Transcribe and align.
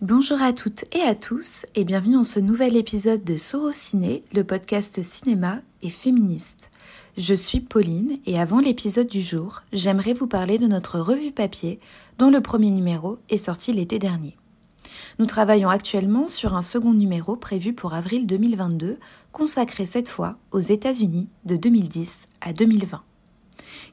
Bonjour 0.00 0.40
à 0.40 0.52
toutes 0.52 0.84
et 0.94 1.00
à 1.00 1.16
tous 1.16 1.66
et 1.74 1.82
bienvenue 1.82 2.14
dans 2.14 2.22
ce 2.22 2.38
nouvel 2.38 2.76
épisode 2.76 3.24
de 3.24 3.36
Sorociné, 3.36 4.22
le 4.32 4.44
podcast 4.44 5.02
cinéma 5.02 5.58
et 5.82 5.90
féministe. 5.90 6.70
Je 7.16 7.34
suis 7.34 7.58
Pauline 7.58 8.14
et 8.24 8.38
avant 8.38 8.60
l'épisode 8.60 9.08
du 9.08 9.20
jour, 9.20 9.62
j'aimerais 9.72 10.12
vous 10.12 10.28
parler 10.28 10.56
de 10.58 10.68
notre 10.68 11.00
revue 11.00 11.32
papier 11.32 11.80
dont 12.16 12.30
le 12.30 12.40
premier 12.40 12.70
numéro 12.70 13.18
est 13.28 13.38
sorti 13.38 13.72
l'été 13.72 13.98
dernier. 13.98 14.36
Nous 15.18 15.26
travaillons 15.26 15.68
actuellement 15.68 16.28
sur 16.28 16.54
un 16.54 16.62
second 16.62 16.92
numéro 16.92 17.34
prévu 17.34 17.72
pour 17.72 17.92
avril 17.92 18.28
2022, 18.28 18.98
consacré 19.32 19.84
cette 19.84 20.08
fois 20.08 20.36
aux 20.52 20.60
États-Unis 20.60 21.28
de 21.44 21.56
2010 21.56 22.26
à 22.40 22.52
2020 22.52 23.02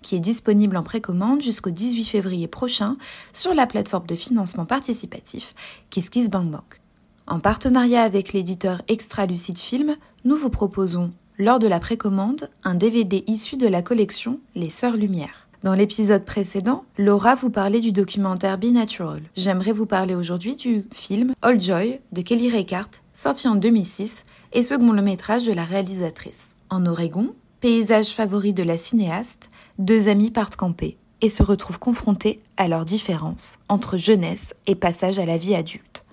qui 0.05 0.15
est 0.15 0.19
disponible 0.19 0.77
en 0.77 0.83
précommande 0.83 1.41
jusqu'au 1.41 1.71
18 1.71 2.05
février 2.05 2.47
prochain 2.47 2.95
sur 3.33 3.55
la 3.55 3.65
plateforme 3.65 4.05
de 4.05 4.15
financement 4.15 4.65
participatif 4.65 5.55
KissKissBankBank. 5.89 6.79
En 7.25 7.39
partenariat 7.39 8.03
avec 8.03 8.31
l'éditeur 8.31 8.83
Extra 8.87 9.25
Lucide 9.25 9.57
Film, 9.57 9.95
nous 10.23 10.35
vous 10.35 10.51
proposons, 10.51 11.11
lors 11.39 11.57
de 11.57 11.67
la 11.67 11.79
précommande, 11.79 12.51
un 12.63 12.75
DVD 12.75 13.23
issu 13.25 13.57
de 13.57 13.67
la 13.67 13.81
collection 13.81 14.39
Les 14.53 14.69
Sœurs 14.69 14.95
Lumière. 14.95 15.47
Dans 15.63 15.73
l'épisode 15.73 16.23
précédent, 16.23 16.85
Laura 16.99 17.33
vous 17.33 17.49
parlait 17.49 17.79
du 17.79 17.91
documentaire 17.91 18.59
Be 18.59 18.65
Natural. 18.65 19.23
J'aimerais 19.35 19.71
vous 19.71 19.87
parler 19.87 20.13
aujourd'hui 20.13 20.53
du 20.53 20.85
film 20.91 21.33
All 21.41 21.59
Joy 21.59 21.99
de 22.11 22.21
Kelly 22.21 22.51
Reichardt, 22.51 22.91
sorti 23.11 23.47
en 23.47 23.55
2006 23.55 24.23
et 24.53 24.61
second 24.61 24.91
le 24.91 25.01
métrage 25.01 25.45
de 25.45 25.51
la 25.51 25.63
réalisatrice. 25.63 26.53
En 26.69 26.85
Oregon, 26.85 27.33
paysage 27.59 28.09
favori 28.09 28.53
de 28.53 28.61
la 28.61 28.77
cinéaste, 28.77 29.49
deux 29.77 30.07
amis 30.07 30.31
partent 30.31 30.55
camper 30.55 30.97
et 31.21 31.29
se 31.29 31.43
retrouvent 31.43 31.79
confrontés 31.79 32.41
à 32.57 32.67
leurs 32.67 32.85
différences 32.85 33.59
entre 33.69 33.97
jeunesse 33.97 34.53
et 34.67 34.75
passage 34.75 35.19
à 35.19 35.25
la 35.25 35.37
vie 35.37 35.55
adulte. 35.55 36.05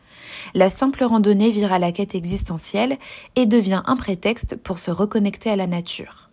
La 0.55 0.71
simple 0.71 1.05
randonnée 1.05 1.51
vire 1.51 1.73
à 1.73 1.79
la 1.79 1.93
quête 1.93 2.15
existentielle 2.15 2.99
et 3.37 3.47
devient 3.47 3.83
un 3.87 3.97
prétexte 3.97 4.57
pour 4.57 4.79
se 4.79 4.91
reconnecter 4.91 5.51
à 5.51 5.57
la 5.57 5.67
nature. 5.67 6.31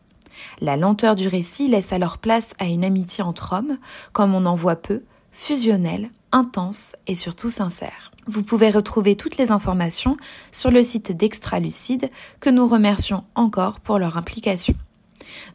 La 0.61 0.77
lenteur 0.77 1.15
du 1.15 1.27
récit 1.27 1.67
laisse 1.67 1.93
alors 1.93 2.17
place 2.17 2.53
à 2.59 2.65
une 2.65 2.83
amitié 2.83 3.23
entre 3.23 3.53
hommes, 3.53 3.77
comme 4.13 4.33
on 4.33 4.45
en 4.45 4.55
voit 4.55 4.75
peu, 4.75 5.03
fusionnelle, 5.31 6.09
intense 6.31 6.95
et 7.07 7.15
surtout 7.15 7.49
sincère. 7.49 8.11
Vous 8.27 8.43
pouvez 8.43 8.69
retrouver 8.69 9.15
toutes 9.15 9.37
les 9.37 9.51
informations 9.51 10.17
sur 10.51 10.71
le 10.71 10.83
site 10.83 11.11
d'Extra 11.11 11.59
Lucide 11.59 12.09
que 12.39 12.49
nous 12.49 12.67
remercions 12.67 13.23
encore 13.35 13.79
pour 13.79 13.99
leur 13.99 14.17
implication. 14.17 14.75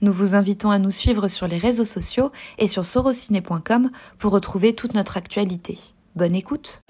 Nous 0.00 0.12
vous 0.12 0.34
invitons 0.34 0.70
à 0.70 0.78
nous 0.78 0.90
suivre 0.90 1.28
sur 1.28 1.46
les 1.46 1.58
réseaux 1.58 1.84
sociaux 1.84 2.30
et 2.58 2.66
sur 2.66 2.84
sorociné.com 2.84 3.90
pour 4.18 4.32
retrouver 4.32 4.74
toute 4.74 4.94
notre 4.94 5.16
actualité. 5.16 5.78
Bonne 6.16 6.34
écoute 6.34 6.80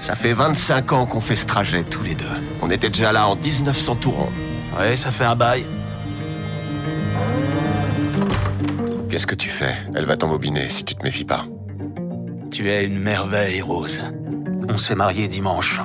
Ça 0.00 0.14
fait 0.14 0.32
25 0.32 0.92
ans 0.92 1.06
qu'on 1.06 1.20
fait 1.20 1.36
ce 1.36 1.44
trajet 1.44 1.82
tous 1.84 2.02
les 2.02 2.14
deux. 2.14 2.24
On 2.62 2.70
était 2.70 2.88
déjà 2.88 3.12
là 3.12 3.28
en 3.28 3.36
1900 3.36 3.96
tourons. 3.96 4.30
Ouais, 4.78 4.96
ça 4.96 5.10
fait 5.10 5.24
un 5.24 5.36
bail. 5.36 5.64
Qu'est-ce 9.10 9.26
que 9.26 9.34
tu 9.34 9.50
fais? 9.50 9.74
Elle 9.94 10.06
va 10.06 10.16
t'embobiner 10.16 10.68
si 10.68 10.84
tu 10.84 10.94
te 10.94 11.02
méfies 11.02 11.26
pas. 11.26 11.44
Tu 12.50 12.70
es 12.70 12.84
une 12.84 12.98
merveille, 12.98 13.60
Rose. 13.60 14.02
On 14.72 14.78
s'est 14.78 14.94
mariés 14.94 15.26
dimanche. 15.26 15.80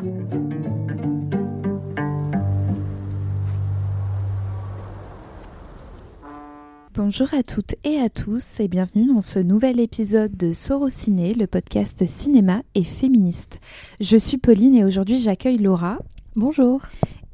Bonjour 6.94 7.34
à 7.34 7.42
toutes 7.42 7.74
et 7.84 7.98
à 7.98 8.10
tous 8.10 8.60
et 8.60 8.68
bienvenue 8.68 9.08
dans 9.08 9.22
ce 9.22 9.40
nouvel 9.40 9.80
épisode 9.80 10.38
de 10.38 10.54
Sorociné, 10.54 11.34
le 11.34 11.48
podcast 11.48 12.06
cinéma 12.06 12.62
et 12.76 12.84
féministe. 12.84 13.60
Je 14.00 14.18
suis 14.18 14.38
Pauline 14.38 14.76
et 14.76 14.84
aujourd'hui 14.84 15.20
j'accueille 15.20 15.58
Laura. 15.58 15.98
Bonjour. 16.36 16.80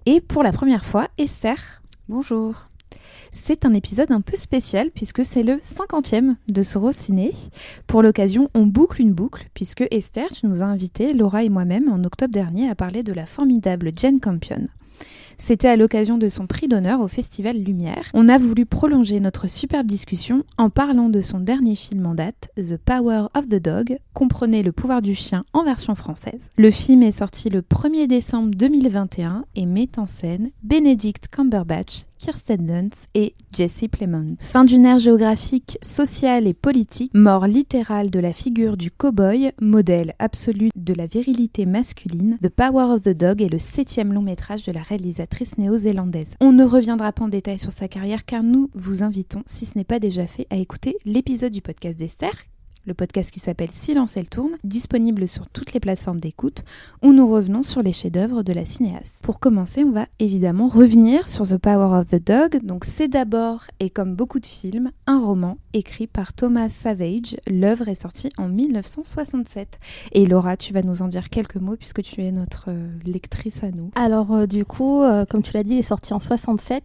Et 0.05 0.21
pour 0.21 0.43
la 0.43 0.53
première 0.53 0.85
fois, 0.85 1.09
Esther. 1.17 1.81
Bonjour. 2.07 2.65
C'est 3.31 3.65
un 3.65 3.73
épisode 3.73 4.11
un 4.11 4.19
peu 4.19 4.35
spécial 4.35 4.91
puisque 4.93 5.23
c'est 5.23 5.43
le 5.43 5.53
50e 5.55 6.35
de 6.49 6.61
Soro 6.63 6.91
Ciné. 6.91 7.31
Pour 7.87 8.03
l'occasion, 8.03 8.49
on 8.53 8.65
boucle 8.65 9.01
une 9.01 9.13
boucle 9.13 9.47
puisque 9.53 9.85
Esther, 9.89 10.27
nous 10.43 10.61
as 10.61 10.65
invités, 10.65 11.13
Laura 11.13 11.43
et 11.43 11.49
moi-même, 11.49 11.89
en 11.89 12.03
octobre 12.03 12.33
dernier 12.33 12.69
à 12.69 12.75
parler 12.75 13.03
de 13.03 13.13
la 13.13 13.25
formidable 13.25 13.91
Jane 13.95 14.19
Campion. 14.19 14.65
C'était 15.37 15.69
à 15.69 15.75
l'occasion 15.75 16.19
de 16.19 16.29
son 16.29 16.45
prix 16.45 16.67
d'honneur 16.67 16.99
au 16.99 17.07
Festival 17.07 17.57
Lumière. 17.57 18.11
On 18.13 18.29
a 18.29 18.37
voulu 18.37 18.67
prolonger 18.67 19.19
notre 19.19 19.49
superbe 19.49 19.87
discussion 19.87 20.43
en 20.59 20.69
parlant 20.69 21.09
de 21.09 21.21
son 21.21 21.39
dernier 21.39 21.75
film 21.75 22.05
en 22.05 22.13
date, 22.13 22.49
The 22.57 22.77
Power 22.77 23.25
of 23.33 23.47
the 23.47 23.55
Dog, 23.55 23.97
comprenez 24.13 24.61
le 24.61 24.71
pouvoir 24.71 25.01
du 25.01 25.15
chien 25.15 25.43
en 25.53 25.63
version 25.63 25.95
française. 25.95 26.51
Le 26.57 26.69
film 26.69 27.01
est 27.01 27.09
sorti 27.09 27.49
le 27.49 27.61
1er 27.61 28.05
décembre 28.05 28.51
2021 28.55 29.45
et 29.55 29.65
met 29.65 29.89
en 29.97 30.05
scène 30.05 30.51
Benedict 30.61 31.27
Cumberbatch, 31.29 32.03
Kirsten 32.21 32.67
Dunst 32.67 33.09
et 33.15 33.33
Jesse 33.51 33.85
Plemons. 33.91 34.35
Fin 34.37 34.63
d'une 34.63 34.85
ère 34.85 34.99
géographique, 34.99 35.79
sociale 35.81 36.45
et 36.45 36.53
politique, 36.53 37.11
mort 37.15 37.47
littérale 37.47 38.11
de 38.11 38.19
la 38.19 38.31
figure 38.31 38.77
du 38.77 38.91
cow-boy, 38.91 39.53
modèle 39.59 40.13
absolu 40.19 40.69
de 40.75 40.93
la 40.93 41.07
virilité 41.07 41.65
masculine, 41.65 42.37
The 42.43 42.49
Power 42.49 42.93
of 42.93 43.01
the 43.01 43.09
Dog 43.09 43.41
est 43.41 43.51
le 43.51 43.57
septième 43.57 44.13
long 44.13 44.21
métrage 44.21 44.61
de 44.61 44.71
la 44.71 44.83
réalisatrice 44.83 45.57
néo-zélandaise. 45.57 46.35
On 46.41 46.51
ne 46.51 46.63
reviendra 46.63 47.11
pas 47.11 47.25
en 47.25 47.27
détail 47.27 47.57
sur 47.57 47.71
sa 47.71 47.87
carrière 47.87 48.23
car 48.23 48.43
nous 48.43 48.69
vous 48.75 49.01
invitons, 49.01 49.41
si 49.47 49.65
ce 49.65 49.75
n'est 49.75 49.83
pas 49.83 49.97
déjà 49.97 50.27
fait, 50.27 50.45
à 50.51 50.57
écouter 50.57 50.97
l'épisode 51.05 51.51
du 51.51 51.63
podcast 51.63 51.97
d'Esther 51.97 52.33
le 52.85 52.93
podcast 52.93 53.31
qui 53.31 53.39
s'appelle 53.39 53.71
Silence 53.71 54.17
elle 54.17 54.29
tourne, 54.29 54.51
disponible 54.63 55.27
sur 55.27 55.47
toutes 55.49 55.73
les 55.73 55.79
plateformes 55.79 56.19
d'écoute, 56.19 56.63
où 57.03 57.13
nous 57.13 57.29
revenons 57.29 57.63
sur 57.63 57.81
les 57.81 57.93
chefs-d'œuvre 57.93 58.43
de 58.43 58.53
la 58.53 58.65
cinéaste. 58.65 59.17
Pour 59.21 59.39
commencer, 59.39 59.83
on 59.83 59.91
va 59.91 60.07
évidemment 60.19 60.67
revenir 60.67 61.29
sur 61.29 61.47
The 61.47 61.57
Power 61.57 61.99
of 61.99 62.09
the 62.09 62.23
Dog. 62.23 62.63
Donc 62.63 62.85
c'est 62.85 63.07
d'abord, 63.07 63.65
et 63.79 63.89
comme 63.89 64.15
beaucoup 64.15 64.39
de 64.39 64.45
films, 64.45 64.91
un 65.07 65.19
roman 65.19 65.57
écrit 65.73 66.07
par 66.07 66.33
Thomas 66.33 66.69
Savage. 66.69 67.37
L'œuvre 67.47 67.87
est 67.87 67.95
sortie 67.95 68.29
en 68.37 68.47
1967. 68.47 69.79
Et 70.13 70.25
Laura, 70.25 70.57
tu 70.57 70.73
vas 70.73 70.81
nous 70.81 71.01
en 71.01 71.07
dire 71.07 71.29
quelques 71.29 71.55
mots 71.55 71.75
puisque 71.75 72.01
tu 72.01 72.21
es 72.23 72.31
notre 72.31 72.65
euh, 72.69 72.89
lectrice 73.05 73.63
à 73.63 73.71
nous. 73.71 73.91
Alors 73.95 74.31
euh, 74.33 74.45
du 74.47 74.65
coup, 74.65 75.01
euh, 75.01 75.25
comme 75.25 75.41
tu 75.41 75.53
l'as 75.53 75.63
dit, 75.63 75.75
il 75.75 75.79
est 75.79 75.83
sorti 75.83 76.13
en 76.13 76.19
67 76.19 76.83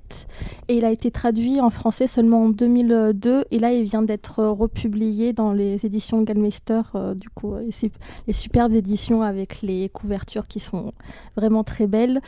et 0.68 0.76
il 0.76 0.84
a 0.84 0.90
été 0.90 1.10
traduit 1.10 1.60
en 1.60 1.70
français 1.70 2.06
seulement 2.06 2.44
en 2.44 2.48
2002 2.48 3.44
et 3.50 3.58
là 3.58 3.72
il 3.72 3.84
vient 3.84 4.02
d'être 4.02 4.44
republié 4.44 5.32
dans 5.32 5.52
les 5.52 5.85
éditions 5.86 6.22
Gallmeister, 6.22 6.82
euh, 6.94 7.14
du 7.14 7.28
coup, 7.30 7.56
les, 7.56 7.90
les, 8.26 8.32
superbes 8.32 8.74
éditions 8.74 9.22
avec 9.22 9.62
les 9.62 9.88
couvertures 9.88 10.46
qui 10.46 10.60
sont 10.60 10.92
vraiment 11.36 11.64
très 11.64 11.86
belles. 11.86 12.20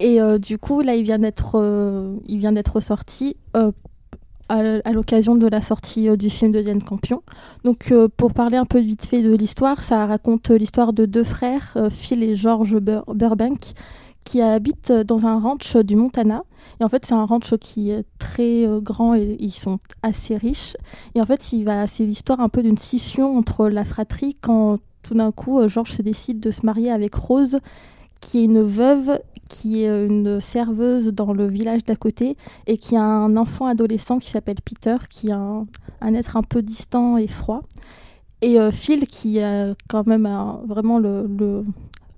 Et 0.00 0.20
euh, 0.20 0.38
du 0.38 0.58
coup, 0.58 0.80
là, 0.80 0.94
il 0.94 1.04
vient 1.04 1.18
d'être, 1.18 1.52
euh, 1.54 2.16
il 2.26 2.38
vient 2.38 2.52
d'être 2.52 2.80
sorti 2.80 3.36
à, 4.48 4.92
l'occasion 4.92 5.36
de 5.36 5.46
la 5.46 5.62
sortie 5.62 6.16
du 6.16 6.28
film 6.28 6.52
de 6.52 6.60
Diane 6.60 6.82
Campion. 6.82 7.22
Donc, 7.64 7.92
pour 8.16 8.32
parler 8.32 8.56
un 8.56 8.66
peu 8.66 8.78
vite 8.78 9.06
fait 9.06 9.22
de 9.22 9.34
l'histoire, 9.34 9.82
ça 9.82 10.06
raconte 10.06 10.50
l'histoire 10.50 10.92
de 10.92 11.06
deux 11.06 11.24
frères, 11.24 11.76
Phil 11.90 12.22
et 12.22 12.34
George 12.34 12.78
Burbank, 12.78 13.72
qui 14.24 14.40
habitent 14.40 14.92
dans 14.92 15.26
un 15.26 15.38
ranch 15.38 15.76
du 15.76 15.96
Montana. 15.96 16.42
Et 16.80 16.84
en 16.84 16.88
fait, 16.88 17.04
c'est 17.06 17.14
un 17.14 17.24
ranch 17.24 17.56
qui 17.58 17.90
est 17.90 18.04
très 18.18 18.66
euh, 18.66 18.80
grand 18.80 19.14
et 19.14 19.36
ils 19.38 19.52
sont 19.52 19.78
assez 20.02 20.36
riches. 20.36 20.76
Et 21.14 21.20
en 21.20 21.26
fait, 21.26 21.52
il 21.52 21.64
va, 21.64 21.86
c'est 21.86 22.04
l'histoire 22.04 22.40
un 22.40 22.48
peu 22.48 22.62
d'une 22.62 22.78
scission 22.78 23.36
entre 23.36 23.68
la 23.68 23.84
fratrie 23.84 24.36
quand 24.40 24.78
tout 25.02 25.14
d'un 25.14 25.30
coup, 25.30 25.60
euh, 25.60 25.68
George 25.68 25.92
se 25.92 26.02
décide 26.02 26.40
de 26.40 26.50
se 26.50 26.64
marier 26.64 26.90
avec 26.90 27.14
Rose, 27.14 27.58
qui 28.20 28.38
est 28.38 28.44
une 28.44 28.62
veuve, 28.62 29.20
qui 29.48 29.82
est 29.82 29.88
euh, 29.88 30.06
une 30.06 30.40
serveuse 30.40 31.08
dans 31.08 31.34
le 31.34 31.46
village 31.46 31.84
d'à 31.84 31.96
côté 31.96 32.38
et 32.66 32.78
qui 32.78 32.96
a 32.96 33.02
un 33.02 33.36
enfant 33.36 33.66
adolescent 33.66 34.18
qui 34.18 34.30
s'appelle 34.30 34.62
Peter, 34.64 34.96
qui 35.10 35.28
est 35.28 35.32
un, 35.32 35.66
être 36.14 36.38
un 36.38 36.42
peu 36.42 36.62
distant 36.62 37.18
et 37.18 37.28
froid. 37.28 37.62
Et 38.42 38.58
Phil, 38.72 39.06
qui 39.06 39.40
a 39.40 39.74
quand 39.88 40.06
même 40.06 40.28
vraiment 40.66 40.98
le, 40.98 41.64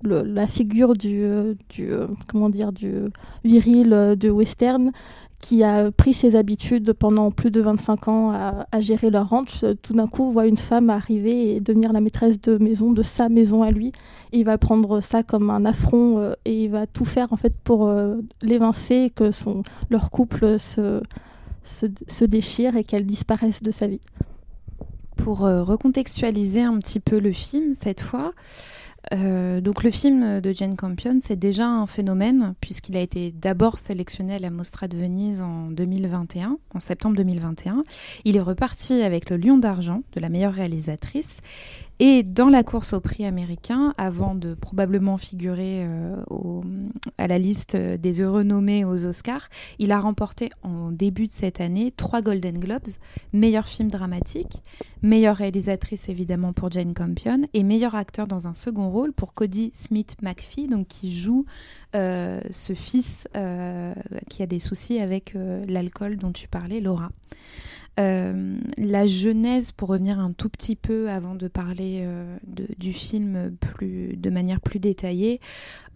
la 0.06 0.46
figure 0.46 0.94
du, 0.94 1.22
euh, 1.22 1.54
euh, 1.80 2.06
comment 2.26 2.48
dire 2.48 2.72
du 2.72 2.94
viril 3.44 3.92
euh, 3.92 4.16
de 4.16 4.30
western 4.30 4.92
qui 5.40 5.62
a 5.62 5.90
pris 5.92 6.14
ses 6.14 6.34
habitudes 6.34 6.92
pendant 6.94 7.30
plus 7.30 7.50
de 7.50 7.60
25 7.60 8.08
ans 8.08 8.32
à, 8.32 8.80
gérer 8.80 9.10
leur 9.10 9.28
ranch, 9.28 9.64
tout 9.82 9.92
d'un 9.92 10.06
coup 10.06 10.32
voit 10.32 10.46
une 10.46 10.56
femme 10.56 10.88
arriver 10.88 11.54
et 11.54 11.60
devenir 11.60 11.92
la 11.92 12.00
maîtresse 12.00 12.40
de 12.40 12.56
maison 12.56 12.90
de 12.90 13.02
sa 13.02 13.28
maison 13.28 13.62
à 13.62 13.70
lui. 13.70 13.92
Et 14.32 14.38
il 14.38 14.44
va 14.44 14.56
prendre 14.56 15.02
ça 15.02 15.22
comme 15.22 15.50
un 15.50 15.66
affront 15.66 16.32
et 16.46 16.64
il 16.64 16.70
va 16.70 16.86
tout 16.86 17.04
faire 17.04 17.34
en 17.34 17.36
fait 17.36 17.52
pour 17.62 17.92
l'évincer, 18.42 19.12
que 19.14 19.30
son, 19.30 19.60
leur 19.90 20.10
couple 20.10 20.58
se, 20.58 21.02
se 21.64 22.24
déchire 22.24 22.74
et 22.74 22.82
qu'elle 22.82 23.04
disparaisse 23.04 23.62
de 23.62 23.70
sa 23.70 23.86
vie. 23.86 24.00
Pour 25.16 25.40
recontextualiser 25.40 26.62
un 26.62 26.78
petit 26.78 26.98
peu 26.98 27.20
le 27.20 27.30
film 27.32 27.74
cette 27.74 28.00
fois, 28.00 28.32
Euh, 29.14 29.60
donc 29.60 29.84
le 29.84 29.90
film 29.90 30.40
de 30.40 30.52
Jane 30.52 30.74
Campion, 30.74 31.18
c'est 31.22 31.36
déjà 31.36 31.66
un 31.66 31.86
phénomène 31.86 32.54
puisqu'il 32.60 32.96
a 32.96 33.00
été 33.00 33.30
d'abord 33.32 33.78
sélectionné 33.78 34.34
à 34.34 34.38
la 34.38 34.50
Mostra 34.50 34.88
de 34.88 34.96
Venise 34.96 35.42
en 35.42 35.70
2021, 35.70 36.58
en 36.74 36.80
septembre 36.80 37.16
2021. 37.16 37.82
Il 38.24 38.36
est 38.36 38.40
reparti 38.40 39.02
avec 39.02 39.30
le 39.30 39.36
Lion 39.36 39.58
d'argent 39.58 40.02
de 40.12 40.20
la 40.20 40.28
meilleure 40.28 40.54
réalisatrice 40.54 41.36
et 41.98 42.22
dans 42.22 42.50
la 42.50 42.62
course 42.62 42.92
au 42.92 43.00
prix 43.00 43.24
américain, 43.24 43.94
avant 43.96 44.34
de 44.34 44.54
probablement 44.54 45.16
figurer 45.16 45.84
euh, 45.86 46.16
à 47.16 47.26
la 47.26 47.38
liste 47.38 47.74
des 47.76 48.20
heureux 48.20 48.42
nommés 48.42 48.84
aux 48.84 49.06
Oscars, 49.06 49.48
il 49.78 49.92
a 49.92 50.00
remporté 50.00 50.50
en 50.62 50.90
début 50.90 51.26
de 51.26 51.32
cette 51.32 51.60
année 51.60 51.92
trois 51.96 52.20
Golden 52.20 52.58
Globes, 52.58 52.88
meilleur 53.32 53.66
film 53.66 53.90
dramatique, 53.90 54.62
meilleure 55.02 55.36
réalisatrice 55.36 56.10
évidemment 56.10 56.52
pour 56.52 56.70
Jane 56.70 56.92
Campion 56.92 57.48
et 57.54 57.62
meilleur 57.62 57.94
acteur 57.94 58.26
dans 58.26 58.46
un 58.46 58.54
second 58.54 58.90
rôle 58.90 59.14
pour 59.14 59.32
Cody 59.32 59.70
Smith 59.72 60.16
McPhee, 60.20 60.68
donc 60.68 60.88
qui 60.88 61.16
joue 61.16 61.46
euh, 61.94 62.40
ce 62.50 62.74
fils 62.74 63.26
euh, 63.36 63.94
qui 64.28 64.42
a 64.42 64.46
des 64.46 64.58
soucis 64.58 65.00
avec 65.00 65.34
l'alcool 65.66 66.18
dont 66.18 66.32
tu 66.32 66.46
parlais, 66.46 66.80
Laura. 66.80 67.10
Euh, 67.98 68.58
la 68.76 69.06
genèse, 69.06 69.72
pour 69.72 69.88
revenir 69.88 70.18
un 70.18 70.32
tout 70.32 70.50
petit 70.50 70.76
peu 70.76 71.08
avant 71.08 71.34
de 71.34 71.48
parler 71.48 72.00
euh, 72.02 72.36
du 72.78 72.92
film 72.92 73.56
plus, 73.58 74.16
de 74.16 74.28
manière 74.28 74.60
plus 74.60 74.78
détaillée, 74.78 75.40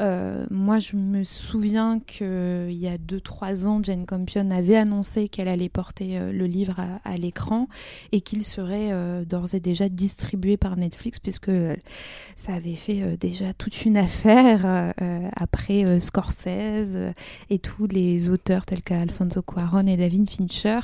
euh, 0.00 0.46
moi 0.50 0.78
je 0.78 0.96
me 0.96 1.24
souviens 1.24 2.00
qu'il 2.00 2.72
y 2.72 2.88
a 2.88 2.96
2-3 2.96 3.66
ans, 3.66 3.82
Jane 3.82 4.06
Campion 4.06 4.50
avait 4.50 4.76
annoncé 4.76 5.28
qu'elle 5.28 5.48
allait 5.48 5.68
porter 5.68 6.18
le 6.32 6.46
livre 6.46 6.76
à, 7.04 7.16
l'écran 7.16 7.68
et 8.12 8.22
qu'il 8.22 8.44
serait 8.44 8.92
d'ores 9.26 9.54
et 9.54 9.60
déjà 9.60 9.88
distribué 9.88 10.56
par 10.56 10.76
Netflix 10.76 11.18
puisque 11.18 11.50
ça 12.34 12.54
avait 12.54 12.76
fait 12.76 13.18
déjà 13.18 13.52
toute 13.52 13.84
une 13.84 13.98
affaire 13.98 14.94
après 15.36 16.00
Scorsese 16.00 16.96
et 17.50 17.58
tous 17.58 17.86
les 17.86 18.28
auteurs 18.30 18.64
tels 18.64 18.82
qu'Alfonso 18.82 19.42
Cuaron 19.42 19.86
et 19.86 19.96
David 19.96 20.30
Fincher. 20.30 20.80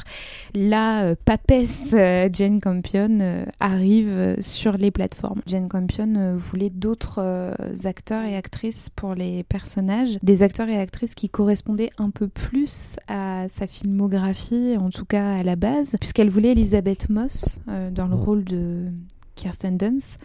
Là, 0.54 1.05
euh, 1.06 1.14
papesse 1.24 1.94
euh, 1.94 2.28
Jane 2.32 2.60
Campion 2.60 3.18
euh, 3.20 3.44
arrive 3.60 4.36
sur 4.40 4.76
les 4.76 4.90
plateformes. 4.90 5.40
Jane 5.46 5.68
Campion 5.68 6.36
voulait 6.36 6.70
d'autres 6.70 7.54
acteurs 7.84 8.24
et 8.24 8.36
actrices 8.36 8.90
pour 8.90 9.14
les 9.14 9.44
personnages, 9.44 10.18
des 10.22 10.42
acteurs 10.42 10.68
et 10.68 10.78
actrices 10.78 11.14
qui 11.14 11.28
correspondaient 11.28 11.90
un 11.98 12.10
peu 12.10 12.28
plus 12.28 12.96
à 13.08 13.46
sa 13.48 13.66
filmographie, 13.66 14.76
en 14.78 14.90
tout 14.90 15.04
cas 15.04 15.36
à 15.36 15.42
la 15.42 15.56
base, 15.56 15.96
puisqu'elle 16.00 16.30
voulait 16.30 16.52
Elisabeth 16.52 17.08
Moss 17.08 17.60
dans 17.92 18.06
le 18.06 18.14
rôle 18.14 18.44
de 18.44 18.90
Kirsten 19.36 19.76
Dunst, 19.76 20.18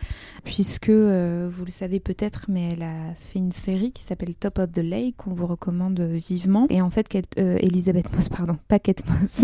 puisque 0.43 0.89
euh, 0.89 1.49
vous 1.51 1.65
le 1.65 1.69
savez 1.69 1.99
peut-être, 1.99 2.45
mais 2.47 2.69
elle 2.71 2.83
a 2.83 3.13
fait 3.15 3.37
une 3.37 3.51
série 3.51 3.91
qui 3.91 4.03
s'appelle 4.03 4.33
Top 4.33 4.57
of 4.57 4.71
the 4.71 4.79
Lake, 4.79 5.17
qu'on 5.17 5.33
vous 5.33 5.45
recommande 5.45 5.99
vivement. 5.99 6.65
Et 6.69 6.81
en 6.81 6.89
fait, 6.89 7.07
euh, 7.37 7.57
Elisabeth 7.59 8.11
Moss, 8.15 8.29
pardon, 8.29 8.57
pas 8.67 8.79
Kate 8.79 9.03
Moss, 9.07 9.41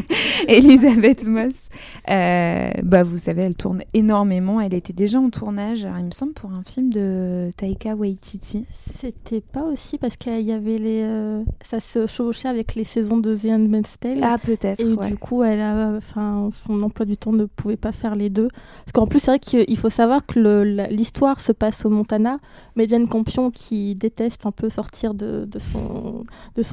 Elisabeth 0.48 1.24
Moss, 1.24 1.68
euh, 2.10 2.70
bah, 2.82 3.02
vous 3.04 3.18
savez, 3.18 3.42
elle 3.42 3.54
tourne 3.54 3.82
énormément. 3.94 4.60
Elle 4.60 4.74
était 4.74 4.92
déjà 4.92 5.20
en 5.20 5.30
tournage, 5.30 5.86
il 5.98 6.04
me 6.04 6.10
semble, 6.10 6.32
pour 6.32 6.50
un 6.50 6.62
film 6.64 6.90
de 6.90 7.50
Taika 7.56 7.94
Waititi. 7.94 8.64
C'était 8.72 9.42
pas 9.42 9.64
aussi 9.64 9.98
parce 9.98 10.16
qu'il 10.16 10.40
y 10.40 10.52
avait 10.52 10.78
les. 10.78 11.42
ça 11.60 11.78
se 11.78 12.06
chevauchait 12.06 12.48
avec 12.48 12.74
les 12.74 12.84
saisons 12.84 13.18
de 13.18 13.36
The 13.36 13.46
Handmaid's 13.46 14.00
Tale. 14.00 14.20
Ah, 14.22 14.38
peut-être. 14.42 14.80
Et 14.80 15.08
du 15.08 15.16
coup, 15.16 15.42
elle 15.44 15.60
a, 15.60 15.92
enfin, 15.96 16.48
son 16.66 16.82
emploi 16.82 17.04
du 17.04 17.18
temps 17.18 17.32
ne 17.32 17.44
pouvait 17.44 17.76
pas 17.76 17.92
faire 17.92 18.16
les 18.16 18.30
deux. 18.30 18.48
Parce 18.84 18.92
qu'en 18.94 19.06
plus, 19.10 19.18
c'est 19.18 19.30
vrai 19.32 19.38
qu'il 19.38 19.76
faut 19.76 19.90
savoir 19.90 20.24
que 20.24 20.38
l'histoire 20.88 21.40
se 21.40 21.52
passe 21.52 21.84
au 21.84 21.90
Montana, 21.90 22.38
mais 22.76 22.88
Jane 22.88 23.08
Campion, 23.08 23.50
qui 23.50 23.94
déteste 23.94 24.46
un 24.46 24.52
peu 24.52 24.70
sortir 24.70 25.12
de, 25.12 25.46
son, 25.58 26.24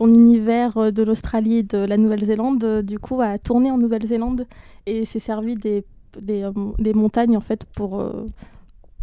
univers 0.08 0.78
euh, 0.78 0.92
de 0.92 1.04
l'Australie 1.04 1.58
et 1.58 1.64
de 1.64 1.80
la 1.80 1.98
Nouvelle-Zélande, 1.98 2.64
euh, 2.64 2.82
du 2.82 3.00
coup, 3.00 3.20
a 3.20 3.38
tourné 3.38 3.72
en 3.72 3.78
Nouvelle-Zélande 3.78 4.46
et 4.86 5.04
s'est 5.04 5.20
servi 5.20 5.56
des, 5.56 5.84
des, 6.22 6.44
euh, 6.44 6.94
montagnes 6.94 7.36
en 7.36 7.42
fait 7.42 7.66
pour, 7.76 8.02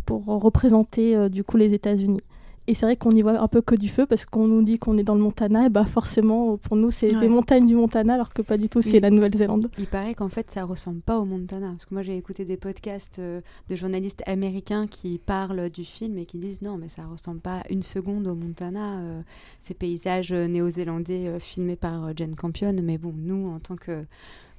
pour 0.06 0.24
représenter 0.24 1.28
du 1.28 1.44
coup 1.44 1.58
les 1.58 1.74
États-Unis. 1.74 2.22
Et 2.66 2.74
c'est 2.74 2.86
vrai 2.86 2.96
qu'on 2.96 3.10
y 3.10 3.20
voit 3.20 3.38
un 3.38 3.48
peu 3.48 3.60
que 3.60 3.74
du 3.74 3.88
feu 3.88 4.06
parce 4.06 4.24
qu'on 4.24 4.46
nous 4.46 4.62
dit 4.62 4.78
qu'on 4.78 4.96
est 4.96 5.02
dans 5.02 5.14
le 5.14 5.20
Montana, 5.20 5.66
et 5.66 5.68
bah 5.68 5.84
forcément 5.84 6.56
pour 6.56 6.76
nous 6.76 6.90
c'est 6.90 7.12
des 7.12 7.28
montagnes 7.28 7.66
du 7.66 7.74
Montana 7.74 8.14
alors 8.14 8.30
que 8.30 8.40
pas 8.40 8.56
du 8.56 8.68
tout, 8.70 8.80
c'est 8.80 9.00
la 9.00 9.10
Nouvelle-Zélande. 9.10 9.70
Il 9.78 9.86
paraît 9.86 10.14
qu'en 10.14 10.30
fait 10.30 10.50
ça 10.50 10.64
ressemble 10.64 11.00
pas 11.00 11.18
au 11.18 11.26
Montana 11.26 11.68
parce 11.72 11.84
que 11.84 11.92
moi 11.92 12.02
j'ai 12.02 12.16
écouté 12.16 12.46
des 12.46 12.56
podcasts 12.56 13.18
euh, 13.18 13.42
de 13.68 13.76
journalistes 13.76 14.22
américains 14.26 14.86
qui 14.86 15.18
parlent 15.18 15.68
du 15.68 15.84
film 15.84 16.16
et 16.16 16.24
qui 16.24 16.38
disent 16.38 16.62
non 16.62 16.78
mais 16.78 16.88
ça 16.88 17.02
ressemble 17.04 17.40
pas 17.40 17.62
une 17.68 17.82
seconde 17.82 18.26
au 18.26 18.34
Montana, 18.34 18.98
euh, 18.98 19.20
ces 19.60 19.74
paysages 19.74 20.32
euh, 20.32 20.46
néo-zélandais 20.46 21.38
filmés 21.40 21.76
par 21.76 22.16
Jane 22.16 22.34
Campion, 22.34 22.74
mais 22.82 22.96
bon 22.96 23.12
nous 23.14 23.48
en 23.48 23.58
tant 23.58 23.76
que 23.76 24.04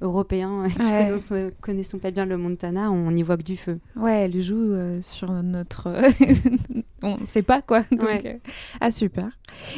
européens 0.02 0.68
qui 0.70 0.80
ne 0.80 1.50
connaissons 1.62 2.00
pas 2.00 2.12
bien 2.12 2.26
le 2.26 2.38
Montana, 2.38 2.92
on 2.92 3.12
n'y 3.12 3.24
voit 3.24 3.38
que 3.38 3.44
du 3.44 3.58
feu. 3.58 3.80
Ouais, 3.96 4.26
elle 4.26 4.42
joue 4.42 4.72
euh, 4.74 5.02
sur 5.02 5.32
notre. 5.32 5.90
on 7.04 7.18
ne 7.20 7.26
sait 7.26 7.42
pas 7.42 7.62
quoi. 7.62 7.84
Donc, 7.92 8.26
euh, 8.26 8.34
Ah, 8.82 8.92
super. 8.92 9.30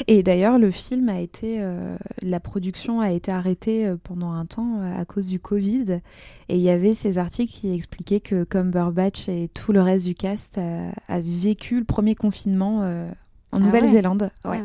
Et 0.07 0.23
d'ailleurs, 0.23 0.57
le 0.57 0.71
film 0.71 1.09
a 1.09 1.19
été. 1.19 1.57
Euh, 1.59 1.97
la 2.21 2.39
production 2.39 2.99
a 2.99 3.11
été 3.11 3.31
arrêtée 3.31 3.93
pendant 4.03 4.31
un 4.31 4.45
temps 4.45 4.79
à 4.81 5.05
cause 5.05 5.27
du 5.27 5.39
Covid. 5.39 6.01
Et 6.49 6.55
il 6.55 6.61
y 6.61 6.69
avait 6.69 6.93
ces 6.93 7.17
articles 7.17 7.53
qui 7.53 7.73
expliquaient 7.73 8.21
que 8.21 8.43
Cumberbatch 8.43 9.29
et 9.29 9.49
tout 9.53 9.71
le 9.71 9.81
reste 9.81 10.05
du 10.05 10.15
cast 10.15 10.57
a, 10.57 11.19
vécu 11.19 11.79
le 11.79 11.85
premier 11.85 12.15
confinement 12.15 12.79
en 12.79 13.57
ah 13.57 13.59
Nouvelle-Zélande. 13.59 14.31
Ouais. 14.45 14.61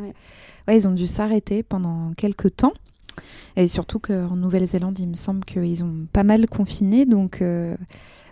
ouais. 0.67 0.77
ils 0.77 0.89
ont 0.89 0.93
dû 0.93 1.07
s'arrêter 1.07 1.63
pendant 1.63 2.13
quelques 2.17 2.57
temps. 2.57 2.73
Et 3.57 3.67
surtout 3.69 3.99
qu'en 3.99 4.37
Nouvelle-Zélande, 4.37 4.99
il 4.99 5.09
me 5.09 5.15
semble 5.15 5.45
qu'ils 5.45 5.85
ont 5.85 6.07
pas 6.13 6.25
mal 6.25 6.47
confiné. 6.49 7.07
Donc 7.07 7.43
euh, 7.43 7.77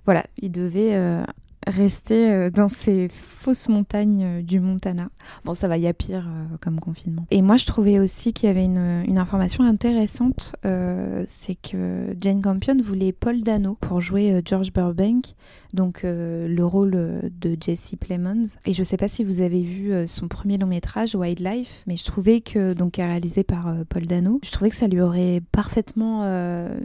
voilà, 0.04 0.24
ils 0.38 0.50
devaient 0.50 0.94
euh, 0.94 1.22
rester 1.70 2.30
euh, 2.30 2.50
dans 2.50 2.68
ces 2.68 3.08
fausses 3.08 3.68
montagnes 3.68 4.24
euh, 4.24 4.42
du 4.42 4.60
Montana. 4.60 5.08
Bon, 5.44 5.54
ça 5.54 5.68
va, 5.68 5.78
il 5.78 5.84
y 5.84 5.86
a 5.86 5.94
pire 5.94 6.26
euh, 6.28 6.56
comme 6.60 6.80
confinement. 6.80 7.26
Et 7.30 7.42
moi, 7.42 7.56
je 7.56 7.66
trouvais 7.66 7.98
aussi 7.98 8.32
qu'il 8.32 8.48
y 8.48 8.50
avait 8.50 8.64
une, 8.64 9.18
information 9.20 9.64
intéressante, 9.64 10.56
c'est 10.62 11.56
que 11.56 12.16
Jane 12.18 12.40
Campion 12.40 12.80
voulait 12.82 13.12
Paul 13.12 13.42
Dano 13.42 13.76
pour 13.78 14.00
jouer 14.00 14.40
George 14.46 14.72
Burbank, 14.72 15.34
donc 15.74 16.00
le 16.04 16.62
rôle 16.62 16.92
de 17.38 17.56
Jesse 17.60 17.92
Plemons. 18.00 18.46
Et 18.64 18.72
je 18.72 18.82
sais 18.82 18.96
pas 18.96 19.08
si 19.08 19.22
vous 19.22 19.42
avez 19.42 19.60
vu 19.62 19.92
son 20.08 20.26
premier 20.26 20.56
long 20.56 20.68
métrage, 20.68 21.14
Wildlife, 21.14 21.84
mais 21.86 21.96
je 21.96 22.04
trouvais 22.04 22.40
que, 22.40 22.72
donc 22.72 22.96
réalisé 22.96 23.44
par 23.44 23.74
Paul 23.90 24.06
Dano, 24.06 24.40
je 24.42 24.50
trouvais 24.50 24.70
que 24.70 24.76
ça 24.76 24.88
lui 24.88 25.02
aurait 25.02 25.42
parfaitement, 25.52 26.20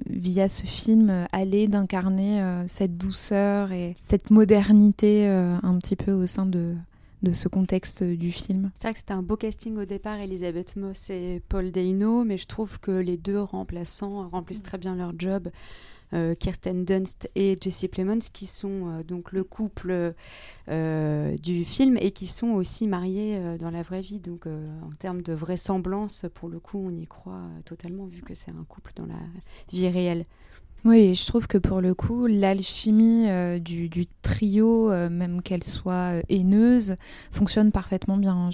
via 0.09 0.49
ce 0.49 0.63
film, 0.63 1.25
allé 1.31 1.69
d'incarner 1.69 2.43
cette 2.67 2.97
douceur 2.97 3.71
et 3.71 3.93
cette 3.95 4.29
modernité 4.29 4.74
euh, 5.03 5.57
un 5.63 5.77
petit 5.79 5.95
peu 5.95 6.11
au 6.11 6.25
sein 6.25 6.45
de, 6.45 6.75
de 7.23 7.33
ce 7.33 7.47
contexte 7.47 8.03
du 8.03 8.31
film. 8.31 8.71
C'est 8.75 8.87
vrai 8.87 8.93
que 8.93 8.99
c'était 8.99 9.13
un 9.13 9.23
beau 9.23 9.37
casting 9.37 9.77
au 9.77 9.85
départ, 9.85 10.19
Elisabeth 10.19 10.75
Moss 10.75 11.09
et 11.09 11.41
Paul 11.47 11.71
Dano, 11.71 12.23
mais 12.23 12.37
je 12.37 12.47
trouve 12.47 12.79
que 12.79 12.91
les 12.91 13.17
deux 13.17 13.39
remplaçants 13.39 14.27
remplissent 14.29 14.63
très 14.63 14.77
bien 14.77 14.95
leur 14.95 15.13
job. 15.17 15.49
Euh, 16.13 16.35
Kirsten 16.35 16.85
Dunst 16.85 17.29
et 17.35 17.57
Jesse 17.59 17.87
Plemons, 17.91 18.19
qui 18.31 18.45
sont 18.45 18.87
euh, 18.87 19.03
donc 19.03 19.31
le 19.31 19.43
couple 19.43 20.13
du 20.67 21.65
film 21.65 21.97
et 21.97 22.11
qui 22.11 22.27
sont 22.27 22.49
aussi 22.49 22.87
mariés 22.87 23.57
dans 23.59 23.71
la 23.71 23.81
vraie 23.81 24.01
vie. 24.01 24.19
Donc, 24.19 24.45
en 24.47 24.89
termes 24.97 25.21
de 25.21 25.33
vraisemblance, 25.33 26.25
pour 26.33 26.49
le 26.49 26.59
coup, 26.59 26.79
on 26.83 26.95
y 26.95 27.07
croit 27.07 27.43
totalement, 27.65 28.05
vu 28.05 28.21
que 28.21 28.33
c'est 28.33 28.51
un 28.51 28.65
couple 28.67 28.91
dans 28.95 29.05
la 29.05 29.19
vie 29.71 29.87
réelle. 29.87 30.25
Oui, 30.85 31.15
je 31.15 31.25
trouve 31.25 31.47
que 31.47 31.57
pour 31.57 31.81
le 31.81 31.95
coup, 31.95 32.27
l'alchimie 32.27 33.27
euh, 33.27 33.57
du, 33.57 34.05
trio, 34.21 34.91
euh, 34.91 35.09
même 35.09 35.41
qu'elle 35.41 35.63
soit 35.63 36.19
euh, 36.19 36.21
haineuse, 36.29 36.95
fonctionne 37.31 37.71
parfaitement 37.71 38.17
bien. 38.17 38.51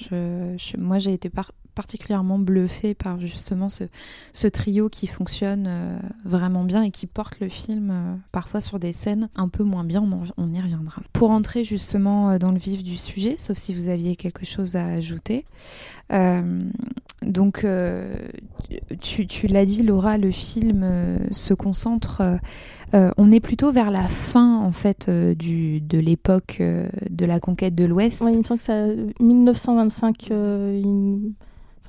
moi, 0.77 0.97
j'ai 0.97 1.11
été 1.11 1.29
particulièrement 1.75 2.39
bluffée 2.39 2.93
par 2.93 3.19
justement 3.19 3.67
ce, 3.69 4.47
trio 4.47 4.89
qui 4.89 5.07
fonctionne 5.07 5.99
vraiment 6.25 6.63
bien 6.63 6.83
et 6.83 6.91
qui 6.91 7.07
porte 7.07 7.39
le 7.39 7.49
film 7.49 8.19
parfois 8.31 8.61
sur 8.61 8.79
des 8.79 8.91
scènes 8.91 9.29
un 9.35 9.47
peu 9.47 9.63
moins 9.63 9.83
bien, 9.83 10.03
on, 10.37 10.49
y 10.49 10.61
reviendra. 10.61 11.01
Pour 11.13 11.31
entrer 11.31 11.63
justement 11.63 12.37
dans 12.37 12.51
le 12.51 12.57
vif 12.57 12.83
du 12.83 12.97
sujet, 12.97 13.35
sauf 13.37 13.57
si 13.57 13.73
vous 13.73 13.87
aviez 13.87 14.15
quelque 14.15 14.45
chose 14.45 14.75
à 14.75 14.85
ajouter, 14.85 15.45
donc 17.21 17.65
tu, 18.99 19.47
l'as 19.47 19.65
dit 19.65 19.83
Laura, 19.83 20.17
le 20.17 20.31
film 20.31 21.19
se 21.31 21.53
concentre 21.53 22.21
euh, 22.21 22.37
euh, 22.93 23.11
on 23.17 23.31
est 23.31 23.39
plutôt 23.39 23.71
vers 23.71 23.89
la 23.89 24.03
fin 24.03 24.57
en 24.57 24.73
fait 24.73 25.07
euh, 25.07 25.33
du, 25.33 25.79
de 25.79 25.97
l'époque 25.97 26.61
de 27.09 27.25
la 27.25 27.39
conquête 27.39 27.73
de 27.73 27.85
l'Ouest. 27.85 28.21
il 28.21 28.39
me 28.39 28.43
semble 28.43 28.59
que 28.59 28.65
c'est 28.65 29.23
1925. 29.23 30.31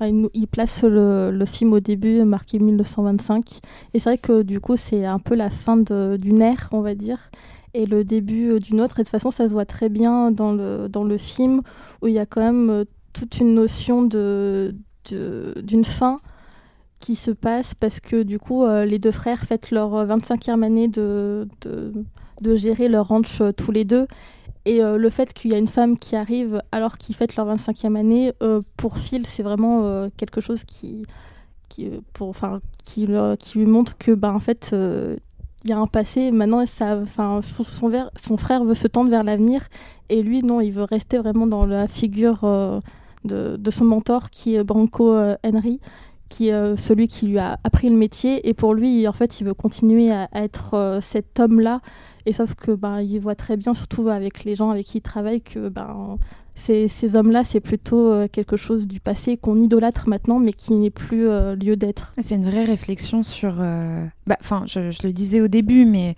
Il... 0.01 0.29
il, 0.33 0.47
place 0.47 0.83
le, 0.83 1.45
film 1.45 1.73
au 1.73 1.79
début, 1.79 2.23
marqué 2.23 2.59
1925. 2.59 3.59
Et 3.93 3.99
c'est 3.99 4.09
vrai 4.09 4.17
que 4.17 4.41
du 4.41 4.59
coup, 4.59 4.75
c'est 4.75 5.05
un 5.05 5.19
peu 5.19 5.35
la 5.35 5.49
fin 5.49 5.77
d'une 5.77 6.41
ère, 6.41 6.69
on 6.71 6.81
va 6.81 6.95
dire. 6.95 7.29
et 7.73 7.85
le 7.85 8.03
début 8.03 8.59
d'une 8.59 8.81
autre. 8.81 8.99
Et 8.99 9.03
de 9.03 9.07
toute 9.07 9.11
façon, 9.11 9.31
ça 9.31 9.47
se 9.47 9.51
voit 9.51 9.65
très 9.65 9.89
bien 9.89 10.31
dans 10.31 10.51
le, 10.51 10.87
dans 10.89 11.03
le 11.03 11.17
film 11.17 11.61
où 12.01 12.07
il 12.07 12.13
y 12.13 12.19
a 12.19 12.25
quand 12.25 12.41
même 12.41 12.85
toute 13.13 13.37
une 13.39 13.53
notion 13.53 14.03
de, 14.03 14.75
d'une 15.09 15.85
fin 15.85 16.17
qui 16.99 17.15
se 17.15 17.31
passe 17.31 17.73
parce 17.73 17.99
que 17.99 18.23
du 18.23 18.39
coup, 18.39 18.65
les 18.65 18.99
deux 18.99 19.11
frères 19.11 19.41
fêtent 19.41 19.71
leur 19.71 20.05
25e 20.05 20.63
année 20.63 20.87
de, 20.87 21.47
de, 21.61 21.93
de 22.41 22.55
gérer 22.55 22.87
leur 22.87 23.07
ranch 23.07 23.41
tous 23.57 23.71
les 23.71 23.85
deux. 23.85 24.07
Et 24.65 24.81
euh, 24.81 24.97
le 24.97 25.09
fait 25.09 25.33
qu'il 25.33 25.51
y 25.51 25.55
a 25.55 25.57
une 25.57 25.67
femme 25.67 25.97
qui 25.97 26.15
arrive 26.15 26.61
alors 26.71 26.97
qu'ils 26.97 27.15
fêtent 27.15 27.35
leur 27.35 27.47
25e 27.47 27.97
année, 27.97 28.33
euh, 28.41 28.61
pour 28.77 28.97
Phil, 28.97 29.27
c'est 29.27 29.43
vraiment 29.43 29.83
euh, 29.83 30.07
quelque 30.15 30.39
chose 30.39 30.63
qui, 30.63 31.05
qui, 31.67 31.89
pour, 32.13 32.35
qui, 32.83 33.05
lui 33.05 33.65
montre 33.65 33.97
que, 33.97 34.11
ben, 34.11 34.33
en 34.33 34.39
fait, 34.39 34.73
il 34.73 35.69
y 35.69 35.73
a 35.73 35.77
un 35.77 35.87
passé. 35.87 36.31
Maintenant, 36.31 36.63
son, 36.65 38.37
frère 38.37 38.63
veut 38.63 38.73
se 38.73 38.87
tendre 38.87 39.09
vers 39.09 39.23
l'avenir. 39.23 39.67
Et 40.09 40.23
lui, 40.23 40.43
non, 40.43 40.61
il 40.61 40.71
veut 40.71 40.83
rester 40.83 41.17
vraiment 41.17 41.47
dans 41.47 41.65
la 41.65 41.87
figure 41.87 42.41
de, 43.25 43.57
de, 43.57 43.71
son 43.71 43.85
mentor, 43.85 44.29
qui 44.29 44.55
est 44.55 44.63
Branco 44.63 45.13
Henry 45.43 45.81
qui 46.33 46.49
est 46.49 46.77
celui 46.77 47.07
qui 47.07 47.27
lui 47.27 47.37
a 47.37 47.59
appris 47.63 47.89
le 47.89 47.95
métier. 47.95 48.47
Et 48.47 48.53
pour 48.53 48.73
lui, 48.73 49.07
en 49.07 49.13
fait, 49.13 49.39
il 49.39 49.45
veut 49.45 49.53
continuer 49.53 50.11
à, 50.11 50.27
être 50.33 50.99
cet 51.01 51.39
homme-là 51.39 51.81
et 52.25 52.33
sauf 52.33 52.55
que 52.55 52.71
ben, 52.71 53.01
il 53.01 53.19
voit 53.19 53.35
très 53.35 53.57
bien, 53.57 53.73
surtout 53.73 54.07
avec 54.09 54.43
les 54.43 54.55
gens 54.55 54.69
avec 54.71 54.85
qui 54.85 54.99
il 54.99 55.01
travaille, 55.01 55.41
que 55.41 55.69
ben, 55.69 56.17
ces, 56.55 56.87
ces 56.87 57.15
hommes-là, 57.15 57.43
c'est 57.43 57.59
plutôt 57.59 58.11
euh, 58.11 58.27
quelque 58.31 58.57
chose 58.57 58.87
du 58.87 58.99
passé 58.99 59.37
qu'on 59.37 59.61
idolâtre 59.61 60.07
maintenant, 60.07 60.39
mais 60.39 60.53
qui 60.53 60.75
n'est 60.75 60.89
plus 60.89 61.27
euh, 61.27 61.55
lieu 61.55 61.75
d'être. 61.75 62.11
C'est 62.19 62.35
une 62.35 62.49
vraie 62.49 62.63
réflexion 62.63 63.23
sur. 63.23 63.55
Euh, 63.59 64.05
bah, 64.27 64.37
enfin, 64.39 64.63
je, 64.65 64.91
je, 64.91 65.05
le 65.05 65.11
disais 65.11 65.41
au 65.41 65.47
début, 65.47 65.85
mais 65.85 66.15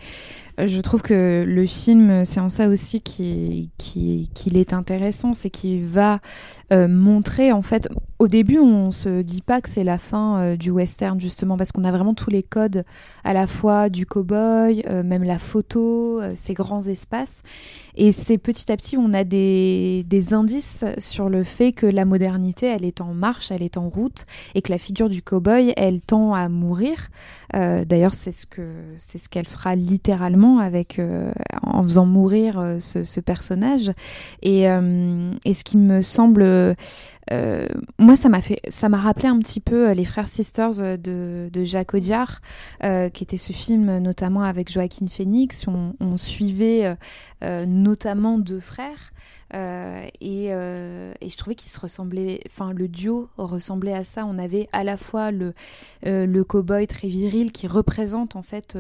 je 0.58 0.80
trouve 0.80 1.02
que 1.02 1.44
le 1.46 1.66
film, 1.66 2.24
c'est 2.24 2.40
en 2.40 2.50
ça 2.50 2.70
aussi 2.70 3.02
qu'il 3.02 3.70
qui, 3.78 4.30
est 4.54 4.74
intéressant, 4.74 5.34
c'est 5.34 5.50
qu'il 5.50 5.86
va 5.86 6.20
euh, 6.72 6.88
montrer, 6.88 7.52
en 7.52 7.62
fait, 7.62 7.90
au 8.20 8.28
début, 8.30 8.60
on 8.60 8.92
se 8.92 9.22
dit 9.22 9.42
pas 9.42 9.60
que 9.60 9.68
c'est 9.68 9.84
la 9.84 9.98
fin 9.98 10.40
euh, 10.40 10.56
du 10.56 10.72
western, 10.72 11.20
justement, 11.20 11.58
parce 11.58 11.74
qu'on 11.74 11.84
a 11.84 11.92
vraiment 11.92 12.14
tous 12.14 12.30
les 12.30 12.42
codes, 12.42 12.86
à 13.26 13.34
la 13.34 13.48
fois 13.48 13.90
du 13.90 14.06
cow-boy, 14.06 14.86
euh, 14.88 15.04
même 15.04 15.24
la 15.24 15.40
photo, 15.40 16.22
ces 16.36 16.54
grands 16.54 16.88
espaces. 16.88 17.42
Et 17.98 18.12
c'est 18.12 18.38
petit 18.38 18.72
à 18.72 18.78
petit, 18.78 18.98
on 18.98 19.14
a 19.14 19.24
des, 19.26 20.06
des 20.08 20.34
indices 20.34 20.86
sur 20.98 21.30
le 21.30 21.44
fait 21.44 21.74
que 21.74 21.86
la 21.86 22.06
modernité, 22.06 22.68
elle 22.68 22.86
est 22.86 23.02
en 23.02 23.14
marche, 23.14 23.52
elle 23.52 23.64
est 23.64 23.78
en 23.78 23.90
route, 23.90 24.24
et 24.54 24.62
que 24.62 24.72
la 24.72 24.78
figure 24.78 25.10
du 25.10 25.22
cow-boy, 25.22 25.74
elle 25.76 26.00
tend 26.00 26.34
à 26.34 26.48
mourir. 26.48 27.10
D'ailleurs, 27.56 28.14
c'est 28.14 28.32
ce 28.32 28.46
que 28.46 28.62
ce 28.98 29.30
qu'elle 29.30 29.48
fera 29.48 29.76
littéralement 29.76 30.60
avec, 30.60 31.00
euh, 31.00 31.32
en 31.62 31.84
faisant 31.84 32.06
mourir 32.06 32.60
euh, 32.60 32.80
ce, 32.80 33.20
personnage. 33.20 33.92
Euh, 34.46 35.32
et, 35.46 35.54
ce 35.54 35.64
qui 35.64 35.78
me 35.78 36.02
semble 36.02 36.76
moi, 37.32 38.16
ça 38.16 38.30
m'a 38.30 38.42
fait, 38.42 38.60
ça 38.70 38.90
m'a 38.90 38.98
rappelé 38.98 39.28
un 39.28 39.40
petit 39.40 39.60
peu 39.60 39.92
les 39.92 40.06
frères 40.06 40.28
sisters 40.28 40.98
de, 40.98 41.50
de 41.52 41.64
Jacques 41.64 41.94
Audiard, 41.94 42.42
qui 42.82 43.24
était 43.24 43.38
ce 43.38 43.54
film 43.54 43.98
notamment 44.00 44.44
avec 44.44 44.72
Joaquin 44.72 45.08
Phoenix. 45.08 45.68
On, 45.68 45.96
on 46.00 46.18
suivait 46.18 46.96
notamment 47.42 48.38
deux 48.38 48.60
frères 48.60 49.12
euh, 49.54 50.08
et, 50.22 50.48
euh, 50.50 51.14
et, 51.22 51.30
je 51.30 51.38
trouvais 51.38 51.56
qu'ils 51.56 51.70
se 51.70 51.80
ressemblaient, 51.80 52.40
enfin 52.48 52.74
le 52.74 52.88
duo 52.88 53.30
ressemblait 53.38 53.94
à 53.94 54.04
ça. 54.04 54.26
On 54.26 54.40
avait 54.40 54.68
à 54.74 54.84
la 54.84 54.98
fois 54.98 55.32
le, 55.32 55.54
euh, 56.06 56.26
le 56.26 56.44
cow-boy 56.44 56.88
très 56.88 57.08
viril 57.08 57.52
qui 57.52 57.68
représente 57.68 58.36
en 58.36 58.42
fait 58.42 58.78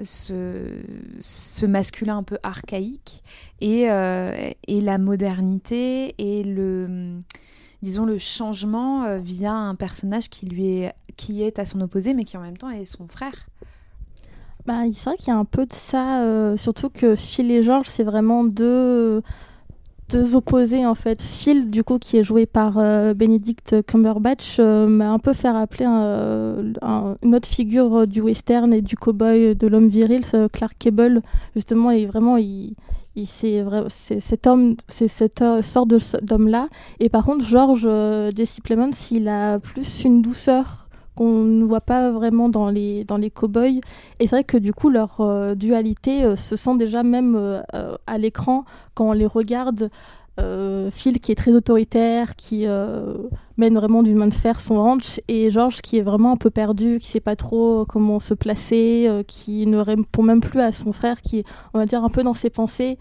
ce, 0.00 0.80
ce, 1.20 1.66
masculin 1.66 2.18
un 2.18 2.22
peu 2.22 2.38
archaïque 2.42 3.22
et, 3.60 3.82
et 3.82 4.80
la 4.80 4.98
modernité 4.98 6.14
et 6.18 6.44
le 6.44 7.18
disons 7.82 8.04
le 8.04 8.18
changement 8.18 9.18
via 9.18 9.52
un 9.52 9.74
personnage 9.74 10.28
qui 10.28 10.46
lui 10.46 10.66
est 10.78 10.94
qui 11.16 11.42
est 11.42 11.58
à 11.58 11.64
son 11.64 11.80
opposé 11.80 12.14
mais 12.14 12.24
qui 12.24 12.36
en 12.36 12.40
même 12.40 12.56
temps 12.56 12.70
est 12.70 12.84
son 12.84 13.08
frère. 13.08 13.46
Bah, 14.66 14.82
c'est 14.94 15.04
vrai 15.10 15.16
qu'il 15.16 15.28
y 15.28 15.36
a 15.36 15.38
un 15.38 15.46
peu 15.46 15.64
de 15.64 15.72
ça, 15.72 16.56
surtout 16.58 16.90
que 16.90 17.16
Phil 17.16 17.50
et 17.50 17.62
George, 17.62 17.86
c'est 17.88 18.04
vraiment 18.04 18.44
deux, 18.44 19.22
deux 20.08 20.34
opposés 20.34 20.86
en 20.86 20.94
fait. 20.94 21.20
Phil, 21.22 21.70
du 21.70 21.84
coup, 21.84 21.98
qui 21.98 22.16
est 22.16 22.22
joué 22.22 22.46
par 22.46 22.78
euh, 22.78 23.14
Benedict 23.14 23.82
Cumberbatch, 23.86 24.56
euh, 24.58 24.86
m'a 24.86 25.10
un 25.10 25.18
peu 25.18 25.32
fait 25.32 25.50
rappeler 25.50 25.86
euh, 25.88 26.72
une 27.22 27.34
autre 27.34 27.48
figure 27.48 28.06
du 28.06 28.20
western 28.20 28.72
et 28.72 28.82
du 28.82 28.96
cowboy 28.96 29.54
de 29.54 29.66
l'homme 29.66 29.88
viril, 29.88 30.22
Clark 30.52 30.74
Cable. 30.78 31.22
Justement, 31.54 31.90
et 31.90 32.06
vraiment, 32.06 32.36
il, 32.36 32.74
il 33.14 33.26
c'est 33.26 34.20
cet 34.20 34.46
homme, 34.46 34.76
c'est 34.88 35.08
cette 35.08 35.44
sorte 35.62 35.88
d'homme-là. 36.22 36.68
Et 37.00 37.08
par 37.08 37.24
contre, 37.24 37.44
George 37.44 37.88
Jesse 38.34 38.60
Plemons, 38.60 38.90
il 39.10 39.28
a 39.28 39.58
plus 39.58 40.04
une 40.04 40.22
douceur 40.22 40.87
qu'on 41.18 41.42
ne 41.42 41.64
voit 41.64 41.80
pas 41.80 42.12
vraiment 42.12 42.48
dans 42.48 42.70
les, 42.70 43.02
dans 43.02 43.16
les 43.16 43.28
cow-boys. 43.28 43.80
Et 44.20 44.28
c'est 44.28 44.36
vrai 44.36 44.44
que 44.44 44.56
du 44.56 44.72
coup, 44.72 44.88
leur 44.88 45.16
euh, 45.20 45.56
dualité 45.56 46.22
euh, 46.22 46.36
se 46.36 46.54
sent 46.54 46.76
déjà 46.76 47.02
même 47.02 47.34
euh, 47.36 47.60
à 48.06 48.18
l'écran 48.18 48.64
quand 48.94 49.08
on 49.08 49.12
les 49.12 49.26
regarde. 49.26 49.90
Phil 50.92 51.18
qui 51.18 51.32
est 51.32 51.34
très 51.34 51.52
autoritaire, 51.52 52.36
qui 52.36 52.64
mène 53.56 53.74
vraiment 53.74 54.04
d'une 54.04 54.18
main 54.18 54.28
de 54.28 54.34
fer 54.34 54.60
son 54.60 54.80
ranch, 54.80 55.20
et 55.26 55.50
George 55.50 55.80
qui 55.80 55.98
est 55.98 56.02
vraiment 56.02 56.30
un 56.30 56.36
peu 56.36 56.48
perdu, 56.48 57.00
qui 57.00 57.08
sait 57.08 57.18
pas 57.18 57.34
trop 57.34 57.84
comment 57.88 58.20
se 58.20 58.34
placer, 58.34 59.24
qui 59.26 59.66
ne 59.66 59.78
répond 59.78 60.22
même 60.22 60.40
plus 60.40 60.60
à 60.60 60.70
son 60.70 60.92
frère, 60.92 61.22
qui 61.22 61.38
est, 61.40 61.44
on 61.74 61.78
va 61.80 61.86
dire, 61.86 62.04
un 62.04 62.08
peu 62.08 62.22
dans 62.22 62.34
ses 62.34 62.50
pensées, 62.50 62.98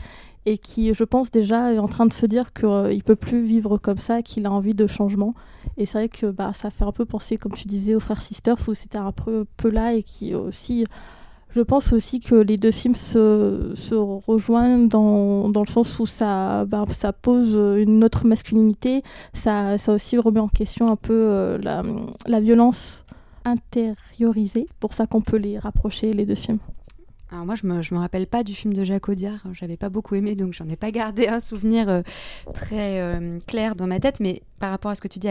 et 0.47 0.57
qui, 0.57 0.95
je 0.95 1.03
pense, 1.03 1.29
déjà 1.29 1.71
est 1.71 1.77
en 1.77 1.88
train 1.88 2.07
de 2.07 2.13
se 2.13 2.25
dire 2.25 2.53
qu'il 2.53 2.67
ne 2.67 3.01
peut 3.01 3.15
plus 3.15 3.43
vivre 3.43 3.77
comme 3.77 4.00
ça, 4.00 4.24
qu'il 4.24 4.47
a 4.47 4.51
envie 4.51 4.74
de 4.74 4.88
changement. 4.88 5.36
Et 5.77 5.86
c'est 5.86 6.00
vrai 6.00 6.10
que 6.10 6.27
bah, 6.27 6.51
ça 6.53 6.69
fait 6.72 6.84
un 6.84 6.91
peu 6.91 7.05
penser, 7.05 7.38
comme 7.38 7.53
tu 7.53 7.67
disais, 7.67 7.96
aux 7.96 8.00
frères 8.00 8.22
Sisters, 8.22 8.57
où 8.67 8.74
c'était 8.74 8.98
un 8.98 9.12
peu, 9.12 9.46
là 9.69 9.93
et 9.93 10.03
qui 10.03 10.34
aussi. 10.34 10.86
Je 11.55 11.62
pense 11.62 11.93
aussi 11.93 12.19
que 12.19 12.36
les 12.36 12.57
deux 12.57 12.72
films 12.72 12.96
se, 12.96 13.72
se 13.74 13.96
rejoignent 13.96 14.88
dans, 14.88 15.50
dans, 15.50 15.62
le 15.62 15.69
sens 15.69 15.98
où 16.00 16.05
ça, 16.05 16.65
bah, 16.65 16.86
ça 16.91 17.13
pose 17.13 17.55
une 17.55 18.03
autre 18.03 18.25
masculinité. 18.25 19.01
Ça, 19.34 19.77
ça 19.77 19.93
aussi 19.93 20.17
remet 20.17 20.39
en 20.39 20.50
question 20.50 20.91
un 20.91 20.98
peu 20.98 21.13
euh, 21.13 21.57
la, 21.57 21.84
la 22.25 22.39
violence 22.39 23.05
intériorisée. 23.46 24.67
Pour 24.79 24.93
ça 24.93 25.07
qu'on 25.07 25.22
peut 25.22 25.38
les 25.38 25.57
rapprocher, 25.57 26.13
les 26.13 26.25
deux 26.25 26.36
films. 26.36 26.60
Alors 27.29 27.46
moi, 27.46 27.55
je 27.55 27.67
me, 27.67 27.75
me 27.75 27.98
rappelle 27.98 28.25
pas 28.25 28.43
du 28.43 28.53
film 28.53 28.74
de 28.74 28.86
Jacques 28.86 29.10
Audiard. 29.10 29.41
J'avais 29.51 29.75
pas 29.75 29.89
beaucoup 29.89 30.15
aimé, 30.15 30.36
donc 30.36 30.53
j'en 30.53 30.67
ai 30.69 30.77
pas 30.77 30.91
gardé 30.91 31.27
un 31.27 31.41
souvenir 31.41 31.89
euh, 31.89 32.01
très 32.53 33.01
euh, 33.01 33.39
clair 33.46 33.75
dans 33.75 33.86
ma 33.86 34.00
tête. 34.00 34.22
Mais 34.22 34.43
par 34.60 34.72
rapport 34.72 34.91
à 34.91 34.96
ce 34.96 35.01
que 35.01 35.10
tu 35.10 35.19
dis 35.19 35.27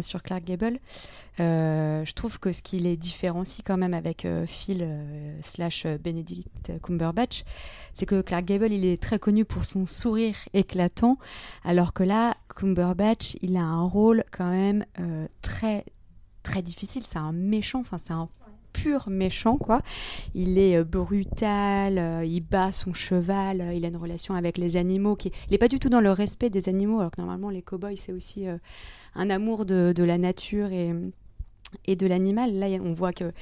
sur 0.00 0.22
Clark 0.22 0.42
Gable, 0.42 0.78
euh, 1.38 2.02
je 2.06 2.12
trouve 2.14 2.38
que 2.38 2.50
ce 2.50 2.62
qui 2.62 2.78
les 2.78 2.96
différencie 2.96 3.62
quand 3.62 3.76
même 3.76 3.92
avec 3.92 4.26
Phil 4.46 4.88
slash 5.42 5.86
Benedict 5.86 6.72
Cumberbatch, 6.82 7.44
c'est 7.92 8.06
que 8.06 8.22
Clark 8.22 8.46
Gable, 8.46 8.72
il 8.72 8.86
est 8.86 9.00
très 9.00 9.18
connu 9.18 9.44
pour 9.44 9.66
son 9.66 9.84
sourire 9.84 10.36
éclatant, 10.54 11.18
alors 11.62 11.92
que 11.92 12.04
là, 12.04 12.36
Cumberbatch, 12.56 13.36
il 13.42 13.56
a 13.58 13.62
un 13.62 13.86
rôle 13.86 14.24
quand 14.32 14.50
même 14.50 14.86
très 15.42 15.84
très 16.42 16.62
difficile. 16.62 17.02
C'est 17.06 17.18
un 17.18 17.32
méchant. 17.32 17.80
Enfin, 17.80 17.98
c'est 17.98 18.12
un 18.12 18.28
pur 18.72 19.08
méchant, 19.08 19.58
quoi. 19.58 19.82
Il 20.34 20.58
est 20.58 20.76
euh, 20.76 20.84
brutal, 20.84 21.98
euh, 21.98 22.24
il 22.24 22.40
bat 22.40 22.72
son 22.72 22.94
cheval, 22.94 23.60
euh, 23.60 23.74
il 23.74 23.84
a 23.84 23.88
une 23.88 23.96
relation 23.96 24.34
avec 24.34 24.58
les 24.58 24.76
animaux 24.76 25.16
qui. 25.16 25.28
Il 25.48 25.52
n'est 25.52 25.58
pas 25.58 25.68
du 25.68 25.78
tout 25.78 25.88
dans 25.88 26.00
le 26.00 26.10
respect 26.10 26.50
des 26.50 26.68
animaux, 26.68 27.00
alors 27.00 27.10
que 27.10 27.20
normalement, 27.20 27.50
les 27.50 27.62
cow-boys, 27.62 27.96
c'est 27.96 28.12
aussi 28.12 28.46
un 29.14 29.30
amour 29.30 29.66
de, 29.66 29.92
de, 29.94 30.04
la 30.04 30.18
nature 30.18 30.72
et 30.72 30.92
et 31.86 31.96
de 31.96 32.06
l'animal. 32.06 32.54
Là, 32.58 32.66
on 32.82 32.92
voit 32.92 33.12
qu'il 33.12 33.32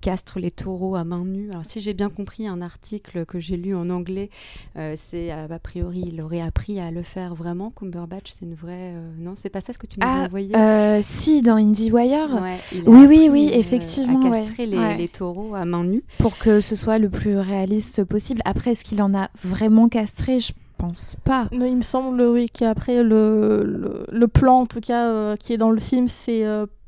castre 0.00 0.38
les 0.38 0.50
taureaux 0.50 0.96
à 0.96 1.04
main 1.04 1.24
nue. 1.24 1.50
Alors, 1.50 1.64
si 1.66 1.80
j'ai 1.80 1.94
bien 1.94 2.10
compris 2.10 2.46
un 2.46 2.60
article 2.60 3.24
que 3.26 3.40
j'ai 3.40 3.56
lu 3.56 3.74
en 3.74 3.90
anglais, 3.90 4.30
euh, 4.76 4.94
c'est 4.96 5.30
a 5.30 5.58
priori, 5.58 6.04
il 6.06 6.20
aurait 6.20 6.40
appris 6.40 6.80
à 6.80 6.90
le 6.90 7.02
faire 7.02 7.34
vraiment. 7.34 7.70
Cumberbatch, 7.70 8.30
c'est 8.30 8.44
une 8.44 8.54
vraie. 8.54 8.92
Euh, 8.94 9.10
non, 9.18 9.34
c'est 9.36 9.50
pas 9.50 9.60
ça 9.60 9.72
ce 9.72 9.78
que 9.78 9.86
tu 9.86 9.98
nous 10.00 10.06
as 10.06 10.22
ah, 10.22 10.26
envoyé? 10.26 10.56
euh, 10.56 11.00
Si, 11.02 11.42
dans 11.42 11.56
IndieWire. 11.56 12.42
oui, 12.86 13.06
oui, 13.08 13.28
oui, 13.30 13.50
effectivement. 13.52 14.20
à 14.20 14.30
castrer 14.30 14.66
les, 14.66 15.08
taureaux 15.08 15.54
à 15.54 15.64
main 15.64 15.84
nue. 15.84 16.04
Pour 16.18 16.38
que 16.38 16.60
ce 16.60 16.76
soit 16.76 16.98
le 16.98 17.08
plus 17.08 17.38
réaliste 17.38 18.04
possible. 18.04 18.40
Après, 18.44 18.72
est-ce 18.72 18.84
qu'il 18.84 19.02
en 19.02 19.14
a 19.14 19.30
vraiment 19.42 19.88
castré? 19.88 20.40
Je 20.40 20.52
pense 20.78 21.16
pas. 21.24 21.48
Non, 21.52 21.64
il 21.64 21.76
me 21.76 21.82
semble, 21.82 22.20
oui, 22.22 22.48
qu'après, 22.52 23.02
le, 23.02 23.62
le, 23.64 24.04
le, 24.10 24.28
plan, 24.28 24.60
en 24.60 24.66
tout 24.66 24.80
cas, 24.80 25.36
qui 25.36 25.52
est 25.52 25.56
dans 25.56 25.70
le 25.70 25.80
film, 25.80 26.08
c'est. 26.08 26.44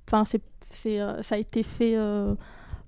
Enfin, 0.07 0.25
c'est 0.25 0.43
euh, 0.87 1.23
ça 1.23 1.35
a 1.35 1.39
été 1.39 1.63
fait 1.63 1.95
euh, 1.97 2.35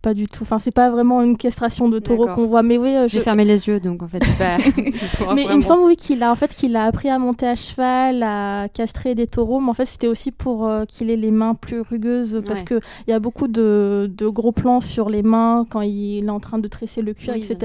pas 0.03 0.15
du 0.15 0.27
tout. 0.27 0.43
Enfin, 0.43 0.59
c'est 0.59 0.71
pas 0.71 0.91
vraiment 0.91 1.23
une 1.23 1.37
castration 1.37 1.89
de 1.89 1.99
taureau 1.99 2.27
qu'on 2.27 2.47
voit. 2.47 2.63
Mais 2.63 2.79
oui, 2.79 2.95
j'ai 3.07 3.21
fermé 3.21 3.45
les 3.45 3.69
yeux, 3.69 3.81
donc 3.81 4.03
en 4.03 4.09
fait. 4.09 4.21
mais 5.35 5.45
il 5.45 5.57
me 5.57 5.61
semble 5.61 5.83
oui 5.85 5.97
qu'il 5.97 6.23
a 6.23 6.33
en 6.33 6.35
fait 6.35 6.55
qu'il 6.55 6.75
a 6.77 6.85
appris 6.85 7.11
à 7.11 7.19
monter 7.19 7.47
à 7.47 7.55
cheval, 7.55 8.23
à 8.23 8.69
castrer 8.73 9.15
des 9.15 9.27
taureaux, 9.27 9.61
mais 9.61 9.71
en 9.71 9.75
fait 9.75 9.87
c'était 9.87 10.07
aussi 10.07 10.31
pour 10.33 10.71
qu'il 10.89 11.11
ait 11.11 11.17
les 11.17 11.31
mains 11.31 11.55
plus 11.55 11.81
rugueuses 11.81 12.43
parce 12.47 12.63
que 12.63 12.81
il 13.07 13.11
y 13.11 13.15
a 13.15 13.21
beaucoup 13.21 13.49
de, 13.49 14.11
de, 14.17 14.29
gros 14.29 14.53
plans 14.53 14.81
sur 14.81 15.11
les 15.11 15.23
mains 15.23 15.67
quand 15.69 15.83
il 15.83 16.25
est 16.25 16.31
en 16.31 16.41
train 16.41 16.59
de 16.59 16.69
tresser 16.69 17.03
le 17.03 17.13
cuir, 17.13 17.35
etc. 17.35 17.59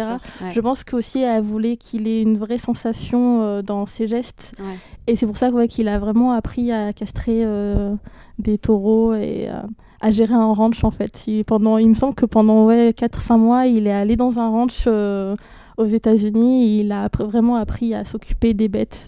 Je 0.54 0.60
pense 0.60 0.84
qu'aussi 0.84 1.20
elle 1.20 1.44
voulait 1.44 1.78
qu'il 1.78 2.08
ait 2.08 2.22
une 2.22 2.38
vraie 2.38 2.58
sensation 2.58 3.62
dans 3.62 3.86
ses 3.86 4.08
gestes. 4.08 4.56
Et 5.08 5.16
c'est 5.16 5.28
pour 5.28 5.38
ça 5.38 5.52
qu'il 5.68 5.88
a 5.88 6.00
vraiment 6.00 6.32
appris 6.32 6.72
à 6.72 6.92
castrer 6.94 7.44
euh, 7.44 7.96
des 8.40 8.58
taureaux 8.58 9.14
et 9.14 9.48
euh, 9.50 9.62
à 10.06 10.12
gérer 10.12 10.36
un 10.36 10.54
ranch 10.54 10.84
en 10.84 10.92
fait. 10.92 11.26
Il, 11.26 11.44
pendant, 11.46 11.80
il 11.80 11.90
me 11.90 11.96
semble 11.96 12.14
que 12.14 12.28
pendant 12.28 12.66
ouais, 12.66 12.92
4-5 12.92 13.38
mois, 13.40 13.66
il 13.66 13.88
est 13.88 13.92
allé 13.92 14.16
dans 14.16 14.38
un 14.38 14.48
ranch 14.48 14.84
euh, 14.86 15.36
aux 15.78 15.88
États-Unis. 15.88 16.80
Il 16.80 16.92
a 16.92 17.10
vraiment 17.18 17.56
appris 17.56 17.96
à 17.96 18.06
s'occuper 18.06 18.54
des 18.54 18.68
bêtes. 18.68 19.08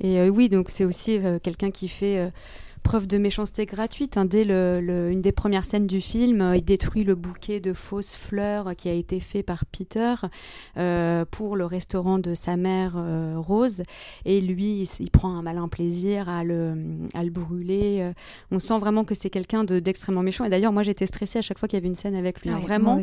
Et 0.00 0.28
oui, 0.28 0.48
donc 0.48 0.70
c'est 0.70 0.84
aussi 0.84 1.20
quelqu'un 1.44 1.70
qui 1.70 1.86
fait 1.86 2.32
preuve 2.82 3.06
de 3.06 3.16
méchanceté 3.16 3.64
gratuite. 3.64 4.16
Hein. 4.16 4.24
Dès 4.24 4.44
le, 4.44 5.08
une 5.10 5.22
des 5.22 5.32
premières 5.32 5.64
scènes 5.64 5.86
du 5.86 6.00
film, 6.00 6.40
euh, 6.40 6.56
il 6.56 6.64
détruit 6.64 7.04
le 7.04 7.14
bouquet 7.14 7.60
de 7.60 7.72
fausses 7.72 8.14
fleurs 8.14 8.76
qui 8.76 8.88
a 8.88 8.92
été 8.92 9.20
fait 9.20 9.42
par 9.42 9.64
Peter 9.64 10.14
euh, 10.76 11.24
pour 11.30 11.56
le 11.56 11.64
restaurant 11.64 12.18
de 12.18 12.34
sa 12.34 12.56
mère 12.56 12.94
euh, 12.96 13.34
Rose. 13.36 13.82
Et 14.24 14.40
lui, 14.40 14.88
il, 15.00 15.10
prend 15.10 15.34
un 15.34 15.42
malin 15.42 15.68
plaisir 15.68 16.28
à 16.28 16.44
le, 16.44 16.74
à 17.14 17.22
le 17.22 17.30
brûler. 17.30 18.12
On 18.50 18.58
sent 18.58 18.78
vraiment 18.78 19.04
que 19.04 19.14
c'est 19.14 19.30
quelqu'un 19.30 19.64
d'extrêmement 19.64 20.22
méchant. 20.22 20.44
Et 20.44 20.50
d'ailleurs, 20.50 20.72
moi, 20.72 20.82
j'étais 20.82 21.06
stressée 21.06 21.38
à 21.38 21.42
chaque 21.42 21.58
fois 21.58 21.68
qu'il 21.68 21.76
y 21.76 21.80
avait 21.80 21.88
une 21.88 21.94
scène 21.94 22.14
avec 22.14 22.42
lui. 22.42 22.50
Hein. 22.50 22.58
vraiment. 22.60 23.00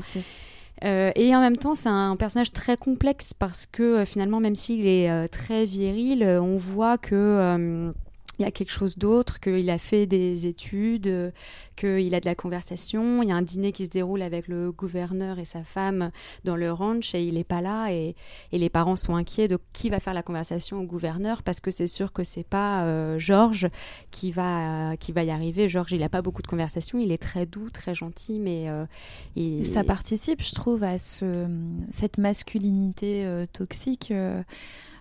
et 0.82 1.36
en 1.36 1.40
même 1.40 1.58
temps, 1.58 1.76
c'est 1.76 1.90
un 1.90 2.16
personnage 2.16 2.52
très 2.52 2.78
complexe 2.78 3.34
parce 3.34 3.66
que 3.66 4.06
finalement, 4.06 4.40
même 4.40 4.56
s'il 4.56 4.88
est 4.88 5.28
très 5.30 5.66
viril, 5.66 6.24
on 6.24 6.58
voit 6.58 6.98
que 6.98 7.94
il 8.40 8.44
y 8.44 8.46
a 8.46 8.52
quelque 8.52 8.72
chose 8.72 8.98
d'autre, 8.98 9.40
qu'il 9.40 9.70
a 9.70 9.78
fait 9.78 10.06
des 10.06 10.48
études, 10.48 11.34
qu'il 11.76 12.16
a 12.16 12.20
de 12.20 12.26
la 12.26 12.36
conversation. 12.36 13.22
Il 13.22 13.30
y 13.30 13.32
a 13.32 13.36
un 13.36 13.42
dîner 13.42 13.72
qui 13.72 13.86
se 13.86 13.90
déroule 13.90 14.22
avec 14.22 14.48
le 14.48 14.72
gouverneur 14.72 15.40
et 15.40 15.46
sa 15.46 15.64
femme 15.64 16.12
dans 16.44 16.56
le 16.56 16.72
ranch 16.72 17.16
et 17.16 17.24
il 17.24 17.36
n'est 17.36 17.44
pas 17.44 17.62
là 17.62 17.92
et, 17.92 18.16
les 18.52 18.70
parents 18.70 18.98
sont 18.98 19.16
inquiets 19.16 19.48
de 19.48 19.58
qui 19.72 19.90
va 19.90 20.02
faire 20.02 20.14
la 20.14 20.22
conversation 20.22 20.80
au 20.82 20.84
gouverneur 20.84 21.44
parce 21.44 21.62
que 21.62 21.72
c'est 21.72 21.88
sûr 21.88 22.12
que 22.12 22.24
c'est 22.24 22.44
pas 22.44 22.84
euh, 22.84 23.18
Georges 23.18 23.70
qui 24.12 24.32
va, 24.32 24.98
qui 24.98 25.14
va 25.14 25.24
y 25.24 25.32
arriver. 25.32 25.70
Georges, 25.70 25.94
il 25.94 26.00
n'a 26.00 26.10
pas 26.10 26.22
beaucoup 26.22 26.42
de 26.42 26.48
conversation, 26.48 27.00
il 27.00 27.12
est 27.12 27.22
très 27.22 27.46
doux, 27.46 27.70
très 27.70 27.96
gentil, 27.96 28.40
mais 28.40 28.68
euh, 28.70 29.64
ça 29.64 29.84
participe, 29.84 30.44
je 30.44 30.54
trouve, 30.54 30.84
à 30.84 30.98
ce, 30.98 31.48
cette 31.90 32.18
masculinité 32.18 33.26
euh, 33.26 33.46
toxique. 33.52 34.14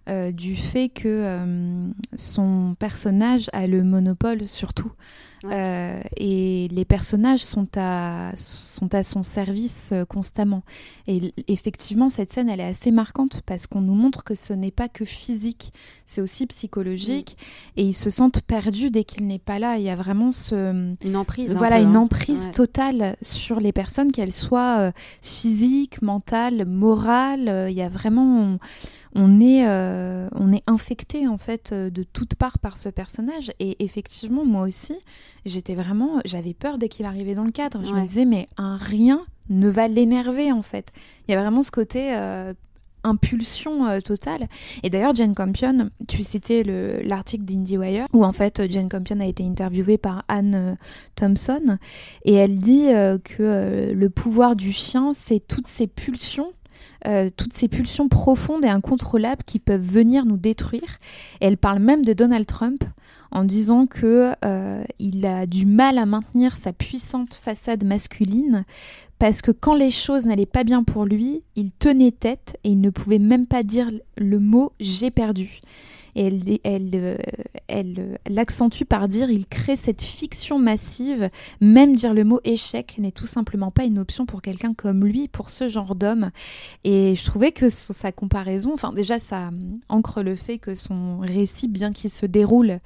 Euh, 0.09 0.33
du 0.33 0.57
fait 0.57 0.89
que 0.89 1.07
euh, 1.07 1.91
son 2.15 2.75
personnage 2.79 3.51
a 3.53 3.67
le 3.67 3.85
monopole 3.85 4.49
sur 4.49 4.73
tout. 4.73 4.93
Euh, 5.45 6.01
et 6.17 6.67
les 6.73 6.85
personnages 6.85 7.45
sont 7.45 7.69
à, 7.77 8.33
sont 8.37 8.93
à 8.95 9.03
son 9.03 9.23
service 9.23 9.93
constamment. 10.09 10.63
Et 11.07 11.33
effectivement, 11.47 12.09
cette 12.09 12.33
scène, 12.33 12.49
elle 12.49 12.59
est 12.59 12.67
assez 12.67 12.91
marquante 12.91 13.43
parce 13.45 13.67
qu'on 13.67 13.83
nous 13.83 13.95
montre 13.95 14.25
que 14.25 14.35
ce 14.35 14.53
n'est 14.53 14.73
pas 14.73 14.89
que 14.89 15.05
physique, 15.05 15.73
c'est 16.07 16.23
aussi 16.23 16.47
psychologique. 16.47 17.37
Et 17.77 17.85
ils 17.85 17.95
se 17.95 18.09
sentent 18.09 18.41
perdus 18.41 18.91
dès 18.91 19.05
qu'il 19.05 19.27
n'est 19.27 19.39
pas 19.39 19.59
là. 19.59 19.77
Il 19.77 19.85
y 19.85 19.91
a 19.91 19.97
vraiment 19.97 20.31
ce, 20.31 20.95
une 21.05 21.17
emprise. 21.17 21.55
Voilà, 21.55 21.81
une 21.81 21.97
hein. 21.97 22.01
emprise 22.01 22.51
totale 22.51 23.17
sur 23.21 23.61
les 23.61 23.73
personnes, 23.73 24.11
qu'elles 24.11 24.33
soient 24.33 24.91
physiques, 25.21 26.01
mentales, 26.01 26.65
morales. 26.65 27.67
Il 27.71 27.77
y 27.77 27.83
a 27.83 27.91
vraiment 27.91 28.39
on 28.41 28.59
est, 29.15 29.67
euh, 29.67 30.29
on 30.35 30.53
est 30.53 30.63
infecté 30.67 31.27
en 31.27 31.39
fait 31.39 31.73
euh, 31.73 31.91
de 31.91 32.03
toutes 32.03 32.35
parts 32.35 32.59
par 32.59 32.79
ce 32.79 32.89
personnage. 32.89 33.51
Et 33.59 33.83
effectivement, 33.85 34.45
moi 34.45 34.63
aussi, 34.63 34.95
j'étais 35.45 35.75
vraiment, 35.75 36.21
j'avais 36.25 36.55
peur 36.55 36.79
dès 36.79 36.89
qu'il 36.89 37.07
arrivait 37.07 37.35
dans 37.35 37.45
le 37.45 37.51
cadre. 37.51 37.85
Je 37.85 37.93
me 37.93 38.03
disais, 38.03 38.25
mais 38.25 38.49
un 38.57 38.77
rien 38.77 39.25
ne 39.49 39.69
va 39.69 39.89
l'énerver 39.89 40.53
en 40.53 40.63
fait. 40.63 40.93
Il 41.27 41.33
y 41.33 41.35
a 41.35 41.41
vraiment 41.41 41.63
ce 41.63 41.71
côté 41.71 42.15
euh, 42.15 42.53
impulsion 43.05 44.01
totale. 44.01 44.49
Et 44.83 44.91
d'ailleurs, 44.91 45.15
Jane 45.15 45.35
Campion, 45.35 45.89
tu 46.09 46.23
citais 46.23 46.65
l'article 47.05 47.45
d'IndieWire, 47.45 48.07
où 48.13 48.25
en 48.25 48.33
fait 48.33 48.71
Jane 48.71 48.89
Campion 48.89 49.21
a 49.21 49.25
été 49.25 49.47
interviewée 49.47 49.97
par 49.99 50.25
Anne 50.29 50.77
Thompson, 51.15 51.79
et 52.25 52.35
elle 52.35 52.57
dit 52.57 52.89
que 53.25 53.93
le 53.95 54.11
pouvoir 54.11 54.57
du 54.57 54.73
chien, 54.73 55.13
c'est 55.15 55.39
toutes 55.39 55.69
ces 55.69 55.87
pulsions 55.87 56.53
euh, 57.07 57.31
toutes 57.37 57.53
ces 57.53 57.69
pulsions 57.69 58.09
profondes 58.09 58.65
et 58.65 58.69
incontrôlables 58.69 59.43
qui 59.45 59.59
peuvent 59.59 59.81
venir 59.81 60.25
nous 60.25 60.37
détruire. 60.37 60.99
elle 61.41 61.57
parle 61.57 61.79
même 61.79 62.05
de 62.05 62.13
Donald 62.13 62.47
Trump 62.47 62.85
en 63.31 63.45
disant 63.45 63.87
que 63.87 64.33
euh, 64.45 64.85
il 64.99 65.25
a 65.27 65.47
du 65.47 65.67
mal 65.67 65.99
à 65.99 66.07
maintenir 66.07 66.57
sa 66.57 66.73
puissante 66.73 67.35
façade 67.35 67.85
masculine 67.85 68.65
parce 69.19 69.43
que 69.43 69.51
quand 69.51 69.75
les 69.75 69.91
choses 69.91 70.27
n'allaient 70.27 70.47
pas 70.47 70.65
bien 70.65 70.85
pour 70.85 71.05
lui, 71.05 71.43
il 71.57 71.73
tenait 71.73 72.13
tête 72.13 72.57
et 72.65 72.71
il 72.71 72.81
ne 72.81 72.91
pouvait 72.91 73.19
même 73.19 73.47
pas 73.47 73.63
dire 73.63 73.91
le 74.17 74.39
mot 74.39 74.73
j'ai 74.81 75.11
perdu 75.11 75.61
et 76.19 76.61
elle, 76.65 76.91
euh, 76.95 77.17
elle, 77.69 78.19
l'accentue 78.29 78.83
par 78.83 79.07
dire 79.07 79.31
il 79.31 79.47
crée 79.47 79.77
cette 79.77 80.03
fiction 80.03 80.59
massive. 80.59 81.31
Même 81.61 81.95
dire 81.95 82.13
le 82.13 82.25
mot 82.25 82.41
échec 82.43 82.97
n'est 82.99 83.13
tout 83.13 83.27
simplement 83.27 83.71
pas 83.71 83.85
une 83.85 84.01
option 84.01 84.27
pour 84.27 84.43
quelqu'un 84.43 84.75
comme 84.75 85.05
lui, 85.05 85.29
pour 85.29 85.49
ce 85.49 85.69
genre 85.69 85.95
d'homme. 85.95 86.31
Et 86.83 87.15
je 87.15 87.25
trouvais 87.25 87.53
que 87.53 87.69
sa 87.69 88.11
comparaison, 88.11 88.73
enfin 88.75 88.93
déjà 88.93 89.21
ça 89.21 89.51
ancre 89.89 90.23
le 90.23 90.35
fait 90.35 90.59
que 90.59 90.75
son 90.75 91.19
récit, 91.21 91.69
bien 91.69 91.93
qu'il 91.93 92.11
se 92.11 92.27
déroule 92.27 92.71
euh, 92.71 92.79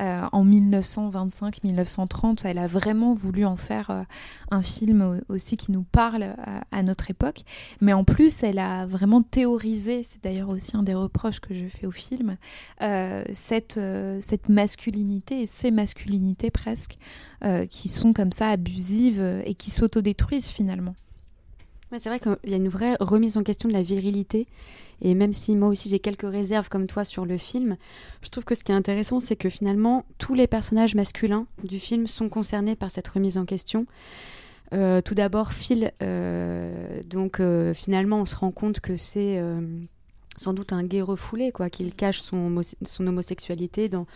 en 0.00 0.44
1925-1930. 0.44 2.40
Elle 2.44 2.58
a 2.58 2.66
vraiment 2.66 3.14
voulu 3.14 3.44
en 3.44 3.56
faire 3.56 3.90
euh, 3.90 4.02
un 4.50 4.62
film 4.62 5.20
aussi 5.28 5.56
qui 5.56 5.72
nous 5.72 5.84
parle 5.84 6.34
à, 6.70 6.82
notre 6.82 7.10
époque. 7.10 7.42
Mais 7.80 7.92
en 7.92 8.04
plus, 8.04 8.42
elle 8.42 8.58
a 8.58 8.86
vraiment 8.86 9.22
théorisé, 9.22 10.02
c'est 10.02 10.22
d'ailleurs 10.22 10.48
aussi 10.48 10.76
un 10.76 10.82
des 10.82 10.94
reproches 10.94 11.40
que 11.40 11.54
je 11.54 11.66
fais 11.66 11.86
au 11.86 11.90
film, 11.90 12.36
euh, 12.82 13.22
cette, 13.32 13.80
cette 14.20 14.48
masculinité 14.48 15.42
et 15.42 15.46
ces 15.46 15.70
masculinités 15.70 16.50
presque 16.50 16.96
qui 17.68 17.88
sont 17.90 18.14
comme 18.14 18.32
ça 18.32 18.48
abusives 18.48 19.42
et 19.44 19.54
qui 19.54 19.70
s'autodétruisent 19.70 20.48
finalement. 20.48 20.94
C'est 21.98 22.08
vrai 22.08 22.20
qu'il 22.20 22.50
y 22.50 22.54
a 22.54 22.56
une 22.56 22.68
vraie 22.68 22.96
remise 23.00 23.36
en 23.36 23.42
question 23.42 23.68
de 23.68 23.74
la 23.74 23.82
virilité 23.82 24.46
et 25.00 25.14
même 25.14 25.32
si 25.32 25.54
moi 25.56 25.68
aussi 25.68 25.88
j'ai 25.88 25.98
quelques 25.98 26.28
réserves 26.28 26.68
comme 26.68 26.86
toi 26.86 27.04
sur 27.04 27.26
le 27.26 27.36
film, 27.36 27.76
je 28.22 28.28
trouve 28.30 28.44
que 28.44 28.54
ce 28.54 28.64
qui 28.64 28.72
est 28.72 28.74
intéressant, 28.74 29.20
c'est 29.20 29.36
que 29.36 29.48
finalement 29.48 30.04
tous 30.18 30.34
les 30.34 30.46
personnages 30.46 30.94
masculins 30.94 31.46
du 31.62 31.78
film 31.78 32.06
sont 32.06 32.28
concernés 32.28 32.76
par 32.76 32.90
cette 32.90 33.08
remise 33.08 33.38
en 33.38 33.44
question. 33.44 33.86
Euh, 34.72 35.02
tout 35.02 35.14
d'abord, 35.14 35.52
Phil, 35.52 35.92
euh, 36.02 37.02
donc 37.04 37.38
euh, 37.38 37.74
finalement 37.74 38.20
on 38.20 38.24
se 38.24 38.36
rend 38.36 38.50
compte 38.50 38.80
que 38.80 38.96
c'est 38.96 39.40
sans 40.36 40.52
doute 40.52 40.72
un 40.72 40.82
gay 40.82 41.02
refoulé, 41.02 41.52
quoi, 41.52 41.70
qu'il 41.70 41.94
cache 41.94 42.20
son, 42.20 42.60
son 42.82 43.06
homosexualité 43.06 43.88
dans, 43.88 44.06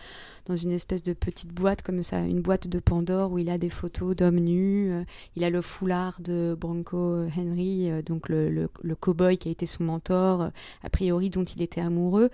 dans 0.49 0.55
une 0.55 0.71
espèce 0.71 1.03
de 1.03 1.13
petite 1.13 1.53
boîte 1.53 1.83
comme 1.83 2.01
ça, 2.01 2.19
une 2.21 2.41
boîte 2.41 2.67
de 2.67 2.79
Pandore 2.79 3.31
où 3.31 3.37
il 3.37 3.51
a 3.51 3.59
des 3.59 3.69
photos 3.69 4.15
d'hommes 4.15 4.39
nus. 4.39 4.91
Euh, 4.91 5.03
il 5.35 5.43
a 5.43 5.51
le 5.51 5.61
foulard 5.61 6.19
de 6.21 6.57
Branko 6.59 7.27
Henry, 7.37 7.91
euh, 7.91 8.01
donc 8.01 8.29
le, 8.29 8.49
le, 8.49 8.67
le 8.81 8.95
cow-boy 8.95 9.37
qui 9.37 9.49
a 9.49 9.51
été 9.51 9.67
son 9.67 9.83
mentor, 9.83 10.41
euh, 10.41 10.49
a 10.83 10.89
priori 10.89 11.29
dont 11.29 11.43
il 11.43 11.61
était 11.61 11.81
amoureux. 11.81 12.31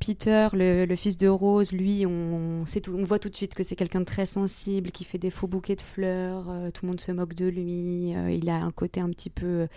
Peter, 0.00 0.48
le, 0.54 0.96
fils 0.96 1.18
de 1.18 1.28
Rose, 1.28 1.72
lui, 1.72 2.06
on, 2.06 2.64
sait 2.64 2.80
on 2.88 3.04
voit 3.04 3.18
tout 3.18 3.28
de 3.28 3.36
suite 3.36 3.54
que 3.54 3.62
c'est 3.62 3.76
quelqu'un 3.76 4.00
de 4.00 4.06
très 4.06 4.24
sensible, 4.24 4.90
qui 4.90 5.04
fait 5.04 5.18
des 5.18 5.30
faux 5.30 5.46
bouquets 5.46 5.76
de 5.76 5.82
fleurs, 5.82 6.46
tout 6.72 6.86
le 6.86 6.88
monde 6.88 7.00
se 7.00 7.12
moque 7.12 7.34
de 7.34 7.44
lui, 7.44 8.14
il 8.30 8.48
a 8.48 8.56
un 8.56 8.70
côté 8.70 9.00
un 9.00 9.10
petit 9.10 9.28
peu 9.28 9.68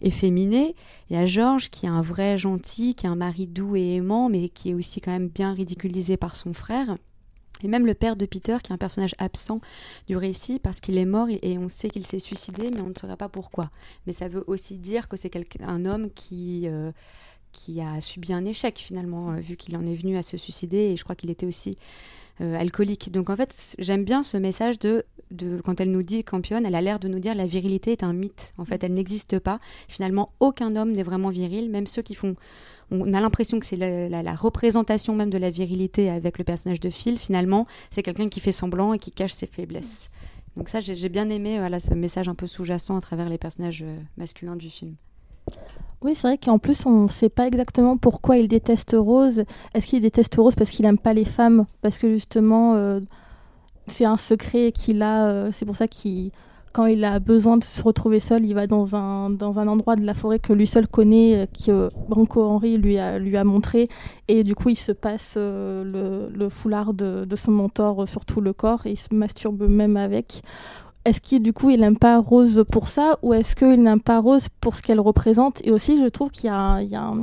efféminé. 0.00 0.76
Il 1.10 1.16
y 1.16 1.18
a 1.18 1.26
George, 1.26 1.70
qui 1.70 1.86
est 1.86 1.88
un 1.88 2.02
vrai 2.02 2.38
gentil, 2.38 2.77
qui 2.94 3.06
est 3.06 3.08
un 3.08 3.16
mari 3.16 3.46
doux 3.46 3.76
et 3.76 3.94
aimant, 3.94 4.28
mais 4.28 4.48
qui 4.48 4.70
est 4.70 4.74
aussi 4.74 5.00
quand 5.00 5.10
même 5.10 5.28
bien 5.28 5.52
ridiculisé 5.52 6.16
par 6.16 6.34
son 6.34 6.52
frère. 6.52 6.96
Et 7.62 7.68
même 7.68 7.86
le 7.86 7.94
père 7.94 8.14
de 8.14 8.24
Peter, 8.24 8.56
qui 8.62 8.70
est 8.70 8.74
un 8.74 8.78
personnage 8.78 9.16
absent 9.18 9.60
du 10.06 10.16
récit, 10.16 10.60
parce 10.60 10.80
qu'il 10.80 10.96
est 10.96 11.04
mort 11.04 11.26
et 11.28 11.58
on 11.58 11.68
sait 11.68 11.88
qu'il 11.88 12.06
s'est 12.06 12.20
suicidé, 12.20 12.70
mais 12.70 12.80
on 12.82 12.90
ne 12.90 12.94
saura 12.94 13.16
pas 13.16 13.28
pourquoi. 13.28 13.70
Mais 14.06 14.12
ça 14.12 14.28
veut 14.28 14.44
aussi 14.46 14.78
dire 14.78 15.08
que 15.08 15.16
c'est 15.16 15.32
un 15.60 15.84
homme 15.84 16.10
qui 16.10 16.68
qui 17.52 17.80
a 17.80 18.00
subi 18.00 18.32
un 18.32 18.44
échec 18.44 18.78
finalement, 18.78 19.32
euh, 19.32 19.40
vu 19.40 19.56
qu'il 19.56 19.76
en 19.76 19.86
est 19.86 19.94
venu 19.94 20.16
à 20.16 20.22
se 20.22 20.36
suicider 20.36 20.78
et 20.78 20.96
je 20.96 21.04
crois 21.04 21.16
qu'il 21.16 21.30
était 21.30 21.46
aussi 21.46 21.70
euh, 21.70 21.74
alcoolique. 22.40 23.10
Donc 23.12 23.30
en 23.30 23.36
fait, 23.36 23.76
j'aime 23.78 24.04
bien 24.04 24.22
ce 24.22 24.36
message 24.36 24.78
de, 24.78 25.04
de, 25.30 25.60
quand 25.60 25.80
elle 25.80 25.90
nous 25.90 26.02
dit 26.02 26.24
campionne, 26.24 26.66
elle 26.66 26.74
a 26.74 26.80
l'air 26.80 26.98
de 26.98 27.08
nous 27.08 27.18
dire 27.18 27.34
la 27.34 27.46
virilité 27.46 27.92
est 27.92 28.02
un 28.02 28.12
mythe. 28.12 28.52
En 28.58 28.64
fait, 28.64 28.82
elle 28.84 28.94
n'existe 28.94 29.38
pas. 29.38 29.60
Finalement, 29.88 30.30
aucun 30.40 30.74
homme 30.76 30.92
n'est 30.92 31.02
vraiment 31.02 31.30
viril, 31.30 31.70
même 31.70 31.86
ceux 31.86 32.02
qui 32.02 32.14
font. 32.14 32.34
On 32.90 33.12
a 33.12 33.20
l'impression 33.20 33.60
que 33.60 33.66
c'est 33.66 33.76
la, 33.76 34.08
la, 34.08 34.34
représentation 34.34 35.14
même 35.14 35.28
de 35.28 35.36
la 35.36 35.50
virilité 35.50 36.08
avec 36.08 36.38
le 36.38 36.44
personnage 36.44 36.80
de 36.80 36.88
Phil. 36.88 37.18
Finalement, 37.18 37.66
c'est 37.90 38.02
quelqu'un 38.02 38.28
qui 38.28 38.40
fait 38.40 38.52
semblant 38.52 38.94
et 38.94 38.98
qui 38.98 39.10
cache 39.10 39.32
ses 39.32 39.46
faiblesses. 39.46 40.08
Donc 40.56 40.70
ça, 40.70 40.80
j'ai 40.80 41.08
bien 41.08 41.28
aimé 41.28 41.60
ce 41.78 41.94
message 41.94 42.28
un 42.28 42.34
peu 42.34 42.46
sous-jacent 42.46 42.96
à 42.96 43.00
travers 43.00 43.28
les 43.28 43.38
personnages 43.38 43.84
masculins 44.16 44.56
du 44.56 44.70
film. 44.70 44.96
Oui, 46.00 46.14
c'est 46.14 46.28
vrai 46.28 46.38
qu'en 46.38 46.58
plus, 46.58 46.86
on 46.86 47.04
ne 47.04 47.08
sait 47.08 47.28
pas 47.28 47.46
exactement 47.46 47.96
pourquoi 47.96 48.36
il 48.36 48.46
déteste 48.46 48.94
Rose. 48.96 49.44
Est-ce 49.74 49.86
qu'il 49.86 50.00
déteste 50.00 50.34
Rose 50.36 50.54
parce 50.54 50.70
qu'il 50.70 50.84
n'aime 50.84 50.98
pas 50.98 51.12
les 51.12 51.24
femmes? 51.24 51.66
Parce 51.82 51.98
que 51.98 52.08
justement, 52.12 53.00
c'est 53.88 54.04
un 54.04 54.16
secret 54.16 54.70
qu'il 54.70 55.02
a. 55.02 55.50
c'est 55.50 55.66
pour 55.66 55.74
ça 55.74 55.88
qu'il 55.88 56.30
quand 56.72 56.86
il 56.86 57.04
a 57.04 57.18
besoin 57.18 57.56
de 57.56 57.64
se 57.64 57.82
retrouver 57.82 58.20
seul, 58.20 58.44
il 58.44 58.54
va 58.54 58.66
dans 58.66 58.94
un, 58.94 59.30
dans 59.30 59.58
un 59.58 59.68
endroit 59.68 59.96
de 59.96 60.04
la 60.04 60.14
forêt 60.14 60.38
que 60.38 60.52
lui 60.52 60.66
seul 60.66 60.86
connaît, 60.86 61.36
euh, 61.36 61.46
que 61.46 61.88
Branco 62.08 62.42
Henry 62.42 62.78
lui 62.78 62.98
a, 62.98 63.18
lui 63.18 63.36
a 63.36 63.44
montré. 63.44 63.88
Et 64.28 64.44
du 64.44 64.54
coup, 64.54 64.68
il 64.68 64.78
se 64.78 64.92
passe 64.92 65.34
euh, 65.36 66.28
le, 66.32 66.48
foulard 66.48 66.94
de, 66.94 67.26
son 67.36 67.52
mentor 67.52 68.06
sur 68.06 68.24
tout 68.24 68.40
le 68.40 68.52
corps 68.52 68.86
et 68.86 68.90
il 68.92 68.96
se 68.96 69.12
masturbe 69.12 69.68
même 69.68 69.96
avec. 69.96 70.42
Est-ce 71.08 71.22
qu'il 71.22 71.42
du 71.42 71.54
coup 71.54 71.70
il 71.70 71.80
n'aime 71.80 71.96
pas 71.96 72.18
Rose 72.18 72.66
pour 72.70 72.90
ça 72.90 73.18
ou 73.22 73.32
est-ce 73.32 73.56
qu'il 73.56 73.82
n'aime 73.82 74.02
pas 74.02 74.20
Rose 74.20 74.48
pour 74.60 74.76
ce 74.76 74.82
qu'elle 74.82 75.00
représente? 75.00 75.64
Et 75.64 75.70
aussi, 75.70 75.98
je 75.98 76.06
trouve 76.06 76.30
qu'il 76.30 76.50
y 76.50 76.52
a, 76.52 76.82
y 76.82 76.94
a 76.96 77.00
un, 77.00 77.20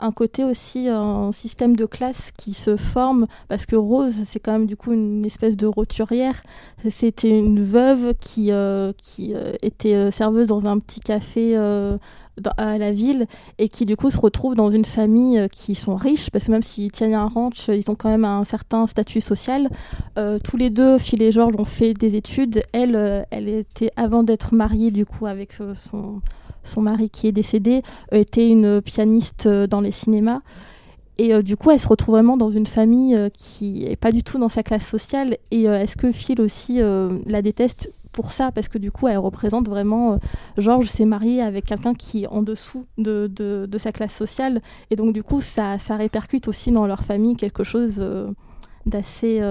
un 0.00 0.12
côté 0.12 0.44
aussi 0.44 0.88
un 0.88 1.32
système 1.32 1.76
de 1.76 1.84
classe 1.84 2.32
qui 2.36 2.54
se 2.54 2.76
forme 2.76 3.26
parce 3.48 3.66
que 3.66 3.76
Rose 3.76 4.14
c'est 4.24 4.40
quand 4.40 4.52
même 4.52 4.66
du 4.66 4.76
coup 4.76 4.92
une 4.92 5.24
espèce 5.24 5.56
de 5.56 5.66
roturière. 5.66 6.42
C'était 6.88 7.30
une 7.30 7.62
veuve 7.62 8.14
qui 8.20 8.52
euh, 8.52 8.92
qui 9.02 9.34
euh, 9.34 9.52
était 9.62 9.94
euh, 9.94 10.10
serveuse 10.10 10.48
dans 10.48 10.66
un 10.66 10.78
petit 10.78 11.00
café 11.00 11.56
à 12.56 12.78
la 12.78 12.92
ville 12.92 13.26
et 13.58 13.68
qui 13.68 13.84
du 13.84 13.96
coup 13.96 14.10
se 14.10 14.16
retrouve 14.16 14.54
dans 14.54 14.70
une 14.70 14.86
famille 14.86 15.46
qui 15.52 15.74
sont 15.74 15.96
riches 15.96 16.30
parce 16.30 16.46
que 16.46 16.52
même 16.52 16.62
s'ils 16.62 16.90
tiennent 16.90 17.12
un 17.12 17.28
ranch 17.28 17.68
ils 17.68 17.90
ont 17.90 17.94
quand 17.94 18.08
même 18.08 18.24
un 18.24 18.44
certain 18.44 18.86
statut 18.86 19.20
social. 19.20 19.68
Tous 20.16 20.56
les 20.56 20.70
deux 20.70 20.98
Phil 20.98 21.20
et 21.22 21.32
George 21.32 21.54
ont 21.58 21.66
fait 21.66 21.92
des 21.92 22.16
études. 22.16 22.62
Elle 22.72 23.26
elle 23.30 23.48
était 23.48 23.90
avant 23.96 24.22
d'être 24.22 24.54
mariée 24.54 24.90
du 24.90 25.04
coup 25.04 25.26
avec 25.26 25.52
son 25.90 26.22
son 26.64 26.82
mari 26.82 27.10
qui 27.10 27.26
est 27.26 27.32
décédé, 27.32 27.82
euh, 28.12 28.18
était 28.18 28.48
une 28.48 28.80
pianiste 28.80 29.46
euh, 29.46 29.66
dans 29.66 29.80
les 29.80 29.90
cinémas. 29.90 30.40
Et 31.18 31.34
euh, 31.34 31.42
du 31.42 31.56
coup, 31.56 31.70
elle 31.70 31.80
se 31.80 31.88
retrouve 31.88 32.14
vraiment 32.14 32.36
dans 32.36 32.50
une 32.50 32.66
famille 32.66 33.18
qui 33.36 33.84
est 33.84 33.96
pas 33.96 34.12
du 34.12 34.22
tout 34.22 34.38
dans 34.38 34.48
sa 34.48 34.62
classe 34.62 34.86
sociale. 34.86 35.36
Et 35.50 35.64
est-ce 35.64 35.96
que 35.96 36.12
Phil 36.12 36.40
aussi 36.40 36.80
la 37.26 37.42
déteste 37.42 37.92
pour 38.10 38.32
ça? 38.32 38.52
Parce 38.52 38.68
que 38.68 38.78
du 38.78 38.90
coup, 38.90 39.06
elle 39.06 39.18
représente 39.18 39.68
vraiment. 39.68 40.18
Georges 40.56 40.88
s'est 40.88 41.04
marié 41.04 41.42
avec 41.42 41.66
quelqu'un 41.66 41.92
qui 41.92 42.22
est 42.22 42.26
en 42.28 42.42
dessous 42.42 42.86
de, 42.96 43.26
de, 43.26 43.78
sa 43.78 43.92
classe 43.92 44.14
sociale. 44.14 44.62
Et 44.90 44.96
donc, 44.96 45.12
du 45.12 45.22
coup, 45.22 45.42
ça, 45.42 45.78
ça 45.78 45.96
répercute 45.96 46.48
aussi 46.48 46.70
dans 46.70 46.86
leur 46.86 47.00
famille 47.00 47.36
quelque 47.36 47.64
chose 47.64 48.02
d'assez 48.86 49.42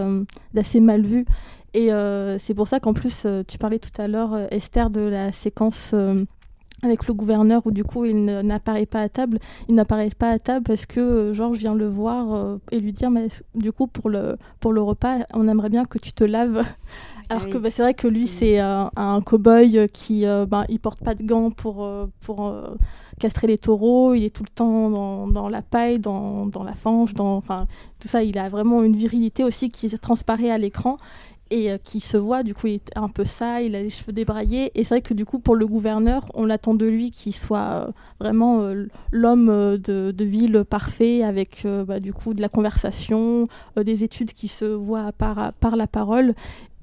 d'assez 0.56 0.80
mal 0.80 1.06
vu. 1.06 1.28
Et 1.76 1.90
c'est 2.40 2.56
pour 2.56 2.68
ça 2.68 2.80
qu'en 2.80 2.94
plus, 2.94 3.28
tu 3.48 3.60
parlais 3.60 3.78
tout 3.78 4.02
à 4.02 4.08
l'heure, 4.08 4.36
Esther, 4.52 4.90
de 4.90 5.02
la 5.02 5.32
séquence 5.32 5.94
avec 6.82 7.08
le 7.08 7.14
gouverneur 7.14 7.62
où 7.66 7.72
du 7.72 7.84
coup 7.84 8.06
il 8.06 8.26
n'apparaît 8.26 8.86
pas 8.86 9.02
à 9.02 9.10
table. 9.10 9.40
Il 9.68 9.76
n'apparaît 9.76 10.10
pas 10.18 10.30
à 10.30 10.40
table 10.40 10.66
parce 10.66 10.86
que 10.86 11.00
euh, 11.00 11.34
Georges 11.34 11.58
vient 11.58 11.76
le 11.76 11.88
voir 11.88 12.34
euh, 12.34 12.58
et 12.72 12.80
lui 12.80 12.94
dire 12.94 13.12
mais 13.12 13.28
du 13.56 13.72
coup 13.72 13.88
pour 13.88 14.10
le 14.10 14.38
pour 14.60 14.74
le 14.74 14.82
repas 14.82 15.20
on 15.34 15.48
aimerait 15.48 15.70
bien 15.70 15.86
que 15.86 15.98
tu 15.98 16.14
te 16.14 16.24
laves. 16.24 16.64
Alors 17.32 17.48
que 17.48 17.60
bah, 17.60 17.70
c'est 17.70 17.84
vrai 17.84 17.94
que 17.94 18.08
lui 18.08 18.26
c'est 18.26 18.58
un, 18.58 19.22
cow-boy 19.24 19.88
qui 19.90 20.26
euh, 20.26 20.48
bah, 20.48 20.66
il 20.68 20.80
porte 20.80 21.04
pas 21.04 21.14
de 21.14 21.22
gants 21.24 21.52
pour 21.52 21.88
pour 22.22 22.54
castrer 23.20 23.46
les 23.46 23.60
taureaux. 23.60 24.16
Il 24.16 24.24
est 24.24 24.36
tout 24.36 24.44
le 24.44 24.50
temps 24.50 24.90
dans, 24.90 25.28
dans 25.28 25.48
la 25.48 25.62
paille, 25.62 26.00
dans, 26.00 26.48
dans 26.48 26.64
la 26.64 26.74
fange, 26.74 27.14
dans 27.14 27.36
enfin 27.36 27.68
tout 28.00 28.08
ça. 28.08 28.24
Il 28.24 28.40
a 28.40 28.50
vraiment 28.50 28.82
une 28.82 28.96
virilité 28.96 29.44
aussi 29.44 29.70
qui 29.70 29.90
transparaît 30.00 30.50
à 30.50 30.58
l'écran 30.58 30.98
et 31.52 31.72
euh, 31.72 31.78
qui 31.84 32.00
se 32.00 32.18
voit, 32.18 32.44
du 32.44 32.54
coup, 32.54 32.68
il 32.68 32.76
est 32.76 32.92
un 32.96 33.10
peu 33.10 33.26
ça, 33.26 33.62
il 33.62 33.76
a 33.76 33.82
les 33.82 33.90
cheveux 33.90 34.12
débraillés. 34.12 34.72
Et 34.76 34.84
c'est 34.84 34.96
vrai 34.96 35.02
que 35.02 35.14
du 35.14 35.26
coup, 35.26 35.40
pour 35.40 35.56
le 35.56 35.66
gouverneur, 35.66 36.26
on 36.34 36.50
attend 36.50 36.74
de 36.74 36.86
lui 36.86 37.12
qu'il 37.12 37.34
soit 37.34 37.88
euh, 37.88 37.92
vraiment 38.20 38.62
euh, 38.62 38.88
l'homme 39.12 39.48
de, 39.78 40.12
de, 40.12 40.26
ville 40.26 40.64
parfait, 40.70 41.24
avec 41.24 41.66
bah, 41.88 42.00
du 42.00 42.14
coup 42.14 42.34
de 42.34 42.42
la 42.42 42.50
conversation, 42.50 43.48
des 43.78 44.04
études 44.04 44.34
qui 44.34 44.48
se 44.48 44.66
voient 44.66 45.12
par, 45.12 45.54
par 45.54 45.76
la 45.76 45.88
parole. 45.88 46.36